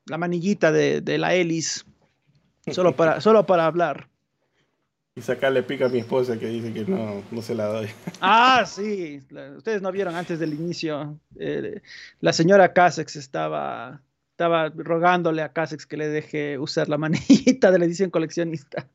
[0.05, 1.85] la manillita de, de la Elis
[2.71, 4.07] solo para, solo para hablar.
[5.15, 7.87] Y sacarle pica a mi esposa que dice que no, no se la doy.
[8.21, 9.21] Ah, sí.
[9.57, 11.19] Ustedes no vieron antes del inicio.
[11.37, 11.81] Eh,
[12.19, 14.01] la señora Casex estaba,
[14.33, 18.87] estaba rogándole a Casex que le deje usar la manillita de la edición coleccionista.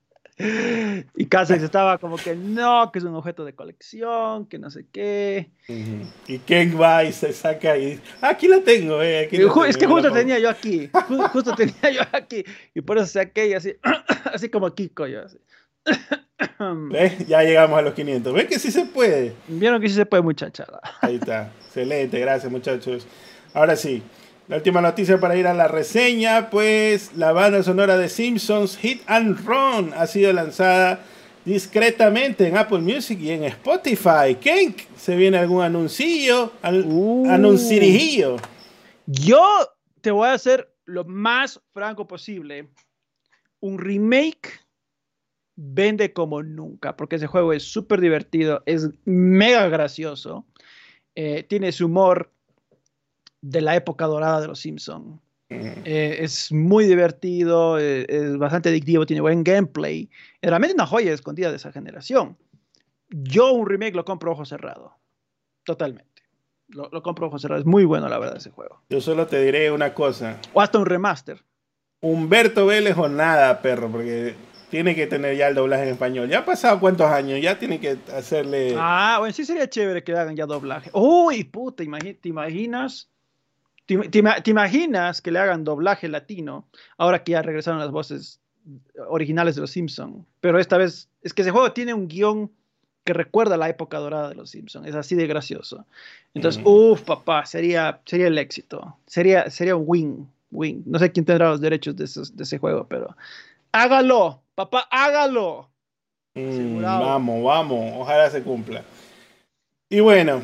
[1.16, 4.86] Y Casex estaba como que no, que es un objeto de colección, que no sé
[4.92, 5.50] qué.
[6.28, 9.86] Y Ken va y se saca y dice, ah, aquí la tengo, eh, es que
[9.86, 10.90] justo tenía yo aquí,
[11.32, 12.44] justo tenía yo aquí.
[12.72, 13.74] Y por eso saqué y así,
[14.32, 15.38] así como Kiko yo así.
[17.26, 18.32] Ya llegamos a los 500.
[18.32, 19.34] ¿Ves que sí se puede?
[19.48, 20.80] Vieron que sí se puede, muchachada.
[21.00, 21.52] Ahí está.
[21.66, 23.06] Excelente, gracias muchachos.
[23.54, 24.02] Ahora sí,
[24.48, 29.02] la última noticia para ir a la reseña, pues la banda sonora de Simpsons Hit
[29.06, 31.00] and Run ha sido lanzada
[31.44, 34.34] discretamente en Apple Music y en Spotify.
[34.40, 36.52] Kenk, ¿se viene algún anuncillo?
[36.62, 37.26] Uh.
[39.06, 39.44] Yo
[40.00, 42.70] te voy a hacer lo más franco posible.
[43.60, 44.60] Un remake
[45.56, 50.46] vende como nunca, porque ese juego es súper divertido, es mega gracioso,
[51.14, 52.32] eh, tiene su humor
[53.40, 55.20] de la época dorada de los Simpsons.
[55.50, 60.10] Eh, es muy divertido, eh, es bastante adictivo, tiene buen gameplay.
[60.42, 62.36] Es realmente una joya escondida de esa generación.
[63.08, 64.98] Yo un remake lo compro ojo cerrado.
[65.64, 66.22] Totalmente.
[66.68, 67.60] Lo, lo compro ojo cerrado.
[67.60, 68.82] Es muy bueno, la verdad, ese juego.
[68.90, 70.38] Yo solo te diré una cosa.
[70.52, 71.42] O hasta un remaster.
[72.00, 74.34] Humberto Vélez o nada, perro, porque
[74.70, 76.28] tiene que tener ya el doblaje en español.
[76.28, 77.40] ¿Ya ha pasado cuántos años?
[77.40, 78.74] Ya tiene que hacerle.
[78.76, 80.90] Ah, bueno, sí sería chévere que hagan ya doblaje.
[80.92, 83.08] Uy, puta, ¿te imaginas?
[83.88, 88.38] ¿Te, imaginas que le hagan doblaje latino ahora que ya regresaron las voces
[89.08, 90.26] originales de Los Simpsons?
[90.40, 92.52] Pero esta vez es que ese juego tiene un guion
[93.04, 94.86] que recuerda la época dorada de Los Simpsons.
[94.86, 95.86] Es así de gracioso.
[96.34, 98.98] Entonces, uff, papá, sería, sería el éxito.
[99.06, 100.82] Sería, sería un win, win.
[100.84, 103.16] No sé quién tendrá los derechos de, de ese juego, pero
[103.72, 105.70] hágalo, papá, hágalo.
[106.34, 108.84] Mm, vamos, vamos, ojalá se cumpla.
[109.88, 110.42] Y bueno,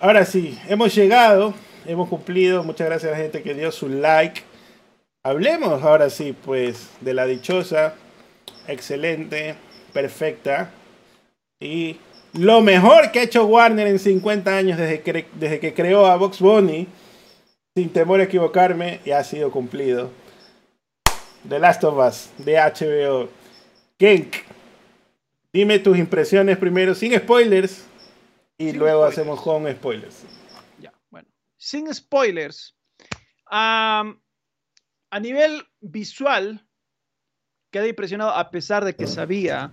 [0.00, 1.52] ahora sí, hemos llegado
[1.88, 2.62] hemos cumplido.
[2.64, 4.42] Muchas gracias a la gente que dio su like.
[5.24, 7.94] Hablemos ahora sí, pues, de la dichosa,
[8.68, 9.56] excelente,
[9.92, 10.70] perfecta
[11.60, 11.96] y
[12.34, 16.16] lo mejor que ha hecho Warner en 50 años desde que, desde que creó a
[16.16, 16.86] Box Bunny,
[17.74, 20.10] sin temor a equivocarme, y ha sido cumplido.
[21.48, 23.28] The Last of Us, de HBO.
[23.98, 24.36] Kenk,
[25.52, 27.86] dime tus impresiones primero, sin spoilers,
[28.58, 30.35] y luego hacemos con spoilers
[31.56, 32.76] sin spoilers,
[33.46, 34.04] a
[35.20, 36.66] nivel visual,
[37.70, 39.72] quedé impresionado a pesar de que sabía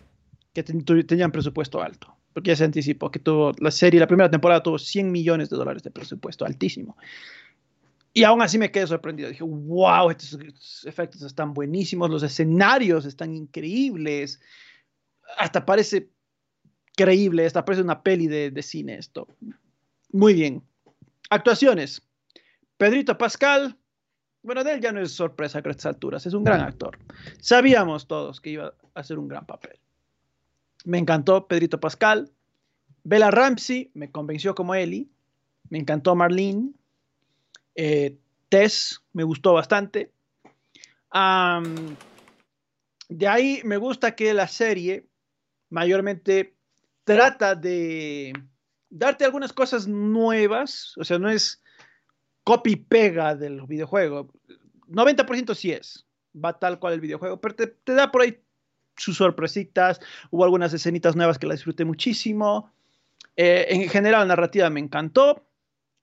[0.53, 2.15] que tenían presupuesto alto.
[2.33, 5.57] Porque ya se anticipó que tuvo la serie, la primera temporada tuvo 100 millones de
[5.57, 6.97] dólares de presupuesto, altísimo.
[8.11, 9.29] Y aún así me quedé sorprendido.
[9.29, 14.41] Dije, wow, estos efectos están buenísimos, los escenarios están increíbles.
[15.37, 16.09] Hasta parece
[16.95, 19.27] creíble, hasta parece una peli de, de cine esto.
[20.11, 20.63] Muy bien.
[21.29, 22.01] Actuaciones.
[22.77, 23.77] Pedrito Pascal,
[24.41, 26.97] bueno, de él ya no es sorpresa a estas alturas, es un gran actor.
[27.39, 29.79] Sabíamos todos que iba a hacer un gran papel.
[30.83, 32.29] Me encantó Pedrito Pascal.
[33.03, 35.07] Bella Ramsey me convenció como Ellie.
[35.69, 36.71] Me encantó Marlene.
[37.75, 38.17] Eh,
[38.49, 40.11] Tess me gustó bastante.
[43.09, 45.07] de ahí me gusta que la serie
[45.69, 46.53] mayormente
[47.03, 48.33] trata de
[48.93, 51.61] darte algunas cosas nuevas, o sea, no es
[52.43, 54.31] copy-pega del videojuego.
[54.87, 58.39] 90% sí es, va tal cual el videojuego, pero te, da por ahí
[58.95, 59.99] sus sorpresitas,
[60.29, 62.71] hubo algunas escenitas nuevas que la disfruté muchísimo.
[63.35, 65.43] Eh, en general, la narrativa me encantó.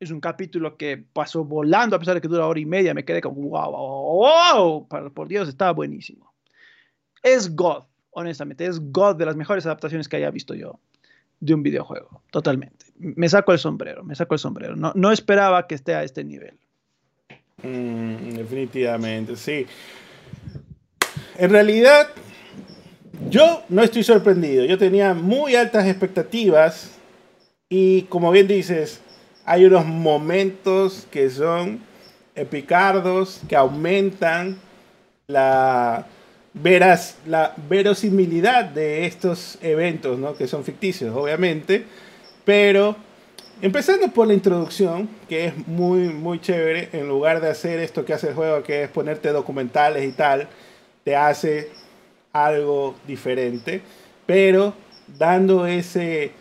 [0.00, 3.04] Es un capítulo que pasó volando, a pesar de que dura hora y media, me
[3.04, 6.34] quedé como, wow, wow, wow, por Dios, estaba buenísimo.
[7.22, 10.80] Es God, honestamente, es God de las mejores adaptaciones que haya visto yo
[11.40, 12.86] de un videojuego, totalmente.
[12.98, 14.76] Me saco el sombrero, me saco el sombrero.
[14.76, 16.58] No, no esperaba que esté a este nivel.
[17.62, 19.66] Mm, definitivamente, sí.
[21.38, 22.08] En realidad,
[23.30, 24.64] yo no estoy sorprendido.
[24.64, 26.98] Yo tenía muy altas expectativas
[27.68, 29.00] y como bien dices,
[29.46, 31.80] hay unos momentos que son
[32.34, 34.58] epicardos, que aumentan
[35.26, 36.06] la,
[36.55, 40.35] veras, la verosimilidad de estos eventos, ¿no?
[40.35, 41.85] que son ficticios, obviamente,
[42.44, 42.97] pero
[43.62, 48.14] empezando por la introducción, que es muy, muy chévere, en lugar de hacer esto que
[48.14, 50.48] hace el juego, que es ponerte documentales y tal,
[51.05, 51.70] te hace
[52.32, 53.81] algo diferente,
[54.27, 54.74] pero
[55.18, 56.32] dando ese,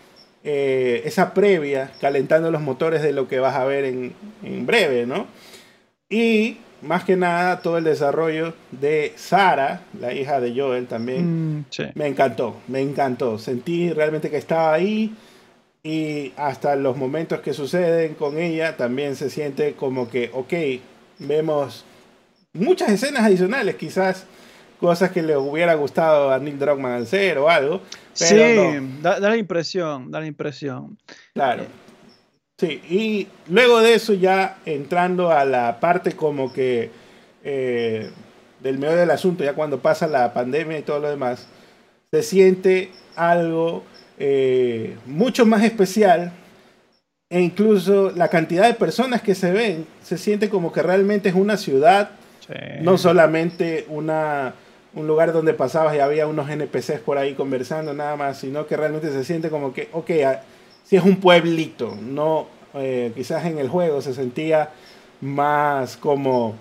[0.44, 4.14] eh, esa previa, calentando los motores de lo que vas a ver en,
[4.44, 5.28] en breve, ¿no?
[6.10, 11.60] Y más que nada todo el desarrollo de Sara, la hija de Joel también.
[11.60, 11.84] Mm, sí.
[11.96, 13.38] Me encantó, me encantó.
[13.38, 15.14] Sentí realmente que estaba ahí
[15.84, 20.54] y hasta los momentos que suceden con ella también se siente como que, ok,
[21.20, 21.86] vemos
[22.54, 24.26] muchas escenas adicionales, quizás
[24.80, 27.82] cosas que le hubiera gustado a Neil Druckmann hacer o algo.
[28.14, 29.02] Sí, no.
[29.02, 30.98] da, da la impresión, da la impresión.
[31.34, 31.66] Claro.
[32.60, 36.92] Sí, y luego de eso ya entrando a la parte como que
[37.44, 38.10] eh,
[38.60, 41.48] del medio del asunto, ya cuando pasa la pandemia y todo lo demás,
[42.12, 43.84] se siente algo
[44.18, 46.34] eh, mucho más especial
[47.30, 51.36] e incluso la cantidad de personas que se ven se siente como que realmente es
[51.36, 52.12] una ciudad,
[52.46, 52.56] Sí.
[52.82, 54.56] no solamente una,
[54.96, 58.76] un lugar donde pasabas y había unos NPCs por ahí conversando nada más, sino que
[58.76, 60.10] realmente se siente como que, ok,
[60.90, 64.72] si es un pueblito, no, eh, quizás en el juego se sentía
[65.22, 66.56] más como,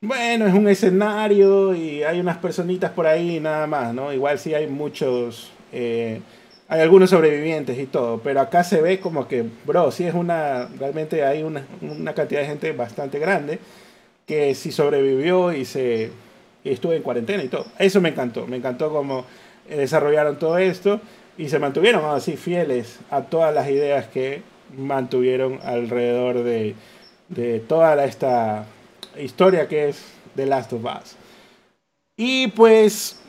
[0.00, 4.12] bueno, es un escenario y hay unas personitas por ahí y nada más, ¿no?
[4.12, 6.20] Igual sí hay muchos, eh,
[6.68, 10.68] hay algunos sobrevivientes y todo, pero acá se ve como que, bro, sí es una,
[10.78, 13.58] realmente hay una, una cantidad de gente bastante grande
[14.28, 16.12] que sí sobrevivió y se
[16.62, 17.66] y estuvo en cuarentena y todo.
[17.80, 19.24] Eso me encantó, me encantó cómo
[19.68, 21.00] desarrollaron todo esto
[21.38, 24.42] y se mantuvieron así fieles a todas las ideas que
[24.76, 26.74] mantuvieron alrededor de,
[27.28, 28.66] de toda esta
[29.18, 30.02] historia que es
[30.34, 31.16] The Last of Us.
[32.16, 33.20] Y pues,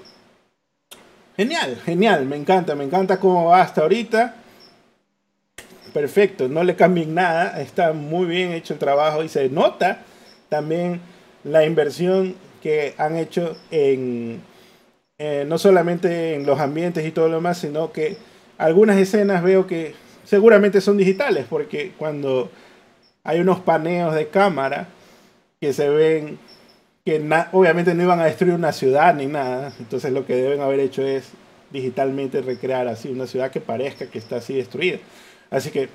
[1.35, 4.35] genial, genial, me encanta, me encanta cómo va hasta ahorita.
[5.93, 10.03] Perfecto, no le cambien nada, está muy bien hecho el trabajo y se nota
[10.47, 11.01] también
[11.43, 14.41] la inversión que han hecho en
[15.19, 18.17] eh, no solamente en los ambientes y todo lo demás, sino que
[18.57, 22.49] algunas escenas veo que seguramente son digitales, porque cuando
[23.23, 24.89] hay unos paneos de cámara
[25.59, 26.37] que se ven
[27.03, 27.23] que
[27.53, 31.07] obviamente no iban a destruir una ciudad ni nada, entonces lo que deben haber hecho
[31.07, 31.29] es
[31.71, 34.99] digitalmente recrear así una ciudad que parezca que está así destruida.
[35.49, 35.89] Así que,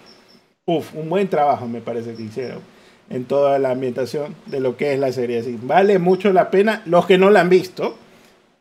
[0.65, 2.61] uff, un buen trabajo me parece que hicieron
[3.11, 5.41] en toda la ambientación de lo que es la serie.
[5.41, 7.97] Así, vale mucho la pena, los que no la han visto,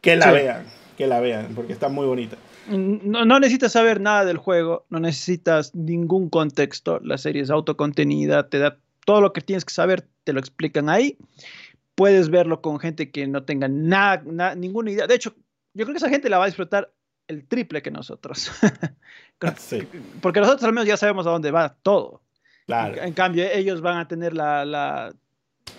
[0.02, 0.32] que la Sí.
[0.34, 0.66] vean,
[0.98, 2.38] que la vean, porque está muy bonita.
[2.68, 7.00] No, no necesitas saber nada del juego, no necesitas ningún contexto.
[7.04, 10.90] La serie es autocontenida, te da todo lo que tienes que saber, te lo explican
[10.90, 11.18] ahí.
[11.96, 15.08] Puedes verlo con gente que no tenga nada, na- ninguna idea.
[15.08, 15.34] De hecho,
[15.74, 16.92] yo creo que esa gente la va a disfrutar
[17.28, 18.52] el triple que nosotros.
[19.58, 19.82] Sí,
[20.22, 22.22] Porque nosotros al menos ya sabemos a dónde va todo.
[22.68, 22.96] claro.
[22.98, 25.14] En, en cambio, ellos van a tener la, la,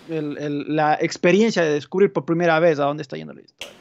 [0.09, 3.73] el- el- la experiencia de descubrir por primera vez a dónde está yendo la historia.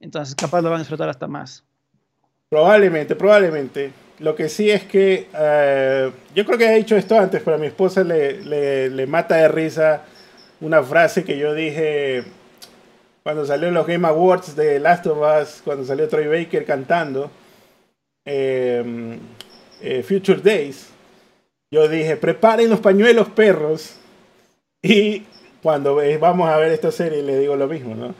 [0.00, 1.64] Entonces, capaz lo van a disfrutar hasta más.
[2.48, 3.92] Probablemente, probablemente.
[4.20, 7.60] Lo que sí es que eh, yo creo que he dicho esto antes, pero a
[7.60, 10.02] mi esposa le, le, le mata de risa
[10.60, 12.24] una frase que yo dije
[13.22, 17.30] cuando salió los Game Awards de Last of Us, cuando salió Troy Baker cantando
[18.24, 19.18] eh,
[19.82, 20.88] eh, Future Days.
[21.70, 23.96] Yo dije, preparen los pañuelos perros.
[24.80, 25.24] Y
[25.62, 28.14] cuando vamos a ver esta serie le digo lo mismo, ¿no?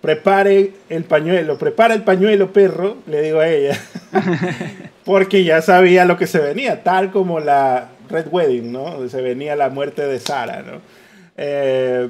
[0.00, 3.78] Prepare el pañuelo, prepara el pañuelo perro, le digo a ella.
[5.04, 9.08] Porque ya sabía lo que se venía, tal como la Red Wedding, ¿no?
[9.08, 10.80] Se venía la muerte de Sara, ¿no?
[11.36, 12.08] Eh,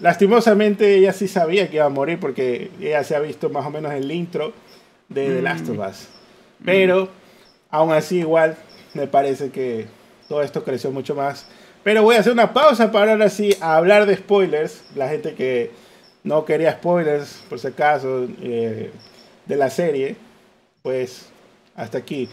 [0.00, 3.70] lastimosamente ella sí sabía que iba a morir porque ella se ha visto más o
[3.70, 4.52] menos el intro
[5.08, 6.08] de The Last of Us.
[6.64, 7.08] Pero
[7.70, 8.56] aún así igual
[8.94, 9.86] me parece que
[10.28, 11.46] todo esto creció mucho más.
[11.82, 14.82] Pero voy a hacer una pausa para ahora sí hablar de spoilers.
[14.94, 15.70] La gente que
[16.28, 18.90] no quería spoilers, por si acaso, eh,
[19.46, 20.16] de la serie,
[20.82, 21.30] pues
[21.74, 22.28] hasta aquí.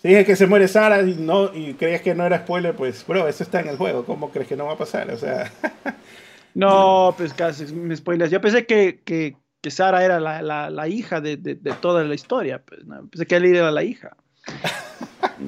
[0.00, 3.04] Si dije que se muere Sara y, no, y creías que no era spoiler, pues,
[3.06, 4.04] bro, eso está en el juego.
[4.04, 5.10] ¿Cómo crees que no va a pasar?
[5.10, 5.50] O sea,
[6.54, 8.30] No, pues casi me spoileas.
[8.30, 12.04] Yo pensé que, que, que Sara era la, la, la hija de, de, de toda
[12.04, 12.62] la historia.
[12.62, 13.08] Pues, ¿no?
[13.08, 14.16] Pensé que él era la hija.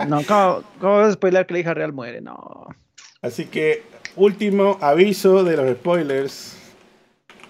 [0.08, 2.20] No, ¿cómo, cómo vas a spoiler que la hija real muere?
[2.20, 2.66] No.
[3.22, 3.84] Así que,
[4.16, 6.56] último aviso de los spoilers.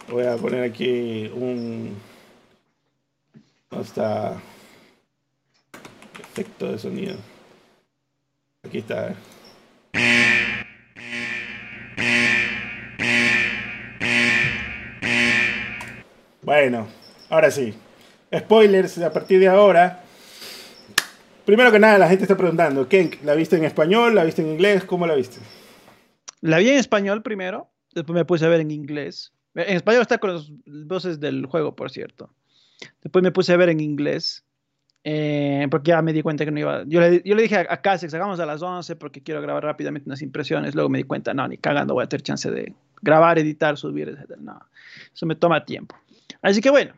[0.09, 1.97] Voy a poner aquí un.
[3.71, 4.41] ¿Dónde está?
[6.21, 7.17] Efecto de sonido.
[8.65, 9.11] Aquí está.
[9.11, 9.15] eh.
[16.43, 16.87] Bueno,
[17.31, 17.75] ahora sí.
[18.37, 20.03] Spoilers a partir de ahora.
[21.45, 24.15] Primero que nada, la gente está preguntando, Ken, ¿la viste en español?
[24.15, 24.85] ¿La viste en inglés?
[24.85, 25.41] ¿Cómo la viste?
[26.41, 29.34] La vi en español primero, después me puse a ver en inglés.
[29.55, 32.31] En español está con las voces del juego, por cierto.
[33.03, 34.45] Después me puse a ver en inglés,
[35.05, 36.85] eh, porque ya me di cuenta que no iba.
[36.87, 40.23] Yo le, dije a, a Casex, hagamos a las 11 porque quiero grabar rápidamente unas
[40.23, 40.75] impresiones.
[40.75, 42.73] Luego me di cuenta, no, ni cagando voy a tener chance de
[43.03, 44.37] grabar, editar, subir, etc.
[44.39, 44.59] No,
[45.13, 45.97] eso me toma tiempo.
[46.43, 46.93] Así que bueno.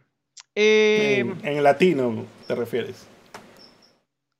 [0.54, 3.06] eh, en, en latino te refieres.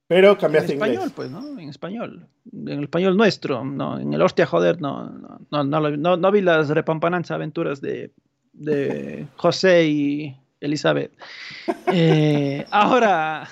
[0.08, 1.12] Pero en cambiaste a español, inglés.
[1.14, 1.58] pues, ¿no?
[1.58, 2.28] En español.
[2.52, 3.98] En el español nuestro, no.
[3.98, 5.10] En el hostia, joder, no.
[5.50, 8.12] No, no, no, vi las repampanantes aventuras de,
[8.52, 11.12] de José y Elizabeth.
[11.92, 13.48] Eh, ahora,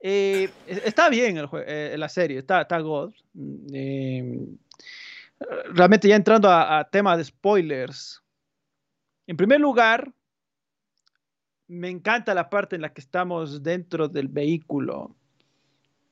[0.00, 3.12] eh, está bien el eh, la serie, está, está God.
[3.72, 4.46] Eh,
[5.72, 8.22] realmente ya entrando a, a tema de spoilers.
[9.26, 10.12] En primer lugar,
[11.66, 15.14] me encanta la parte en la que estamos dentro del vehículo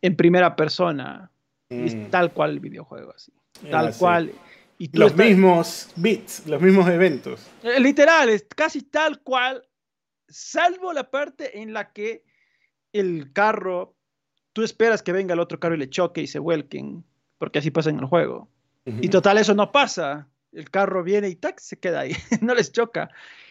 [0.07, 1.31] en primera persona.
[1.69, 1.85] Y Mm.
[1.87, 3.33] es tal cual el videojuego, así.
[3.65, 3.99] Ah, Tal sí.
[3.99, 4.33] cual.
[4.79, 7.47] Y Los estás- mismos beats, los mismos eventos.
[7.63, 9.63] eh, Literal, es casi tal cual,
[10.29, 12.25] salvo la parte en la que
[12.93, 13.95] el carro,
[14.53, 17.05] tú esperas que venga el otro carro y le choque y se vuelquen,
[17.39, 18.49] porque así pasa en el juego.
[18.85, 20.29] Y total, eso no pasa.
[20.53, 22.13] El carro viene y tac, se queda ahí,
[22.43, 23.11] no les choca.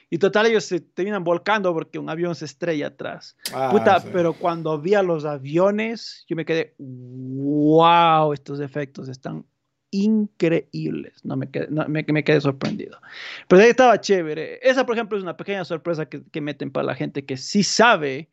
[0.10, 3.36] Y total, ellos se terminan volcando porque un avión se estrella atrás.
[3.54, 4.10] Ah, Puta, sí.
[4.14, 9.46] pero cuando vi a los aviones, yo me quedé, wow, estos efectos están
[9.92, 11.24] increíbles.
[11.24, 13.00] No me quedé, no, me, me quedé sorprendido.
[13.48, 14.60] Pero ahí estaba chévere.
[14.62, 17.64] Esa, por ejemplo, es una pequeña sorpresa que, que meten para la gente que sí
[17.64, 18.30] sabe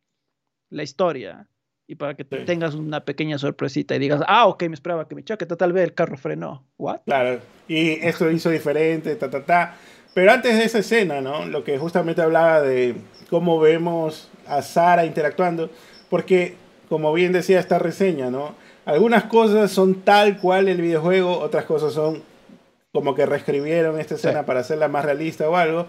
[0.71, 1.49] la historia
[1.87, 2.45] y para que Sí.
[2.47, 5.85] tengas una pequeña sorpresita y digas, ah, ok, me esperaba que me choque, tal vez
[5.85, 6.67] el carro frenó.
[6.79, 7.01] ¿What?
[7.07, 9.77] Claro, y esto hizo diferente, ta, ta, ta.
[10.15, 11.47] Pero antes de esa escena, ¿no?
[11.47, 12.95] Lo que justamente hablaba de
[13.31, 15.71] cómo vemos a Sara interactuando,
[16.11, 16.55] porque,
[16.89, 18.55] como bien decía esta reseña, ¿no?
[18.85, 22.23] Algunas cosas son tal cual el videojuego, otras cosas son
[22.93, 24.47] como que reescribieron esta escena Sí.
[24.47, 25.87] para hacerla más realista o algo.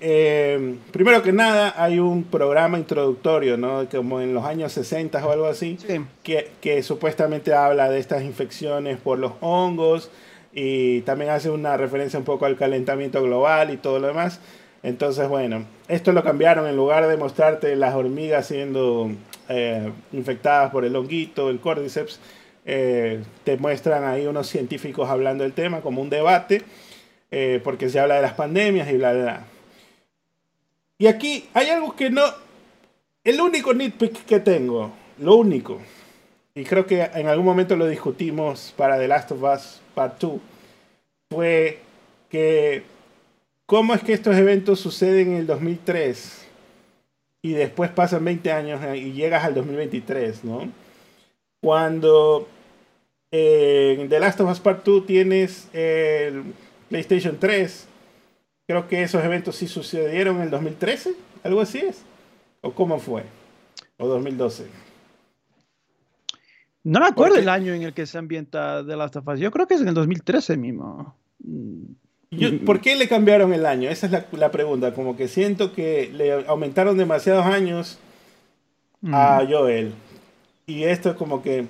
[0.00, 3.86] Eh, primero que nada, hay un programa introductorio, ¿no?
[3.90, 6.00] Como en los años 60 o algo así Sí.
[6.22, 10.08] que, que supuestamente habla de estas infecciones por los hongos
[10.52, 14.40] y también hace una referencia un poco al calentamiento global y todo lo demás.
[14.82, 19.10] Entonces, bueno, esto lo cambiaron en lugar de mostrarte las hormigas siendo
[19.48, 22.20] eh, infectadas por el honguito, el cordyceps,
[22.64, 26.62] eh, te muestran ahí unos científicos hablando del tema como un debate,
[27.30, 29.44] eh, porque se habla de las pandemias y bla, bla, bla.
[30.98, 32.22] Y aquí hay algo que no...
[33.24, 35.80] El único nitpick que tengo, lo único,
[36.54, 40.40] y creo que en algún momento lo discutimos para The Last of Us Part 2,
[41.30, 41.80] fue
[42.28, 42.82] que
[43.66, 46.46] cómo es que estos eventos suceden en el 2003
[47.42, 50.70] y después pasan 20 años y llegas al 2023, ¿no?
[51.62, 52.48] Cuando
[53.30, 56.44] eh, en The Last of Us Part 2 tienes el
[56.90, 57.86] PlayStation 3,
[58.66, 62.02] creo que esos eventos sí sucedieron en el 2013, algo así es.
[62.60, 63.24] ¿O cómo fue?
[63.96, 64.91] ¿O 2012?
[66.84, 69.38] No me acuerdo Porque- el año en el que se ambienta The Last of Us.
[69.40, 71.14] Yo creo que es en el 2013 mismo.
[71.44, 71.82] Mm,
[72.32, 73.90] Yo- ¿Por qué le cambiaron el año?
[73.90, 74.94] Esa es la, la pregunta.
[74.94, 77.98] Como que siento que le aumentaron demasiados años
[79.12, 79.92] a Joel.
[80.66, 81.66] Y esto es como que...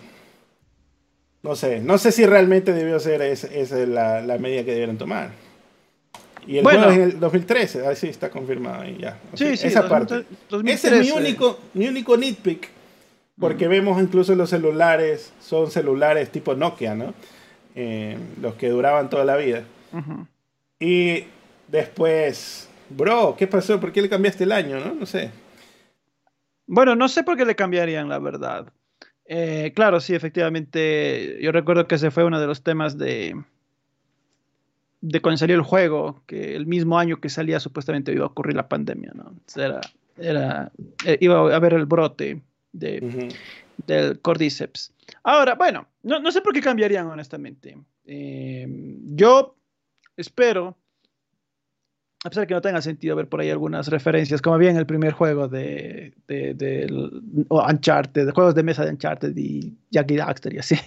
[1.43, 1.81] No sé.
[1.81, 5.33] No sé si realmente debió ser esa, esa es la, la medida que debieron tomar.
[6.47, 6.85] Y el Bueno.
[6.85, 7.87] juego es en el 2013.
[7.87, 8.83] Así está confirmado.
[8.83, 9.19] ahí ya.
[9.33, 10.25] Ok, Sí, sí, esa 2000- parte.
[10.49, 10.89] 2013.
[10.89, 12.69] Ese es mi único, mi único nitpick.
[13.39, 15.33] Porque vemos incluso los celulares.
[15.41, 17.15] Son celulares tipo Nokia, ¿no?
[17.75, 19.65] Eh, los que duraban toda la vida.
[19.93, 20.27] Ujú.
[20.79, 21.25] Y
[21.69, 23.81] después, bro, ¿qué pasó?
[23.81, 24.79] ¿Por qué le cambiaste el año?
[24.81, 25.31] No, no sé.
[26.67, 28.73] Bueno, no sé por qué le cambiarían, la verdad.
[29.27, 31.39] Eh, claro, sí, efectivamente.
[31.41, 33.35] Yo recuerdo que ese fue uno de los temas de,
[35.01, 38.57] de cuando salió el juego, que el mismo año que salía supuestamente iba a ocurrir
[38.57, 39.35] la pandemia, ¿no?
[39.57, 39.81] Era,
[40.19, 40.73] era,
[41.05, 42.43] eh, iba a haber el brote
[42.73, 43.29] de,
[43.87, 44.93] del Cordyceps.
[45.23, 47.77] Ahora, bueno, no, no sé por qué cambiarían, honestamente.
[48.07, 48.67] Eh,
[49.05, 49.57] yo
[50.17, 50.77] espero
[52.25, 54.87] a pesar de que no tenga sentido ver por ahí algunas referencias, como bien el
[54.87, 56.87] primer juego de, de, de,
[57.49, 60.77] Uncharted, de juegos de mesa de Uncharted y Jackie Daxter y así.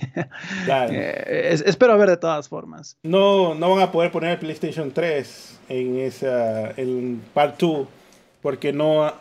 [0.68, 2.98] Eh, espero ver de todas formas.
[3.04, 7.88] No, no van a poder poner el PlayStation 3 en esa en Part 2
[8.42, 9.12] porque no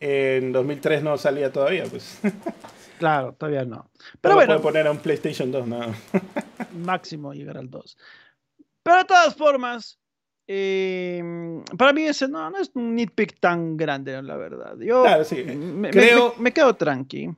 [0.00, 2.20] en 2003 no salía todavía, pues.
[2.98, 3.90] Claro, todavía no.
[4.20, 4.48] Pero bueno.
[4.48, 5.94] Puede poner a un PlayStation 2, no.
[6.84, 7.96] máximo llegar al 2.
[8.82, 10.00] Pero de todas formas,
[10.52, 14.76] Em, para mí ese no, no es un nitpick tan grande, la verdad.
[14.80, 15.04] Yo
[15.54, 17.30] me, creo, me, quedo tranqui.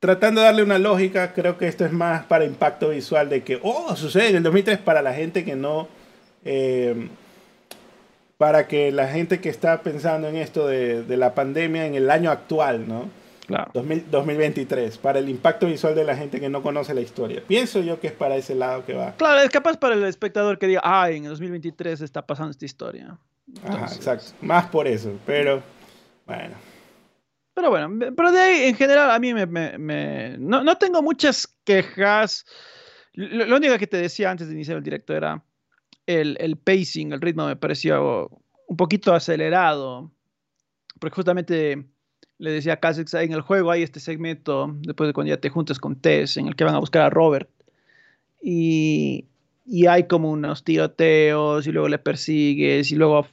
[0.00, 3.60] Tratando de darle una lógica, creo que esto es más para impacto visual de que,
[3.62, 5.86] oh, sucede en el 2003 para la gente que no...
[6.44, 7.08] Em,
[8.40, 12.10] para que la gente que está pensando en esto de, de la pandemia en el
[12.10, 13.10] año actual, ¿no?
[14.10, 17.42] 2023, para el impacto visual de la gente que no conoce la historia.
[17.46, 19.12] Pienso yo que es para ese lado que va.
[19.16, 22.64] Claro, es capaz para el espectador que diga, ah, en el 2023 está pasando esta
[22.64, 23.18] historia.
[23.62, 24.32] Ajá, exacto.
[24.40, 25.62] Más por eso, pero
[26.24, 26.54] bueno.
[27.52, 30.38] Pero bueno, pero de ahí en general a mí me...
[30.38, 32.46] no, no, tengo muchas quejas.
[33.12, 35.42] Lo, único que te decía antes de iniciar el directo era
[36.06, 38.30] el, el pacing, el ritmo me pareció
[38.66, 40.10] un poquito acelerado.
[40.98, 41.86] Porque justamente
[42.38, 45.50] le decía a Kasex, en el juego hay este segmento, después de cuando ya te
[45.50, 47.50] juntas con Tess, en el que van a buscar a Robert.
[48.42, 49.26] Y,
[49.66, 53.26] y hay como unos tiroteos y luego le persigues y luego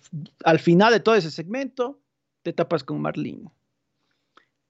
[0.43, 1.99] al final de todo ese segmento
[2.43, 3.49] te tapas con Marlene.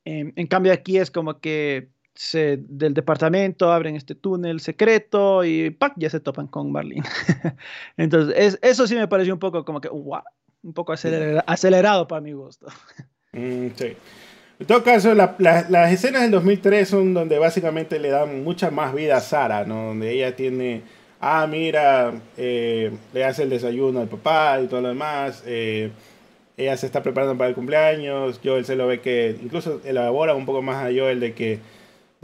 [0.05, 5.69] En, en cambio aquí es como que se, del departamento abren este túnel secreto y
[5.69, 5.93] ¡pac!
[5.97, 7.03] ya se topan con Marlene.
[7.97, 10.21] Entonces eso sí me pareció un poco como que, wow,
[10.63, 12.67] un poco acelerado para mi gusto.
[13.33, 13.95] Mm, sí.
[14.59, 19.17] En todo caso, las escenas del 2003 son donde básicamente le dan mucha más vida
[19.17, 19.89] a Sara, ¿no?
[19.89, 20.81] Donde ella tiene,
[21.19, 25.43] ah, mira, eh, le hace el desayuno al papá y todo lo demás.
[25.45, 25.91] Eh,
[26.57, 28.39] ella se está preparando para el cumpleaños.
[28.43, 31.59] Joel se lo ve que, incluso elabora un poco más a Joel de que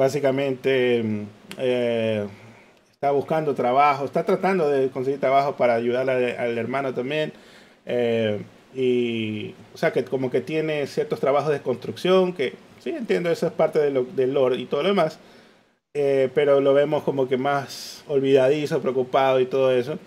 [0.04, 1.24] básicamente mm,
[1.58, 2.28] eh,
[2.92, 7.34] está buscando trabajo, está tratando de conseguir trabajo para ayudar al hermano también.
[8.76, 13.48] Y, o sea, que como que tiene ciertos trabajos de construcción, que sí entiendo, eso
[13.48, 15.20] es parte de lo, del lore y todo lo demás,
[15.94, 20.00] eh, pero lo vemos como que más olvidadizo, preocupado y todo eso,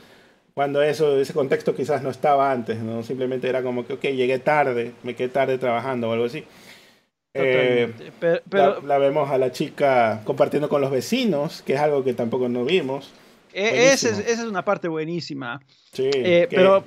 [0.54, 3.02] cuando eso, ese contexto quizás no estaba antes, ¿no?
[3.02, 6.44] Simplemente era como que, ok, llegué tarde, me quedé tarde trabajando o algo así.
[7.38, 7.92] Eh,
[8.48, 12.48] pero, la, vemos a la chica compartiendo con los vecinos, que es algo que tampoco
[12.48, 13.12] no vimos.
[13.52, 15.60] E, esa es, esa es, una parte buenísima.
[15.92, 16.84] Sí, eh, pero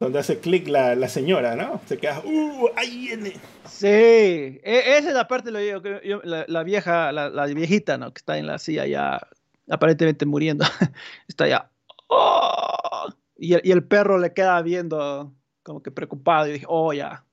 [0.00, 1.80] donde hace clic la, la, señora, ¿no?
[1.86, 2.68] Se queda, ¡uh!
[2.74, 3.32] ¡Ahí viene!
[3.68, 8.12] Sí, e, esa es la parte, yo, yo, la, la, vieja, la, la, viejita, ¿no?
[8.12, 9.20] Que está en la silla ya,
[9.68, 10.64] aparentemente muriendo.
[11.28, 11.70] está ya,
[12.06, 13.08] ¡oh!
[13.36, 17.24] Y el, y el, perro le queda viendo como que preocupado y dije, oh, ya,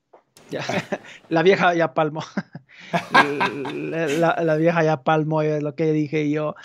[0.50, 0.64] ya.
[1.30, 2.24] la vieja ya palmó.
[3.12, 6.56] la, la, vieja ya palmó, es lo que dije yo.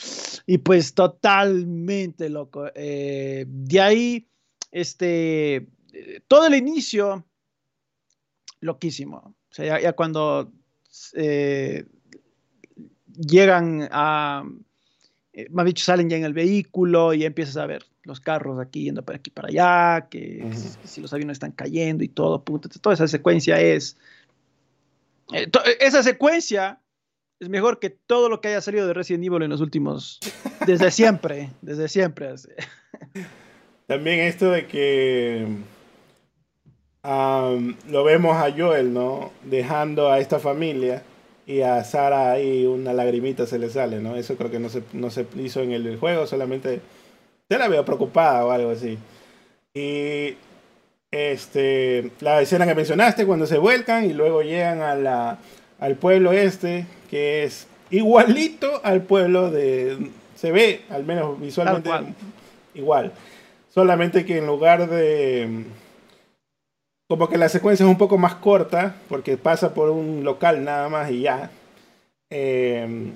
[0.46, 2.66] Y pues totalmente loco.
[2.74, 4.28] Eh, de ahí,
[4.70, 5.68] este
[6.28, 7.24] todo el inicio,
[8.60, 9.34] loquísimo.
[9.50, 10.50] O sea, ya, cuando
[11.14, 11.84] eh,
[13.14, 14.44] llegan a,
[15.32, 18.84] eh, más dicho, salen ya en el vehículo y empiezas a ver los carros aquí
[18.84, 20.44] yendo para aquí para allá, que,
[20.84, 22.42] si, los aviones están cayendo y todo,
[22.80, 23.96] toda esa secuencia es...
[25.32, 25.50] Eh,
[25.80, 26.80] esa secuencia
[27.38, 30.20] es mejor que todo lo que haya salido de Resident Evil en los últimos,
[30.66, 32.28] desde siempre, desde siempre.
[33.86, 35.46] También esto de que
[37.02, 39.32] lo vemos a Joel, ¿no?
[39.44, 41.02] Dejando a esta familia
[41.46, 44.14] y a Sara ahí una lagrimita se le sale, ¿no?
[44.16, 46.80] Eso creo que no se, no se hizo en el juego, solamente
[47.52, 48.98] se la veo preocupada o algo así.
[49.74, 50.36] Y
[51.10, 55.38] este, la escena que mencionaste cuando se vuelcan y luego llegan a la,
[55.78, 60.10] al pueblo este, que es igualito al pueblo de...
[60.34, 61.90] Se ve, al menos visualmente,
[62.74, 63.12] igual.
[63.68, 65.64] Solamente que en lugar de
[67.06, 70.88] como que la secuencia es un poco más corta, porque pasa por un local nada
[70.88, 71.50] más y ya.
[72.30, 73.12] Eh,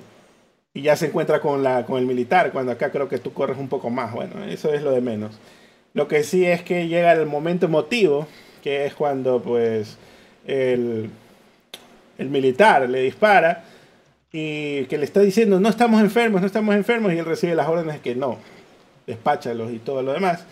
[0.77, 3.57] y ya se encuentra con, la, con el militar, cuando acá creo que tú corres
[3.57, 4.13] un poco más.
[4.13, 5.39] Bueno, eso es lo de menos.
[5.95, 8.27] Lo que sí es que llega el momento emotivo,
[8.61, 9.97] que es cuando pues
[10.45, 11.09] el,
[12.19, 13.63] el militar le dispara
[14.31, 17.67] y que le está diciendo no estamos enfermos, no estamos enfermos y él recibe las
[17.67, 18.37] órdenes de que no,
[19.07, 20.45] despáchalos y todo lo demás.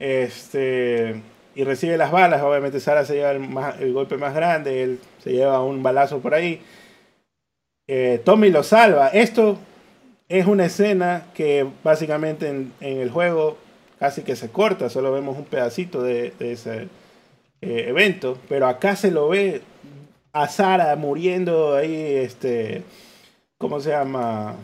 [0.00, 1.22] Este,
[1.54, 2.42] y recibe las balas.
[2.42, 6.60] Obviamente Sara se lleva el, golpe más grande, él se lleva un balazo por ahí.
[7.94, 9.08] Eh, Tommy lo salva.
[9.08, 9.58] Esto
[10.26, 13.58] es una escena que básicamente en, el juego
[13.98, 16.88] casi que se corta, solo vemos un pedacito de, ese,
[17.60, 19.60] eh, evento, pero acá se lo ve
[20.32, 22.82] a Sara muriendo ahí, este,
[23.58, 24.54] ¿cómo se llama?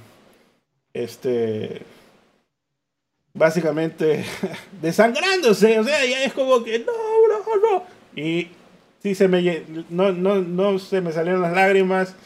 [0.94, 1.82] Este,
[3.34, 4.24] básicamente
[4.80, 6.92] desangrándose, o sea, ya es como que no,
[7.28, 7.84] no, no.
[8.16, 8.48] Y
[9.02, 12.16] sí se me, no, no, no se me salieron las lágrimas,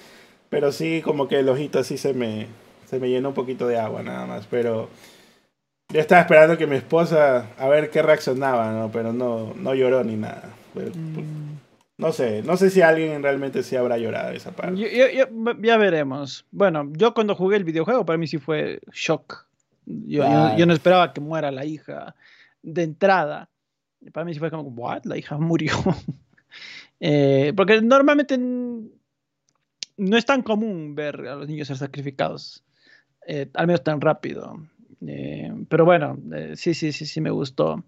[0.52, 2.46] pero sí como que el ojito sí se me,
[2.84, 4.90] se me llenó un poquito de agua nada más, pero
[5.88, 8.92] yo estaba esperando que mi esposa a ver qué reaccionaba, ¿no?
[8.92, 10.50] Pero no, no lloró ni nada.
[10.74, 11.54] Mm.
[11.96, 14.78] No sé, no sé si alguien realmente sí habrá llorado esa parte.
[15.62, 16.44] ya veremos.
[16.50, 19.46] Bueno, yo cuando jugué el videojuego para mí sí fue shock.
[19.86, 20.22] Yo,
[20.58, 22.14] yo, no esperaba que muera la hija
[22.60, 23.48] de entrada.
[24.12, 25.04] Para mí sí fue como, ¿what?
[25.04, 25.72] La hija murió.
[27.04, 28.38] Eh, porque normalmente
[30.02, 32.62] no es tan común ver a los niños ser sacrificados,
[33.26, 34.60] eh, al menos tan rápido.
[35.06, 36.18] Eh, pero bueno,
[36.54, 37.82] sí, sí, sí, sí me gustó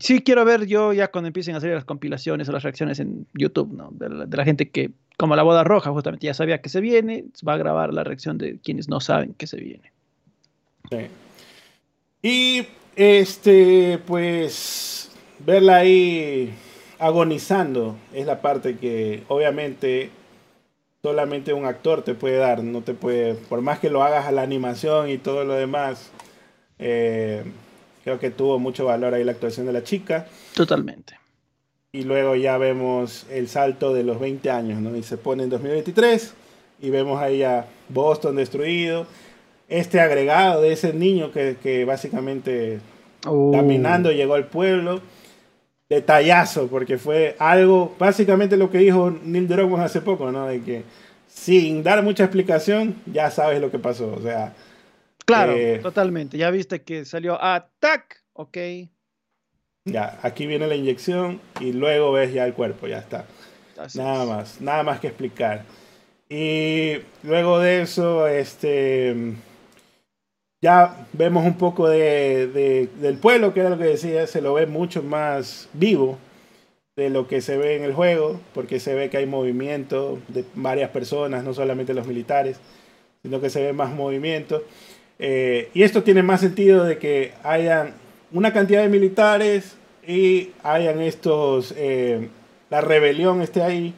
[0.00, 3.26] sí quiero ver yo ya cuando empiecen a hacer las compilaciones o las reacciones en
[3.34, 3.90] YouTube, ¿no?
[3.92, 7.54] De la, gente que, como la boda roja, justamente ya sabía que se viene, va
[7.54, 9.92] a grabar la reacción de quienes no saben que se viene.
[10.90, 11.06] Sí.
[12.22, 12.66] Y
[12.96, 16.52] este, pues, verla ahí
[16.98, 20.10] agonizando es la parte que obviamente
[21.10, 24.32] solamente un actor te puede dar, no te puede, por más que lo hagas a
[24.32, 26.10] la animación y todo lo demás,
[26.78, 27.44] eh,
[28.06, 30.28] Creo que tuvo mucho valor ahí la actuación de la chica.
[30.54, 31.18] Totalmente.
[31.90, 34.94] Y luego ya vemos el salto de los 20 años, ¿no?
[34.94, 36.32] Y se pone en 2023
[36.82, 39.08] y vemos ahí a Boston destruido.
[39.68, 42.78] Este agregado de ese niño que, básicamente
[43.26, 43.50] uh.
[43.50, 45.00] caminando llegó al pueblo.
[45.88, 50.46] Detallazo, porque fue algo, básicamente lo que dijo Neil Druckmann hace poco, ¿no?
[50.46, 50.82] De que
[51.28, 54.12] sin dar mucha explicación, ya sabes lo que pasó.
[54.12, 54.52] O sea,
[55.26, 56.38] Claro, eh, totalmente.
[56.38, 58.56] Ya viste que salió Attack, ok.
[59.84, 63.26] Ya, aquí viene la inyección y luego ves ya el cuerpo, ya está.
[63.94, 65.64] nada más, nada más que explicar.
[66.28, 69.34] Y luego de eso, este,
[70.66, 74.66] ya vemos un poco de, del pueblo, que era lo que decía, se lo ve
[74.66, 76.18] mucho más vivo
[76.96, 80.44] de lo que se ve en el juego, porque se ve que hay movimiento de
[80.56, 82.58] varias personas, no solamente los militares,
[83.22, 84.64] sino que se ve más movimiento.
[85.20, 87.94] Eh, y esto tiene más sentido de que hayan
[88.32, 92.28] una cantidad de militares y hayan estos, eh,
[92.70, 93.94] la rebelión esté ahí.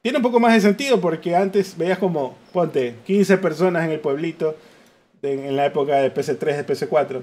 [0.00, 3.98] Tiene un poco más de sentido porque antes veías como, ponte, 15 personas en el
[3.98, 4.54] pueblito
[5.24, 7.22] en la época de PC3, de PC4.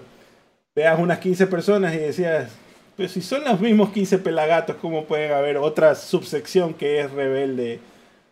[0.76, 2.52] Veas unas 15 personas y decías,
[2.96, 7.80] pues si son los mismos 15 pelagatos, ¿cómo puede haber otra subsección que es rebelde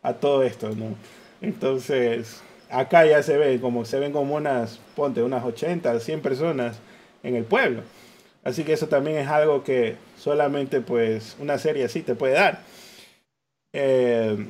[0.01, 0.69] a todo esto?
[0.69, 0.95] ¿no?
[1.41, 6.77] Entonces, acá ya se ve como se ven como unas, ponte, unas 80, 100 personas
[7.23, 7.81] en el pueblo.
[8.43, 12.59] Así que eso también es algo que solamente pues una serie así te puede dar.
[13.73, 14.47] Eh,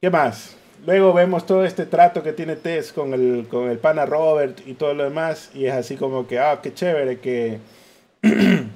[0.00, 0.56] ¿Qué más?
[0.86, 4.74] Luego vemos todo este trato que tiene Tess con el, con el pana Robert y
[4.74, 5.50] todo lo demás.
[5.54, 7.58] Y es así como que, ah, qué chévere que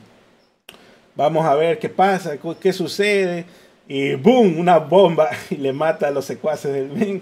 [1.16, 3.46] vamos a ver qué pasa, qué sucede.
[3.88, 7.20] Y boom, una bomba y le mata a los secuaces del Ming.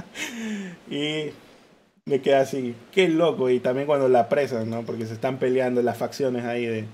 [0.90, 1.30] y
[2.04, 3.50] me queda así, qué loco.
[3.50, 4.82] Y también cuando la apresan, ¿no?
[4.82, 6.84] Porque se están peleando las facciones ahí de,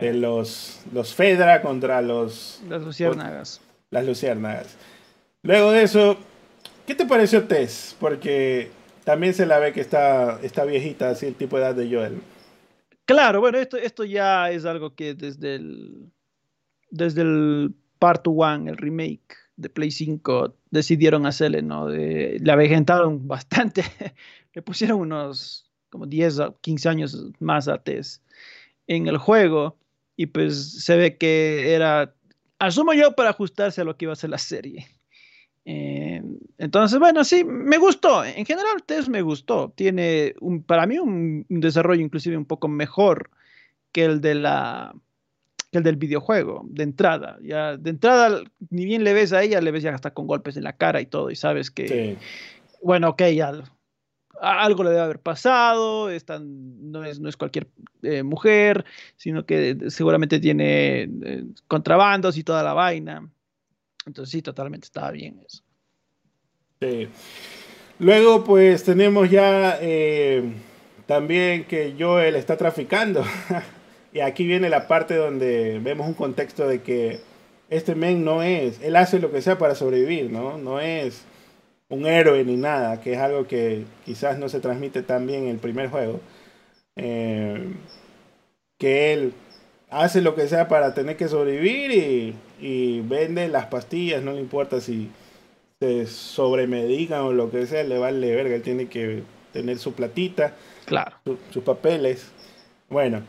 [0.00, 2.60] de los, los Fedra contra los...
[2.68, 3.60] Las Luciérnagas.
[3.90, 4.76] Las Luciérnagas.
[5.44, 6.16] Luego de eso,
[6.86, 7.94] ¿qué te pareció Tess?
[8.00, 8.70] Porque
[9.04, 12.22] también se la ve que está, está viejita, así el tipo de edad de Joel.
[13.04, 16.10] Claro, bueno, esto, esto ya es algo que desde el,
[16.90, 21.88] desde el Part 1, el remake, de Play 5 decidieron hacerle, ¿no?
[21.88, 23.84] De, le avejentaron bastante,
[24.54, 28.22] le pusieron unos como 10 o 15 años más a Tess
[28.86, 29.76] en el juego
[30.16, 32.14] y pues se ve que era,
[32.58, 34.86] asumo yo, para ajustarse a lo que iba a ser la serie.
[35.66, 36.22] Eh,
[36.58, 38.24] entonces, bueno, sí, me gustó.
[38.24, 39.72] En general, Tess me gustó.
[39.74, 43.30] Tiene un, para mí un desarrollo inclusive un poco mejor
[43.92, 44.94] que el de la
[45.78, 47.38] el del videojuego, de entrada.
[47.42, 50.56] Ya, de entrada, ni bien le ves a ella, le ves ya hasta con golpes
[50.56, 52.16] en la cara y todo, y sabes que,
[52.82, 53.52] bueno, ok, ya,
[54.40, 56.08] algo le debe haber pasado,
[56.40, 57.68] no, es, no es cualquier
[58.02, 58.84] eh, mujer,
[59.16, 63.28] sino que seguramente tiene eh, contrabandos y toda la vaina.
[64.06, 65.62] Entonces sí, totalmente estaba bien eso.
[66.80, 67.08] Sí.
[67.98, 70.42] Luego, pues tenemos ya eh,
[71.06, 73.24] también que Joel está traficando.
[74.14, 77.18] Y aquí viene la parte donde vemos un contexto de que
[77.68, 80.56] este men no es, él hace lo que sea para sobrevivir, ¿no?
[80.56, 81.24] No es
[81.88, 85.48] un héroe ni nada, que es algo que quizás no se transmite tan bien en
[85.48, 86.20] el primer juego.
[86.94, 87.72] Eh,
[88.78, 89.34] que él
[89.90, 94.40] hace lo que sea para tener que sobrevivir y, y vende las pastillas, no le
[94.40, 95.10] importa si
[95.80, 99.22] se sobremedican o lo que sea, le vale verga, él tiene que
[99.52, 100.54] tener su platita,
[100.86, 101.16] Claro.
[101.26, 102.32] su- sus papeles.
[102.88, 103.20] Bueno,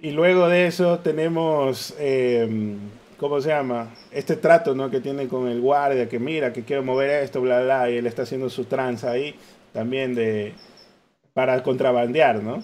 [0.00, 2.76] y luego de eso tenemos, eh,
[3.18, 3.92] ¿cómo se llama?
[4.12, 4.88] Este trato, ¿no?
[4.88, 7.96] Que tiene con el guardia, que mira, que quiero mover esto, bla, bla, bla, y
[7.96, 9.34] él está haciendo su tranza ahí,
[9.72, 10.52] también de,
[11.34, 12.62] para contrabandear, ¿no?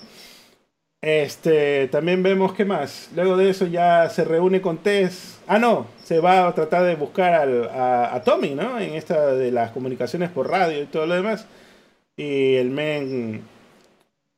[1.03, 3.11] Este, también vemos que más.
[3.15, 5.41] Luego de eso ya se reúne con Tess.
[5.49, 8.79] Ah, no, se va a tratar de buscar al- a, a Tommy, ¿no?
[8.79, 11.47] En esta de las comunicaciones por radio y todo lo demás.
[12.17, 13.43] Y el men,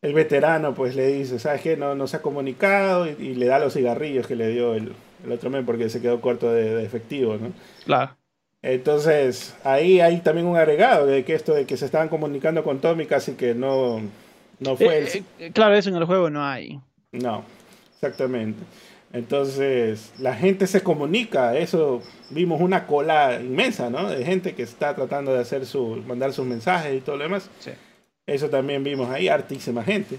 [0.02, 1.76] el veterano, pues le dice, ¿sabes qué?
[1.76, 4.94] No, no se ha comunicado y, y le da los cigarrillos que le dio el,
[5.24, 7.52] el otro men porque se quedó corto de, de efectivo, ¿no?
[7.84, 8.16] Claro.
[8.62, 12.80] Entonces, ahí hay también un agregado de que esto de que se estaban comunicando con
[12.80, 14.00] Tommy casi que no,
[14.64, 15.06] no fue el...
[15.08, 16.80] Eh, eh, claro, eso en el juego no hay.
[17.12, 17.44] No,
[17.94, 18.62] exactamente.
[19.12, 24.10] Entonces, la gente se comunica, eso vimos una cola inmensa, ¿no?
[24.10, 27.48] De gente que está tratando de hacer su, mandar sus mensajes y todo lo demás.
[27.60, 27.70] Sí.
[28.26, 30.16] Eso también vimos ahí, hartísima gente.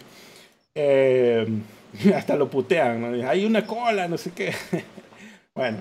[0.76, 1.46] Eh,
[2.16, 3.30] hasta lo putean, ¿no?
[3.30, 4.54] Hay una cola, no sé qué.
[5.56, 5.80] bueno,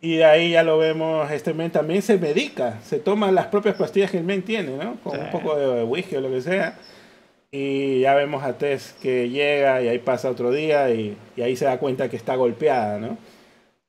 [0.00, 3.76] y de ahí ya lo vemos, este men también se medica, se toma las propias
[3.76, 4.96] pastillas que el men tiene, ¿no?
[5.02, 5.18] Con Sí.
[5.24, 6.76] un poco de whisky o lo que sea.
[7.50, 11.64] Y ya vemos a Tess que llega y ahí pasa otro día y, ahí se
[11.64, 13.16] da cuenta que está golpeada, ¿no?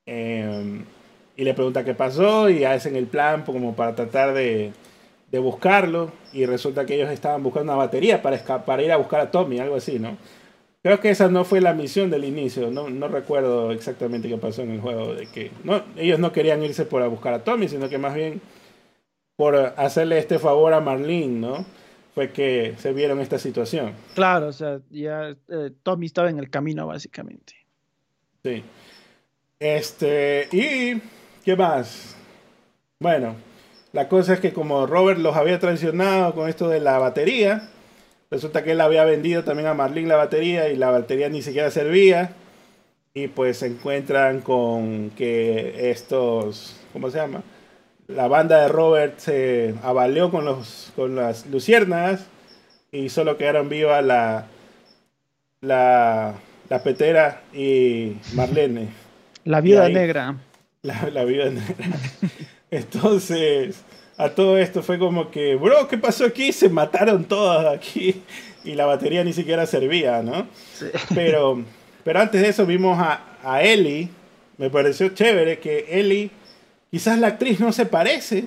[0.05, 0.81] Eh,
[1.35, 4.71] y le pregunta qué pasó y hacen el plan como para tratar de,
[5.31, 9.59] buscarlo y resulta que ellos estaban buscando una batería para, ir a buscar a Tommy,
[9.59, 10.17] algo así, ¿no?
[10.81, 14.63] Creo que esa no fue la misión del inicio, no, no recuerdo exactamente qué pasó
[14.63, 15.51] en el juego, de que
[15.97, 18.41] ellos no querían irse por a buscar a Tommy, sino que más bien
[19.35, 21.65] por hacerle este favor a Marlene, ¿no?
[22.15, 23.93] Fue que se vieron esta situación.
[24.15, 27.53] Claro, o sea, ya eh, Tommy estaba en el camino, básicamente.
[28.43, 28.63] Sí.
[29.59, 31.01] Este, y
[31.43, 32.15] ¿qué más?
[32.99, 33.35] Bueno,
[33.91, 37.69] la cosa es que como Robert los había traicionado con esto de la batería,
[38.31, 41.71] resulta que él había vendido también a Marlene la batería y la batería ni siquiera
[41.71, 42.33] servía.
[43.13, 47.41] Y pues se encuentran con que estos, ¿cómo se llama?
[48.09, 52.25] La banda de Robert se avalió con, los, con las luciérnagas
[52.91, 54.45] y solo quedaron vivas la,
[55.61, 56.33] la,
[56.69, 58.87] la petera y Marlene.
[59.45, 60.35] La viuda ahí- negra.
[60.81, 61.75] La, la vida negra.
[62.71, 63.81] Entonces,
[64.17, 66.51] a todo esto fue como que, bro, ¿qué pasó aquí?
[66.51, 68.23] Se mataron todos aquí
[68.63, 70.47] y la batería ni siquiera servía, ¿no?
[70.73, 70.85] Sí.
[71.13, 71.63] Pero,
[72.03, 74.09] pero antes de eso vimos a, a Ellie.
[74.57, 76.31] Me pareció chévere que Ellie,
[76.91, 78.45] quizás la actriz no se parece,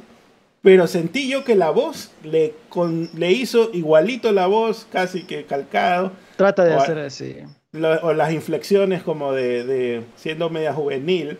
[0.62, 5.44] pero sentí yo que la voz le, con, le hizo igualito la voz, casi que
[5.44, 6.12] calcado.
[6.36, 7.36] Trata de O- hacer así.
[7.72, 11.38] Lo- o las inflexiones como de, de siendo media juvenil,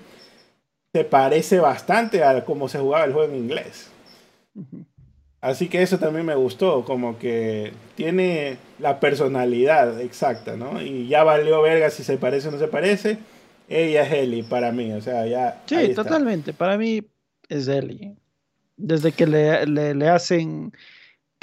[0.95, 3.91] se parece bastante a cómo se jugaba el juego en inglés.
[5.41, 10.81] Así que eso también me gustó, como que tiene la personalidad exacta, ¿no?
[10.81, 13.19] Y ya valió verga si se parece o no se parece.
[13.69, 15.63] Ella es Ellie para mí, o sea, ya.
[15.67, 16.53] Sí, totalmente.
[16.53, 17.03] Para mí
[17.49, 18.15] es Ellie.
[18.77, 20.73] Desde que le, le, le hacen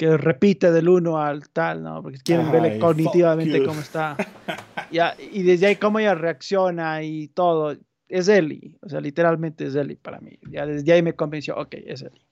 [0.00, 2.02] que repite del uno al tal, ¿no?
[2.02, 4.16] Porque quieren Ajá, verle cognitivamente cómo está.
[4.90, 7.76] Ya, y desde ahí cómo ella reacciona y todo.
[8.08, 8.76] Es Ellie.
[8.80, 10.36] O sea, literalmente es Ellie para mí.
[10.50, 12.26] Ya desde ahí me convenció, ok, es Ellie.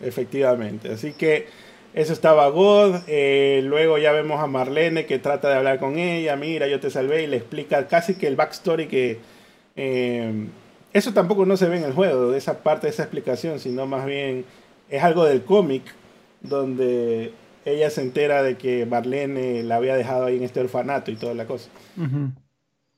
[0.00, 0.92] Efectivamente.
[0.92, 1.46] Así que
[1.98, 3.00] eso estaba God.
[3.08, 6.36] eh, luego ya vemos a Marlene que trata de hablar con ella.
[6.36, 9.18] Mira, yo te salvé y le explica casi que el backstory que...
[9.74, 10.46] eh,
[10.92, 13.86] eso tampoco no se ve en el juego, de esa parte, de esa explicación, sino
[13.86, 14.44] más bien
[14.88, 15.82] es algo del cómic
[16.40, 17.32] donde
[17.64, 21.34] ella se entera de que Marlene la había dejado ahí en este orfanato y toda
[21.34, 21.68] la cosa.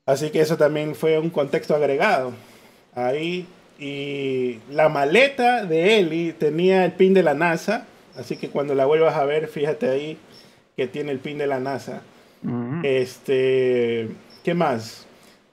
[0.07, 2.33] Así que eso también fue un contexto agregado.
[2.95, 3.47] Ahí.
[3.79, 7.87] Y la maleta de Ellie tenía el pin de la NASA.
[8.17, 10.19] Así que cuando la vuelvas a ver, fíjate ahí
[10.77, 12.03] que tiene el pin de la NASA.
[12.83, 14.09] Este.
[14.43, 15.07] ¿Qué más?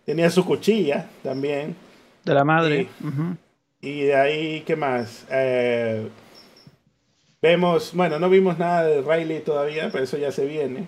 [0.06, 1.76] Tenía su cuchilla también.
[2.24, 2.88] De la madre.
[3.82, 5.26] Y de ahí, ¿qué más?
[5.30, 6.08] Eh,
[7.42, 10.88] vemos, bueno, no vimos nada de Riley todavía, pero eso ya se viene.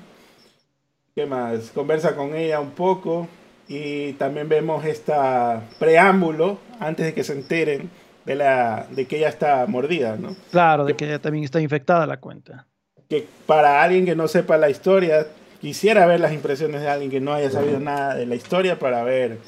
[1.15, 1.71] ¿Qué más?
[1.71, 3.27] Conversa con ella un poco
[3.67, 7.89] y también vemos esta preámbulo antes de que se enteren
[8.29, 10.35] de, la, de que ella está mordida, ¿no?
[10.51, 12.67] Claro, de que ella también está infectada la cuenta.
[13.09, 15.25] Que para alguien que no sepa la historia,
[15.59, 19.03] quisiera ver las impresiones de alguien que no haya sabido nada de la historia para
[19.03, 19.39] ver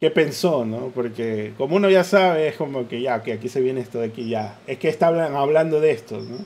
[0.00, 0.90] qué pensó, ¿no?
[0.92, 4.06] Porque como uno ya sabe, es como que ya, que aquí se viene esto de
[4.06, 4.58] aquí ya.
[4.66, 6.44] Es que están hablando de esto, ¿no?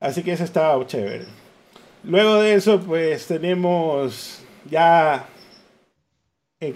[0.00, 1.24] Así que eso estaba chévere.
[2.02, 5.24] Luego de eso, pues tenemos ya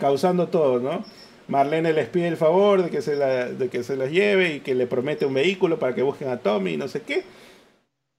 [0.00, 1.04] causando todo, ¿no?
[1.48, 4.60] Marlene les pide el favor de que, se la, de que se las lleve y
[4.60, 7.24] que le promete un vehículo para que busquen a Tommy y no sé qué.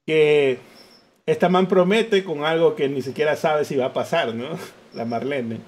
[0.05, 0.57] Que
[1.27, 4.57] esta man promete con algo que ni siquiera sabe si va a pasar, ¿no?
[4.93, 5.59] La Marlene.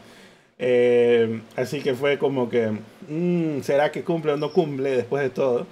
[0.58, 2.72] Eh, así que fue como que,
[3.08, 5.68] mm, ¿será que cumple o no cumple después de todo?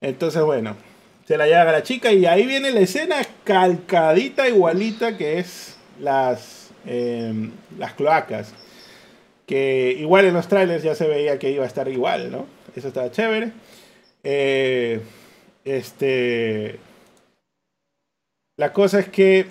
[0.00, 0.76] Entonces, bueno,
[1.26, 5.76] se la lleva a la chica y ahí viene la escena calcadita, igualita que es
[6.00, 8.52] las, em, las cloacas.
[9.46, 12.46] Que igual en los trailers ya se veía que iba a estar igual, ¿no?
[12.74, 13.52] Eso estaba chévere.
[14.22, 15.00] Eh,
[15.64, 16.78] este.
[18.56, 19.46] La cosa es que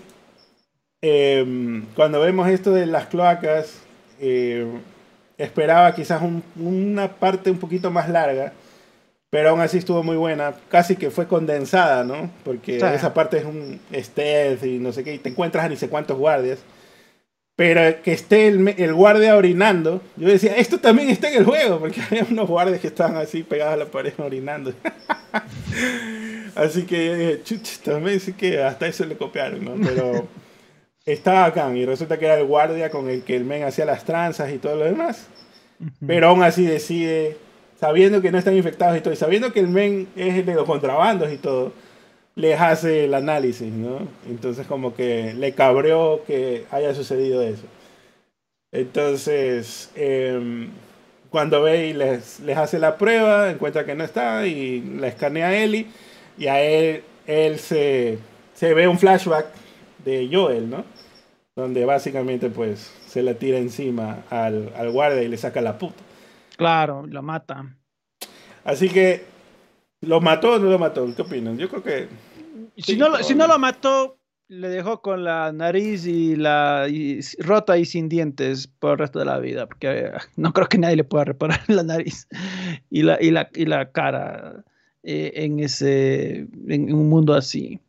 [1.02, 3.82] em, cuando vemos esto de las cloacas,
[4.20, 4.65] eh,
[5.38, 6.22] esperaba quizás
[6.56, 8.53] una parte un poquito más larga
[9.34, 10.53] pero aún así estuvo muy buena.
[10.70, 12.30] Casi que fue condensada, ¿no?
[12.44, 15.15] Porque esa parte es un stealth y no sé qué.
[15.15, 16.60] Y te encuentras a ni sé cuántos guardias.
[17.55, 20.01] Pero que esté el, guardia orinando.
[20.15, 21.80] Yo decía, esto también está en el juego.
[21.80, 24.73] Porque había unos guardias que estaban así pegados a la pared orinando.
[26.55, 29.75] así que yo dije, chuch, también sí que hasta eso le copiaron, ¿no?
[29.84, 30.27] Pero
[31.05, 31.71] estaba acá.
[31.75, 34.57] Y resulta que era el guardia con el que el men hacía las tranzas y
[34.57, 35.27] todo lo demás.
[36.05, 37.38] Pero aún así decide
[37.84, 40.53] sabiendo que no están infectados y todo, y sabiendo que el men es el de
[40.53, 41.73] los contrabandos y todo,
[42.35, 44.07] les hace el análisis, ¿no?
[44.27, 47.64] Entonces como que le cabreó que haya sucedido eso.
[48.72, 50.69] Entonces, em,
[51.30, 55.47] cuando ve y les, les hace la prueba, encuentra que no está y la escanea
[55.47, 55.88] a Ellie
[56.38, 58.18] y a él, él se,
[58.53, 59.45] se ve un flashback
[60.03, 60.85] de Joel, ¿no?
[61.55, 66.03] Donde básicamente pues se la tira encima al, al guardia y le saca la puta.
[66.57, 67.76] Claro, lo mata.
[68.64, 69.23] Así que,
[70.03, 71.07] ¿lo mató o no lo mató?
[71.15, 71.57] ¿Qué opinan?
[71.57, 72.07] Yo creo que...
[72.77, 74.17] Si, no, si no lo mató,
[74.47, 76.88] le dejó con la nariz y la
[77.39, 80.77] rota y sin dientes por el resto de la vida, porque eh, no creo que
[80.77, 82.27] nadie le pueda reparar la nariz
[82.89, 84.63] y la, y la, y la cara
[85.03, 87.80] eh, en, ese, en un mundo así.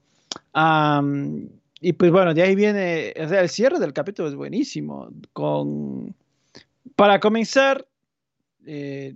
[1.81, 5.11] y pues bueno, de ahí viene, o sea, el cierre del capítulo es buenísimo.
[5.33, 6.15] Con,
[6.97, 7.87] para comenzar,
[8.67, 9.15] eh,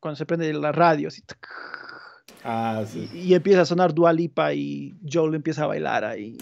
[0.00, 1.22] cuando se prende la radio, así,
[2.48, 2.84] ah,
[3.14, 6.38] y, empieza a sonar Dualipa y Joel empieza a bailar ahí.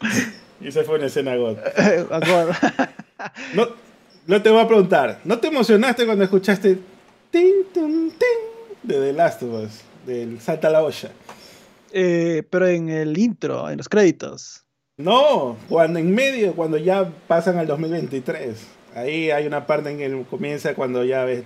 [0.60, 1.58] y se fue una escena God.
[3.54, 3.68] no,
[4.26, 6.78] no te voy a preguntar, ¿no te emocionaste cuando escuchaste
[7.30, 11.10] ting, ting, ting, de The Last of Us, del Salta la olla?
[11.90, 14.64] Eh, pero en el intro, en los créditos.
[14.96, 18.77] No, cuando en medio, cuando ya pasan al 2023.
[18.98, 21.44] Ahí hay una parte en que comienza cuando ya ves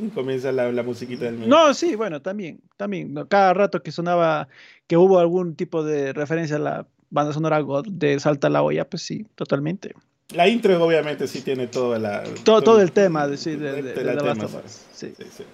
[0.00, 3.14] y comienza la, la musiquita del No, sí, bueno, también, también.
[3.28, 4.48] Cada rato que sonaba,
[4.86, 9.02] que hubo algún tipo de referencia a la banda sonora de Salta la olla, pues
[9.02, 9.94] sí, totalmente.
[10.34, 14.04] La intro obviamente sí tiene todo, la, todo, todo, el tema de, sí, de, de,
[14.04, 14.80] la sí.
[14.92, 15.44] Sí, sí.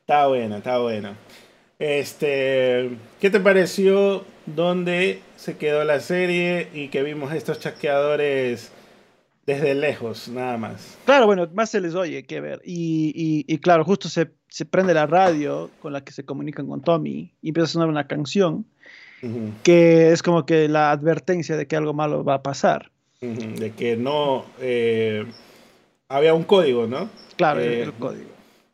[0.00, 1.16] Está buena, está buena.
[1.78, 8.70] Este, ¿qué te pareció dónde se quedó la serie y que vimos estos chasqueadores
[9.54, 10.98] desde lejos, nada más.
[11.04, 12.60] Claro, bueno, más se les oye que ver.
[12.64, 16.82] Y, y, claro, justo se, se, prende la radio con la que se comunican con
[16.82, 18.66] Tommy y empieza a sonar una canción
[19.62, 22.90] que es como que la advertencia de que algo malo va a pasar.
[23.20, 24.46] De que no...
[24.60, 25.26] Eh,
[26.08, 27.10] había un código, ¿no?
[27.36, 28.30] Claro, el eh, código.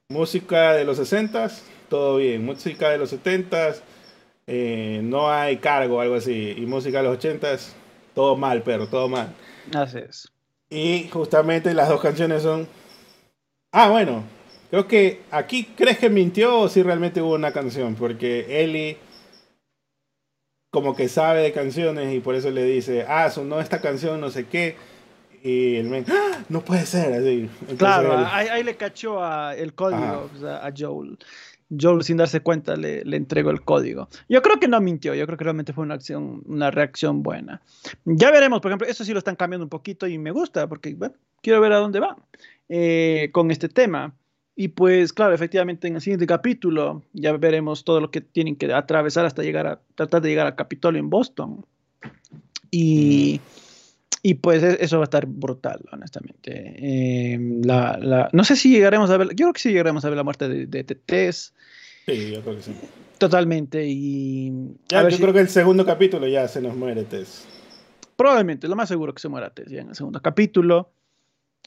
[0.08, 1.50] Música de los 60
[1.88, 2.44] todo bien.
[2.44, 3.74] Música de los 70
[4.46, 6.54] eh, no hay cargo, algo así.
[6.56, 7.56] Y música de los 80
[8.14, 9.34] todo mal, pero todo mal.
[9.74, 10.32] Así es.
[10.76, 12.68] Y justamente las dos canciones son...
[13.72, 14.24] Ah, bueno,
[14.68, 18.98] creo que aquí crees que mintió o si realmente hubo una canción, porque Eli
[20.70, 24.28] como que sabe de canciones y por eso le dice, ah, sonó esta canción, no
[24.28, 24.76] sé qué.
[25.42, 26.44] Y el men, ¡Ah!
[26.50, 27.48] no puede ser así.
[27.78, 31.18] claro, ahí, le cachó a el código a Joel.
[31.70, 34.08] Joel sin darse cuenta le, le, entregó el código.
[34.28, 37.62] Yo creo que no mintió, yo creo que realmente fue una acción, una reacción buena.
[38.04, 40.94] Ya veremos, por ejemplo, eso sí lo están cambiando un poquito y me gusta porque,
[40.94, 42.16] bueno, quiero ver a dónde va
[42.68, 44.14] eh, con este tema.
[44.54, 48.72] Y pues, claro, efectivamente en el siguiente capítulo ya veremos todo lo que tienen que
[48.72, 51.66] atravesar hasta llegar a, tratar de llegar al Capitolio en Boston.
[52.70, 53.40] Y...
[54.26, 56.74] Y pues e-, eso va a estar brutal, honestamente.
[57.32, 60.16] Em, la, no sé si llegaremos a ver, yo creo que sí llegaremos a ver
[60.16, 61.54] la muerte de, de, Tess.
[62.06, 62.72] Sí, yo creo que sí.
[63.18, 63.86] Totalmente.
[63.86, 64.52] Y
[64.88, 67.46] ya, yo creo que el segundo capítulo ya se nos muere Tess.
[68.16, 70.90] Probablemente, lo más seguro que se muera Tess ya en el segundo capítulo.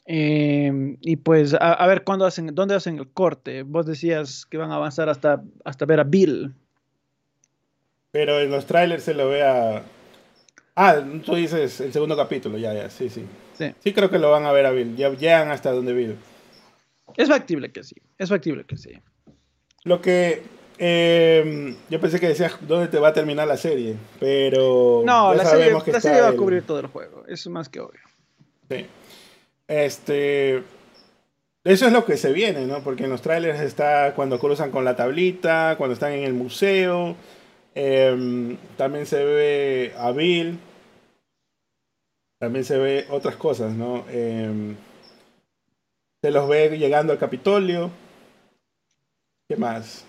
[0.04, 3.62] Em, y pues a, ver cuándo hacen, dónde hacen el corte.
[3.62, 6.52] Vos decías que van a avanzar hasta, hasta ver a Bill.
[8.10, 9.82] Pero en los trailers se lo ve a,
[10.82, 10.96] Ah,
[11.26, 13.26] tú dices el segundo capítulo, ya, ya, sí, sí.
[13.52, 13.74] Sí.
[13.80, 14.96] sí creo que lo van a ver a Bill.
[14.96, 16.16] Ya llegan hasta donde Bill.
[17.18, 17.96] Es factible que sí.
[18.16, 18.98] Es factible que sí.
[19.84, 20.42] Lo que
[20.78, 25.44] eh, yo pensé que decías dónde te va a terminar la serie, pero no, la
[25.44, 27.24] serie, la serie va a cubrir todo el juego.
[27.26, 28.00] Eso es más que obvio.
[28.70, 28.86] Sí.
[29.68, 30.62] Este,
[31.62, 32.82] eso es lo que se viene, ¿no?
[32.82, 37.16] Porque en los trailers está cuando cruzan con la tablita, cuando están en el museo.
[37.74, 40.58] Em, también se ve a Bill.
[42.40, 44.02] También se ve otras cosas, ¿no?
[44.08, 44.74] Em,
[46.22, 47.90] se los ve llegando al Capitolio.
[49.46, 50.06] ¿Qué más?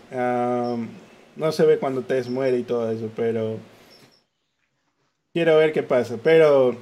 [1.35, 3.57] no se ve cuando Tess muere y todo eso, pero
[5.33, 6.17] quiero ver qué pasa.
[6.23, 6.75] Pero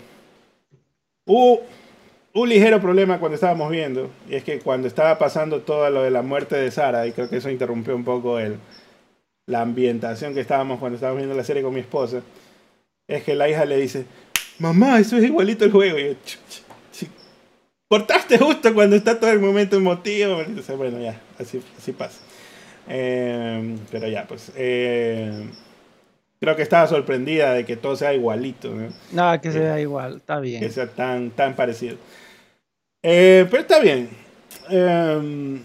[1.25, 1.61] hubo
[2.33, 6.11] un ligero problema cuando estábamos viendo, y es que cuando estaba pasando todo lo de
[6.11, 8.59] la muerte de Sara, y creo que eso interrumpió un poco el,
[9.47, 12.21] la ambientación que estábamos cuando estábamos viendo la serie con mi esposa,
[13.07, 14.05] es que la hija le dice,
[14.59, 15.97] mamá, eso es igualito el juego.
[15.97, 16.15] Y yo,
[17.89, 20.39] cortaste justo cuando está todo el momento emotivo.
[20.41, 22.19] Entonces, bueno, ya, así, así pasa.
[22.87, 24.51] Eh, pero ya, pues.
[24.55, 25.49] Eh,
[26.39, 28.73] creo que estaba sorprendida de que todo sea igualito.
[28.73, 30.61] No, no que sea igual, está bien.
[30.61, 31.97] Que sea tan, tan parecido.
[33.03, 34.09] Eh, pero está bien.
[34.69, 35.61] Em,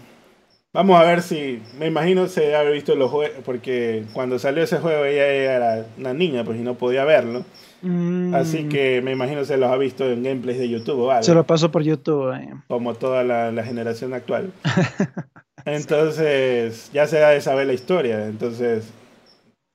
[0.73, 1.61] vamos a ver si.
[1.77, 3.37] Me imagino se había visto los juegos.
[3.45, 7.45] Porque cuando salió ese juego ella era una niña, pues y no podía verlo.
[7.85, 8.33] Mm.
[8.33, 11.11] Así que me imagino se los ha visto en gameplays de YouTube.
[11.21, 12.33] Se lo pasó por YouTube.
[12.33, 12.49] Eh.
[12.67, 14.51] Como toda la, la generación actual.
[15.65, 18.25] Entonces, ya se da de saber la historia.
[18.25, 18.91] Entonces,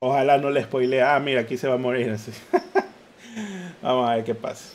[0.01, 1.03] ojalá no le spoile.
[1.03, 2.11] Ah, mira, aquí se va a morir.
[2.11, 2.33] Así.
[3.83, 4.75] Vamos a ver qué pasa.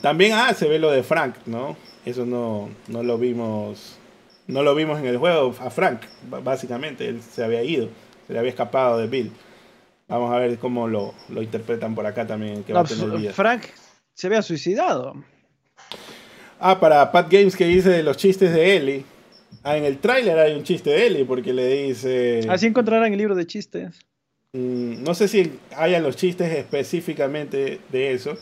[0.00, 1.76] también, ah, se ve lo de Frank, ¿no?
[2.06, 3.98] Eso no, no lo vimos.
[4.46, 6.00] No lo vimos en el juego a Frank,
[6.42, 7.08] básicamente.
[7.08, 7.88] Él se había ido,
[8.26, 9.32] se le había escapado de Bill.
[10.08, 12.62] Vamos a ver cómo lo, lo interpretan por acá también.
[12.64, 13.62] Que va a tener Frank
[14.14, 15.14] se había suicidado.
[16.60, 19.04] Ah, para Pat Games que dice los chistes de Ellie.
[19.62, 22.40] Ah, en el tráiler hay un chiste de Ellie porque le dice...
[22.48, 23.98] Así encontrarán el libro de chistes.
[24.52, 28.36] Mm, no sé si hayan los chistes específicamente de eso,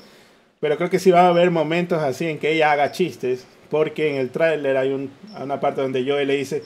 [0.61, 4.11] pero creo que sí va a haber momentos así en que ella haga chistes, porque
[4.11, 5.11] en el tráiler hay un,
[5.41, 6.63] una parte donde Joey le dice,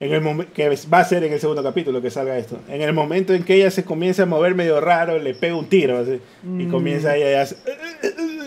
[0.00, 2.92] en el que va a ser en el segundo capítulo que salga esto, en el
[2.92, 6.20] momento en que ella se comienza a mover medio raro, le pega un tiro así,
[6.42, 6.70] y mm.
[6.70, 7.46] comienza ella a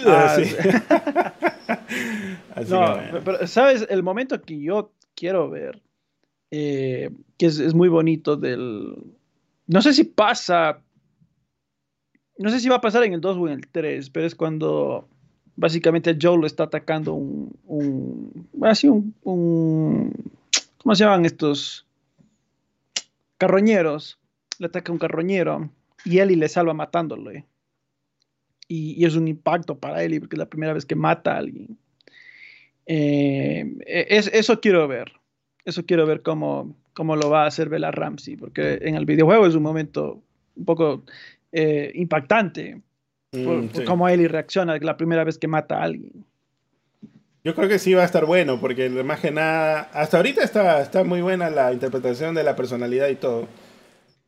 [0.06, 0.38] ah,
[2.69, 5.82] no, pero sabes, el momento que yo quiero ver,
[6.51, 8.95] eh, que es, muy bonito del...
[9.66, 10.82] No sé si pasa,
[12.38, 14.35] no sé si va a pasar en el 2 o en el 3, pero es
[14.35, 15.08] cuando
[15.58, 20.14] básicamente Joe lo está atacando un, un así un, un,
[20.88, 21.85] ¿cómo se llaman estos?
[23.38, 24.17] Carroñeros.
[24.57, 25.69] Le ataca un carroñero
[26.06, 27.30] y Eli le salva matándolo.
[28.69, 31.77] Y, es un impacto para Eli porque es la primera vez que mata a alguien.
[32.85, 35.11] Eh, e, es, eso quiero ver.
[35.66, 39.45] Eso quiero ver cómo, cómo lo va a hacer Bella Ramsey, porque en el videojuego
[39.45, 40.24] es un momento
[40.56, 41.03] un poco
[41.51, 42.82] eh, impactante
[43.32, 46.24] por, mm, cómo Ellie reacciona la primera vez que mata a alguien.
[47.48, 50.82] Yo creo que sí va a estar bueno, porque más que nada, hasta ahorita está,
[50.82, 53.48] está muy buena la interpretación de la personalidad y todo.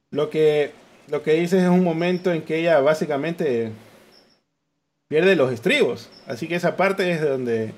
[0.09, 0.71] Lo que,
[1.09, 3.73] lo que dices es un momento en que ella básicamente
[5.09, 6.09] pierde los estribos.
[6.27, 7.73] Así que esa parte es donde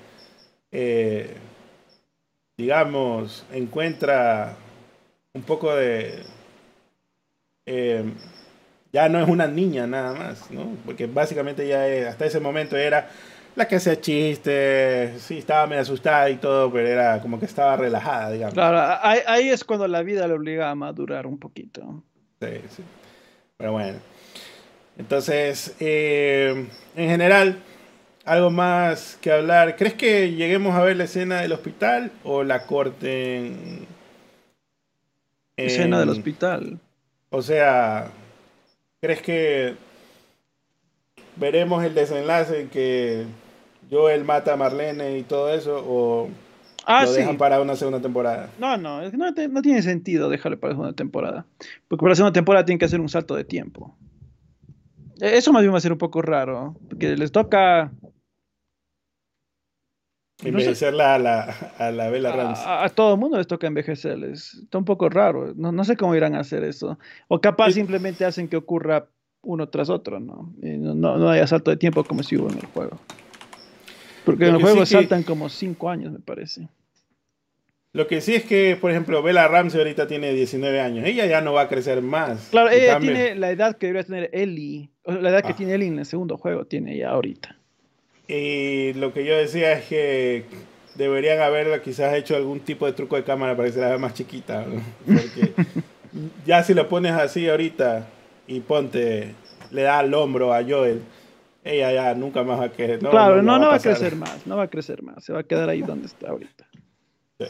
[0.72, 1.34] eh,
[2.56, 4.56] digamos, encuentra
[5.34, 6.22] un poco de...
[7.66, 8.04] Eh,
[8.94, 10.78] ya no es una niña nada más, ¿no?
[10.86, 13.10] Porque básicamente ya hasta ese momento era
[13.56, 17.76] la que hacía chistes, sí, estaba medio asustada y todo, pero era como que estaba
[17.76, 18.54] relajada, digamos.
[18.54, 22.04] Claro, ahí, es cuando la vida le obliga a madurar un poquito.
[22.40, 22.84] Sí, sí.
[23.58, 24.00] Pero bueno.
[24.98, 27.58] Entonces, eh, en general,
[28.26, 29.76] algo más que hablar.
[29.76, 33.88] ¿Crees que lleguemos a ver la escena del hospital o la corte en,
[35.58, 36.80] escena del hospital?
[37.30, 38.12] O sea,
[39.00, 39.76] ¿crees que
[41.36, 43.26] veremos el desenlace en que
[43.92, 46.30] Joel mata a Marlene y todo eso o
[46.86, 48.50] ah, lo dejan para una segunda temporada?
[48.58, 51.46] No, no, no, no tiene sentido dejarlo para la segunda temporada.
[51.88, 53.96] Porque para la segunda temporada tiene que hacer un salto de tiempo.
[55.20, 57.92] Eso más bien va a ser un poco raro, porque les toca
[60.44, 61.42] Envejecerla a la,
[61.78, 62.66] a la Bella Ramsey.
[62.68, 64.56] A, todo el mundo les toca envejecerles.
[64.64, 65.54] Está un poco raro.
[65.56, 66.98] No, no sé cómo irán a hacer eso.
[67.28, 69.08] O capaz simplemente hacen que ocurra
[69.44, 70.54] uno tras otro, ¿no?
[70.62, 72.98] no, no, haya salto de tiempo como si hubo en el juego.
[74.32, 76.68] Porque en el juego saltan como cinco años, me parece.
[77.94, 81.06] Lo que sí es que, por ejemplo, Bella Ramsey ahorita tiene 19 años.
[81.06, 82.48] Ella ya no va a crecer más.
[82.50, 84.90] Claro, ella tiene la edad que debería tener Ellie.
[85.06, 85.56] la edad que ah.
[85.56, 87.58] tiene Ellie en el segundo juego tiene ella ahorita.
[88.30, 90.46] Y lo que yo decía es que
[90.96, 93.98] deberían haberla quizás hecho algún tipo de truco de cámara para que se la vea
[93.98, 94.66] más chiquita.
[95.06, 95.54] Porque
[96.46, 98.08] ya si lo pones así ahorita
[98.48, 99.36] y ponte,
[99.72, 101.02] le da al hombro a Joel,
[101.64, 104.58] ella ya nunca más va a que claro, no, no, va a crecer más, no
[104.58, 106.68] va a crecer más, se va a quedar ahí donde está ahorita.
[107.40, 107.48] Sí.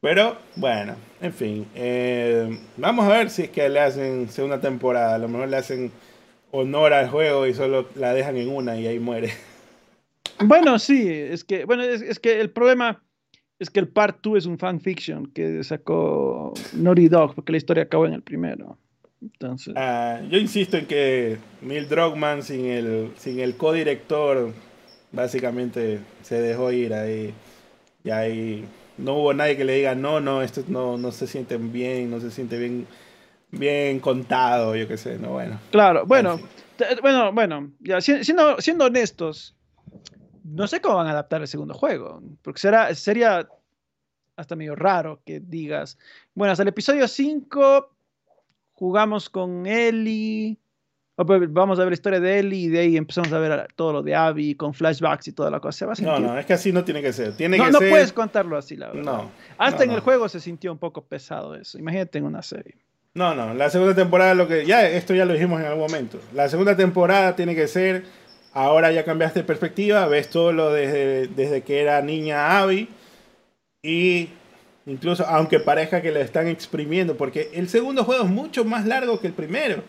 [0.00, 5.14] Pero bueno, en fin, eh, vamos a ver si es que le hacen segunda temporada,
[5.14, 5.92] a lo mejor le hacen
[6.50, 9.32] honor al juego y solo la dejan en una y ahí muere.
[10.40, 13.02] Bueno, sí, es que, bueno, es, que el problema
[13.58, 17.84] es que el Part 2 es un fanfiction que sacó Naughty Dog, porque la historia
[17.84, 18.76] acabó en el primero.
[19.24, 19.74] Entonces...
[19.76, 24.52] Ah, yo insisto en que Neil Druckmann sin el, sin el codirector
[25.12, 27.32] básicamente se dejó ir ahí.
[28.02, 31.56] Y ahí no hubo nadie que le diga, no, no, esto no, no se siente
[31.56, 32.86] bien, no se siente bien,
[33.50, 35.58] bien contado, yo qué sé, no, bueno.
[35.70, 36.38] Claro, bueno,
[37.00, 39.56] bueno, bueno, ya, siendo, siendo honestos,
[40.44, 43.48] no sé cómo van a adaptar el segundo juego, porque será, sería
[44.36, 45.96] hasta medio raro que digas,
[46.34, 47.93] bueno, hasta el episodio 5
[48.74, 50.58] jugamos con Ellie,
[51.16, 53.92] pues, vamos a ver la historia de Ellie y de ahí empezamos a ver todo
[53.92, 55.86] lo de Abby con flashbacks y toda la cosa.
[56.00, 57.36] no, no, es que así no tiene que ser.
[57.36, 59.02] Tiene no, que no puedes contarlo así, la verdad.
[59.02, 59.30] No.
[59.58, 61.78] Hasta en el juego se sintió un poco pesado eso.
[61.78, 62.76] Imagínate en una serie.
[63.14, 66.18] No, no, la segunda temporada, lo que ya esto ya lo dijimos en algún momento.
[66.34, 68.04] La segunda temporada tiene que ser
[68.54, 72.88] Ahora ya cambiaste de perspectiva, ves todo lo desde, desde que era niña Abby.
[73.82, 74.28] Y
[74.86, 79.20] incluso, aunque parezca que le están exprimiendo, porque el segundo juego es mucho más largo
[79.20, 79.82] que el primero.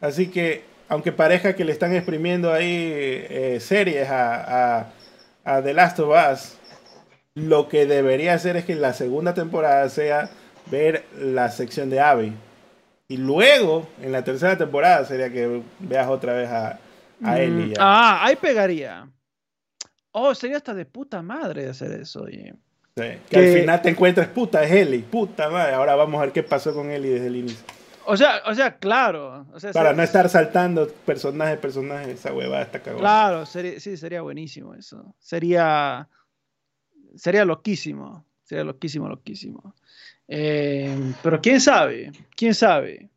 [0.00, 4.92] Así que, aunque parezca que le están exprimiendo ahí eh, series a,
[5.44, 6.58] a, The Last of Us,
[7.34, 10.30] lo que debería hacer es que la segunda temporada sea
[10.70, 12.32] ver la sección de Abby.
[13.08, 16.78] Y luego, en la tercera temporada, sería que veas otra vez a,
[17.22, 19.08] a mm, Ah, ahí pegaría.
[20.12, 22.22] Oh, sería hasta de puta madre hacer eso.
[22.22, 22.54] Oye.
[22.98, 25.74] Sí, que, al final te encuentres puta, es Eli, puta madre.
[25.74, 27.64] Ahora vamos a ver qué pasó con Eli desde el inicio.
[28.06, 29.46] O sea, o sea, claro.
[29.72, 33.00] Para no estar saltando personaje, personaje, esa huevada está cagada.
[33.00, 35.14] Claro, sí, sería buenísimo eso.
[35.18, 36.08] Sería.
[37.14, 38.24] Sería loquísimo.
[38.42, 39.74] Sería loquísimo, loquísimo.
[40.26, 43.10] Eh, pero quién sabe, quién sabe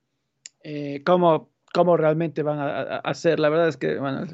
[0.64, 3.40] eh, cómo cómo realmente van a, hacer.
[3.40, 4.26] La verdad es que, bueno,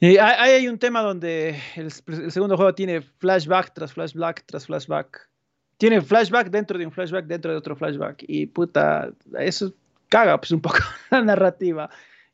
[0.00, 5.28] y hay, hay, un tema donde el, segundo juego tiene flashback tras flashback tras flashback.
[5.76, 8.24] Tiene flashback dentro de un flashback dentro de otro flashback.
[8.26, 9.72] Y puta, eso
[10.08, 10.78] caga pues un poco
[11.10, 11.90] la narrativa.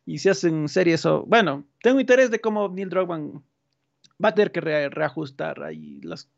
[0.06, 3.42] Y si hacen serie eso, bueno, tengo interés de cómo Neil Druckmann
[4.22, 6.28] va a tener que reajustar ahí las,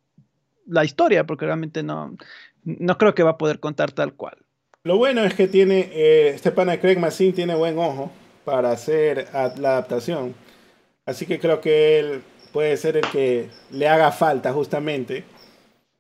[0.67, 2.17] la historia, porque realmente no,
[2.65, 4.39] no creo que va a poder contar tal cual.
[4.85, 8.13] Lo bueno es que tiene, eh, este pana Craig Massin tiene buen ojo
[8.45, 10.35] para hacer la adaptación.
[11.07, 15.25] Así que creo que él puede ser el que le haga falta justamente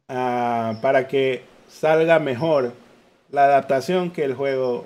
[0.09, 2.73] ah, para que salga mejor
[3.31, 4.85] la adaptación que el juego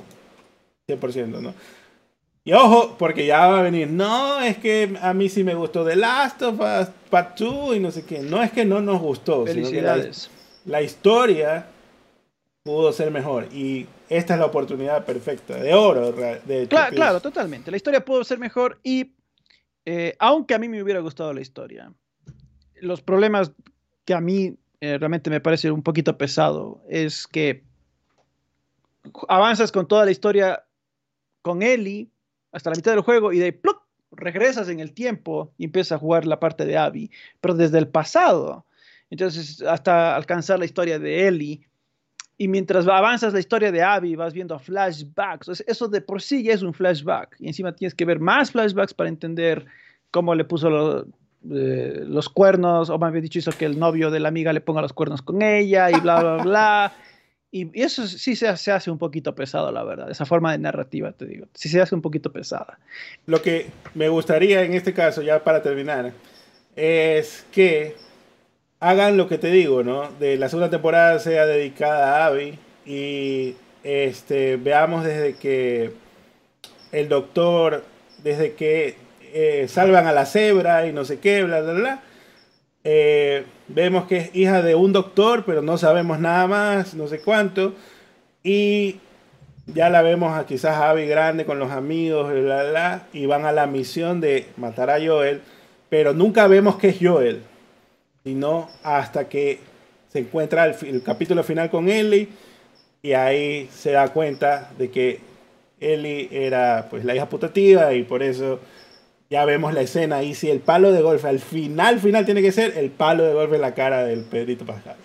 [0.89, 1.55] 100%, ¿no?
[2.42, 5.84] Y ojo, porque ya va a venir, no, es que a mí sí me gustó
[5.84, 8.20] The Last of Us Part 2 y no sé qué.
[8.20, 10.02] No es que no nos gustó, sino que la,
[10.65, 11.66] la historia
[12.62, 13.47] pudo ser mejor.
[13.52, 16.12] Y esta es la oportunidad perfecta, de oro.
[16.12, 17.70] De claro, claro, totalmente.
[17.70, 19.12] La historia pudo ser mejor y,
[19.92, 21.92] eh, aunque a mí me hubiera gustado la historia,
[22.80, 23.50] los problemas
[24.04, 27.64] que a mí eh, realmente me parece un poquito pesado es que
[29.26, 30.64] avanzas con toda la historia
[31.42, 32.08] con Ellie
[32.52, 33.60] hasta la mitad del juego y de ahí
[34.12, 37.10] regresas en el tiempo y empiezas a jugar la parte de Abby,
[37.40, 38.66] pero desde el pasado.
[39.10, 41.68] Entonces, hasta alcanzar la historia de Ellie,
[42.40, 45.62] y mientras avanzas la historia de Abby, vas viendo flashbacks.
[45.66, 47.36] Eso de por sí ya es un flashback.
[47.38, 49.66] Y encima tienes que ver más flashbacks para entender
[50.10, 51.04] cómo le puso
[51.50, 54.62] eh, los cuernos, o más bien dicho, hizo que el novio de la amiga le
[54.62, 56.92] ponga los cuernos con ella y bla, bla, bla.
[57.52, 60.08] Y, eso sí se, se, hace un poquito pesado, la verdad.
[60.08, 61.46] Esa forma de narrativa, te digo.
[61.52, 62.78] Sí se hace un poquito pesada.
[63.26, 66.12] Lo que me gustaría en este caso, ya para terminar,
[66.76, 67.96] es que
[68.81, 70.10] hagan lo que te digo, ¿no?
[70.18, 75.92] De la segunda temporada sea dedicada a Abby y este, veamos desde que
[76.91, 77.84] el doctor,
[78.23, 78.97] desde que
[79.33, 82.02] eh, salvan a la cebra y no sé qué, bla, bla, bla.
[82.83, 87.20] Eh, vemos que es hija de un doctor, pero no sabemos nada más, no sé
[87.20, 87.75] cuánto.
[88.42, 88.97] Y
[89.67, 93.26] ya la vemos a quizás a Abby grande con los amigos, bla, bla, bla, y
[93.26, 95.42] van a la misión de matar a Joel,
[95.91, 97.42] pero nunca vemos que es Joel
[98.24, 99.60] sino hasta que
[100.12, 102.28] se encuentra el, capítulo final con Ellie
[103.02, 105.20] y ahí se da cuenta de que
[105.81, 108.60] Ellie era pues la hija putativa y por eso
[109.31, 112.50] ya vemos la escena ahí, si el palo de golf al final, final tiene que
[112.50, 114.97] ser el palo de golf en la cara del Pedrito Pascal.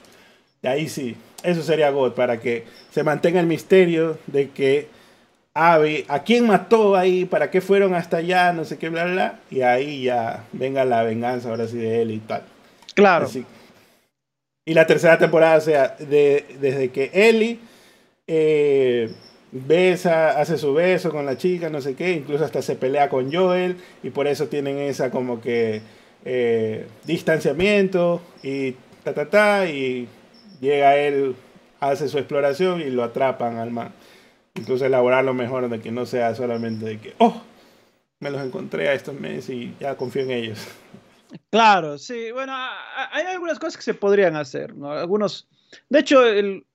[0.63, 4.87] Y ahí sí, eso sería God, para que se mantenga el misterio de que
[5.53, 7.23] Abby, ¿a quién mató ahí?
[7.23, 8.51] ¿Para qué fueron hasta allá?
[8.51, 9.39] No sé qué, bla, bla.
[9.49, 12.43] Y ahí ya venga la venganza ahora sí de él y tal.
[12.95, 13.29] Claro.
[14.65, 17.59] Y la tercera temporada, o sea, de, desde que Ellie
[18.25, 19.11] eh,
[19.51, 23.31] besa, hace su beso con la chica, no sé qué, incluso hasta se pelea con
[23.31, 25.81] Joel y por eso tienen esa como que
[26.23, 28.71] eh, distanciamiento y
[29.03, 30.07] ta ta ta y
[30.59, 31.35] llega él,
[31.79, 33.93] hace su exploración y lo atrapan al man.
[34.55, 37.41] Incluso elaborar lo mejor de que no sea solamente de que, oh,
[38.19, 40.59] me los encontré a estos meses y ya confío en ellos.
[41.49, 42.53] Claro, sí, bueno,
[43.11, 44.91] hay algunas cosas que se podrían hacer, ¿no?
[44.91, 45.47] Algunos,
[45.89, 46.65] de hecho, el,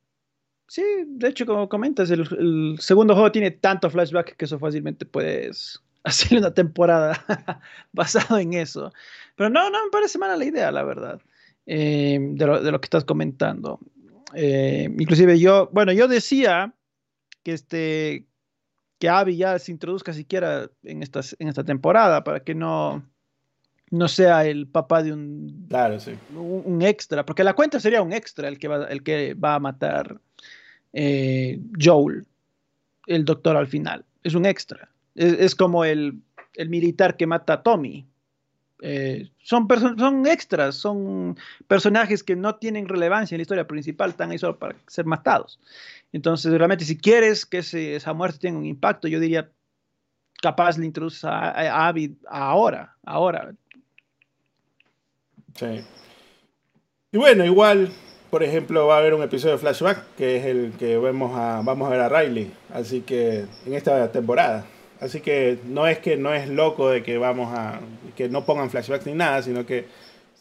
[0.71, 5.83] Sí, de hecho, como comentas, el, segundo juego tiene tanto flashback que eso fácilmente puedes
[6.05, 7.27] hacerle una temporada
[7.93, 8.93] basado en eso.
[9.35, 11.21] Pero no, no me parece mala la idea, la verdad,
[11.67, 13.81] eh, de, lo, que estás comentando.
[14.33, 16.73] Eh, inclusive yo, bueno, yo decía
[17.43, 18.27] que este
[19.01, 23.10] que Abby ya se introduzca siquiera en, en esta temporada para que no,
[23.91, 26.13] no sea el papá de un, claro, sí.
[26.35, 29.61] un, extra, porque la cuenta sería un extra el que va, el que va a
[29.61, 30.21] matar
[30.93, 32.27] eh, Joel,
[33.07, 34.05] el doctor al final.
[34.23, 34.89] Es un extra.
[35.15, 36.23] Es, como el,
[36.69, 38.07] militar que mata a Tommy.
[38.83, 41.37] Eh, son, son extras, son
[41.67, 45.61] personajes que no tienen relevancia en la historia principal, están ahí solo para ser matados.
[46.13, 49.51] Entonces, realmente, si quieres que esa muerte tenga un impacto, yo diría,
[50.41, 53.53] capaz le introduces a, a Abby ahora, ahora.
[55.55, 55.85] Sí.
[57.13, 57.91] Y bueno, igual
[58.31, 61.63] por ejemplo, va a haber un episodio de Flashback, que es el que vemos a,
[61.65, 64.65] vamos a ver a Riley, así que en esta temporada.
[65.01, 67.81] Así que no es que no es loco de que vamos a
[68.17, 69.87] que no pongan flashbacks ni nada, sino que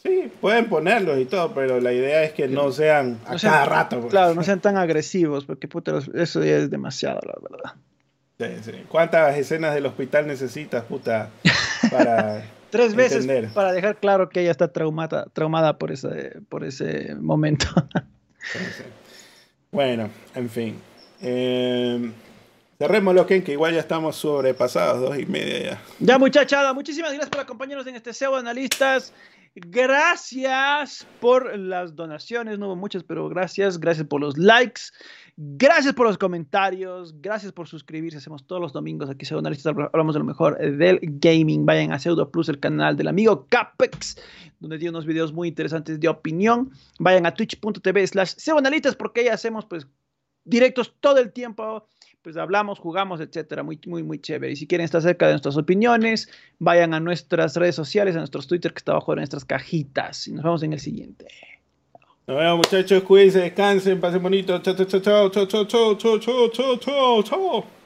[0.04, 4.02] sí, pueden ponerlos y todo, pero la idea es que no sean a cada rato.
[4.02, 4.12] Pues.
[4.12, 7.74] Claro, no sean tan agresivos, porque puta, eso ya es demasiado, la verdad.
[8.38, 8.84] Sí, sí.
[8.90, 11.30] ¿Cuántas escenas del hospital necesitas, puta,
[11.90, 17.15] para Tres veces para dejar claro que ella está traumada, traumada por, ese, por ese
[17.15, 17.65] momento.
[19.72, 20.80] bueno, en fin.
[21.22, 22.11] Eh,
[22.77, 25.81] cerrémoslo, Ken, que igual ya estamos sobrepasados, dos y media ya.
[25.99, 29.14] Ya, muchachada, muchísimas gracias por acompañarnos en este SEO Analistas.
[29.56, 33.80] Gracias por las donaciones, no hubo muchas, pero gracias.
[33.80, 34.83] Gracias por los likes.
[35.42, 38.18] Gracias por los comentarios, gracias por suscribirse.
[38.18, 41.66] Hacemos todos los domingos aquí Pseudonalistas, hablamos de lo mejor del gaming.
[41.66, 44.18] Vayan a Pseudo Plus, el canal del amigo Capex,
[44.59, 46.72] donde tiene unos videos muy interesantes de opinión.
[47.00, 49.88] Vayan a twitch.tv slash pseudonalistas porque ahí hacemos pues
[50.43, 51.88] directos todo el tiempo.
[52.22, 53.64] Pues hablamos, jugamos, etcétera.
[53.64, 54.51] Muy, muy, muy chévere.
[54.51, 58.45] Y si quieren estar cerca de nuestras opiniones, vayan a nuestras redes sociales, a nuestros
[58.45, 60.27] Twitter que está abajo de nuestras cajitas.
[60.27, 61.27] Y nos vemos en el siguiente.
[62.30, 64.59] Nos vemos muchachos, cuídense, descansen, pasen bonito.
[64.59, 65.66] Chao, chao, chao, chao, chao,
[65.98, 67.78] chao, chao, chao, chao, chao.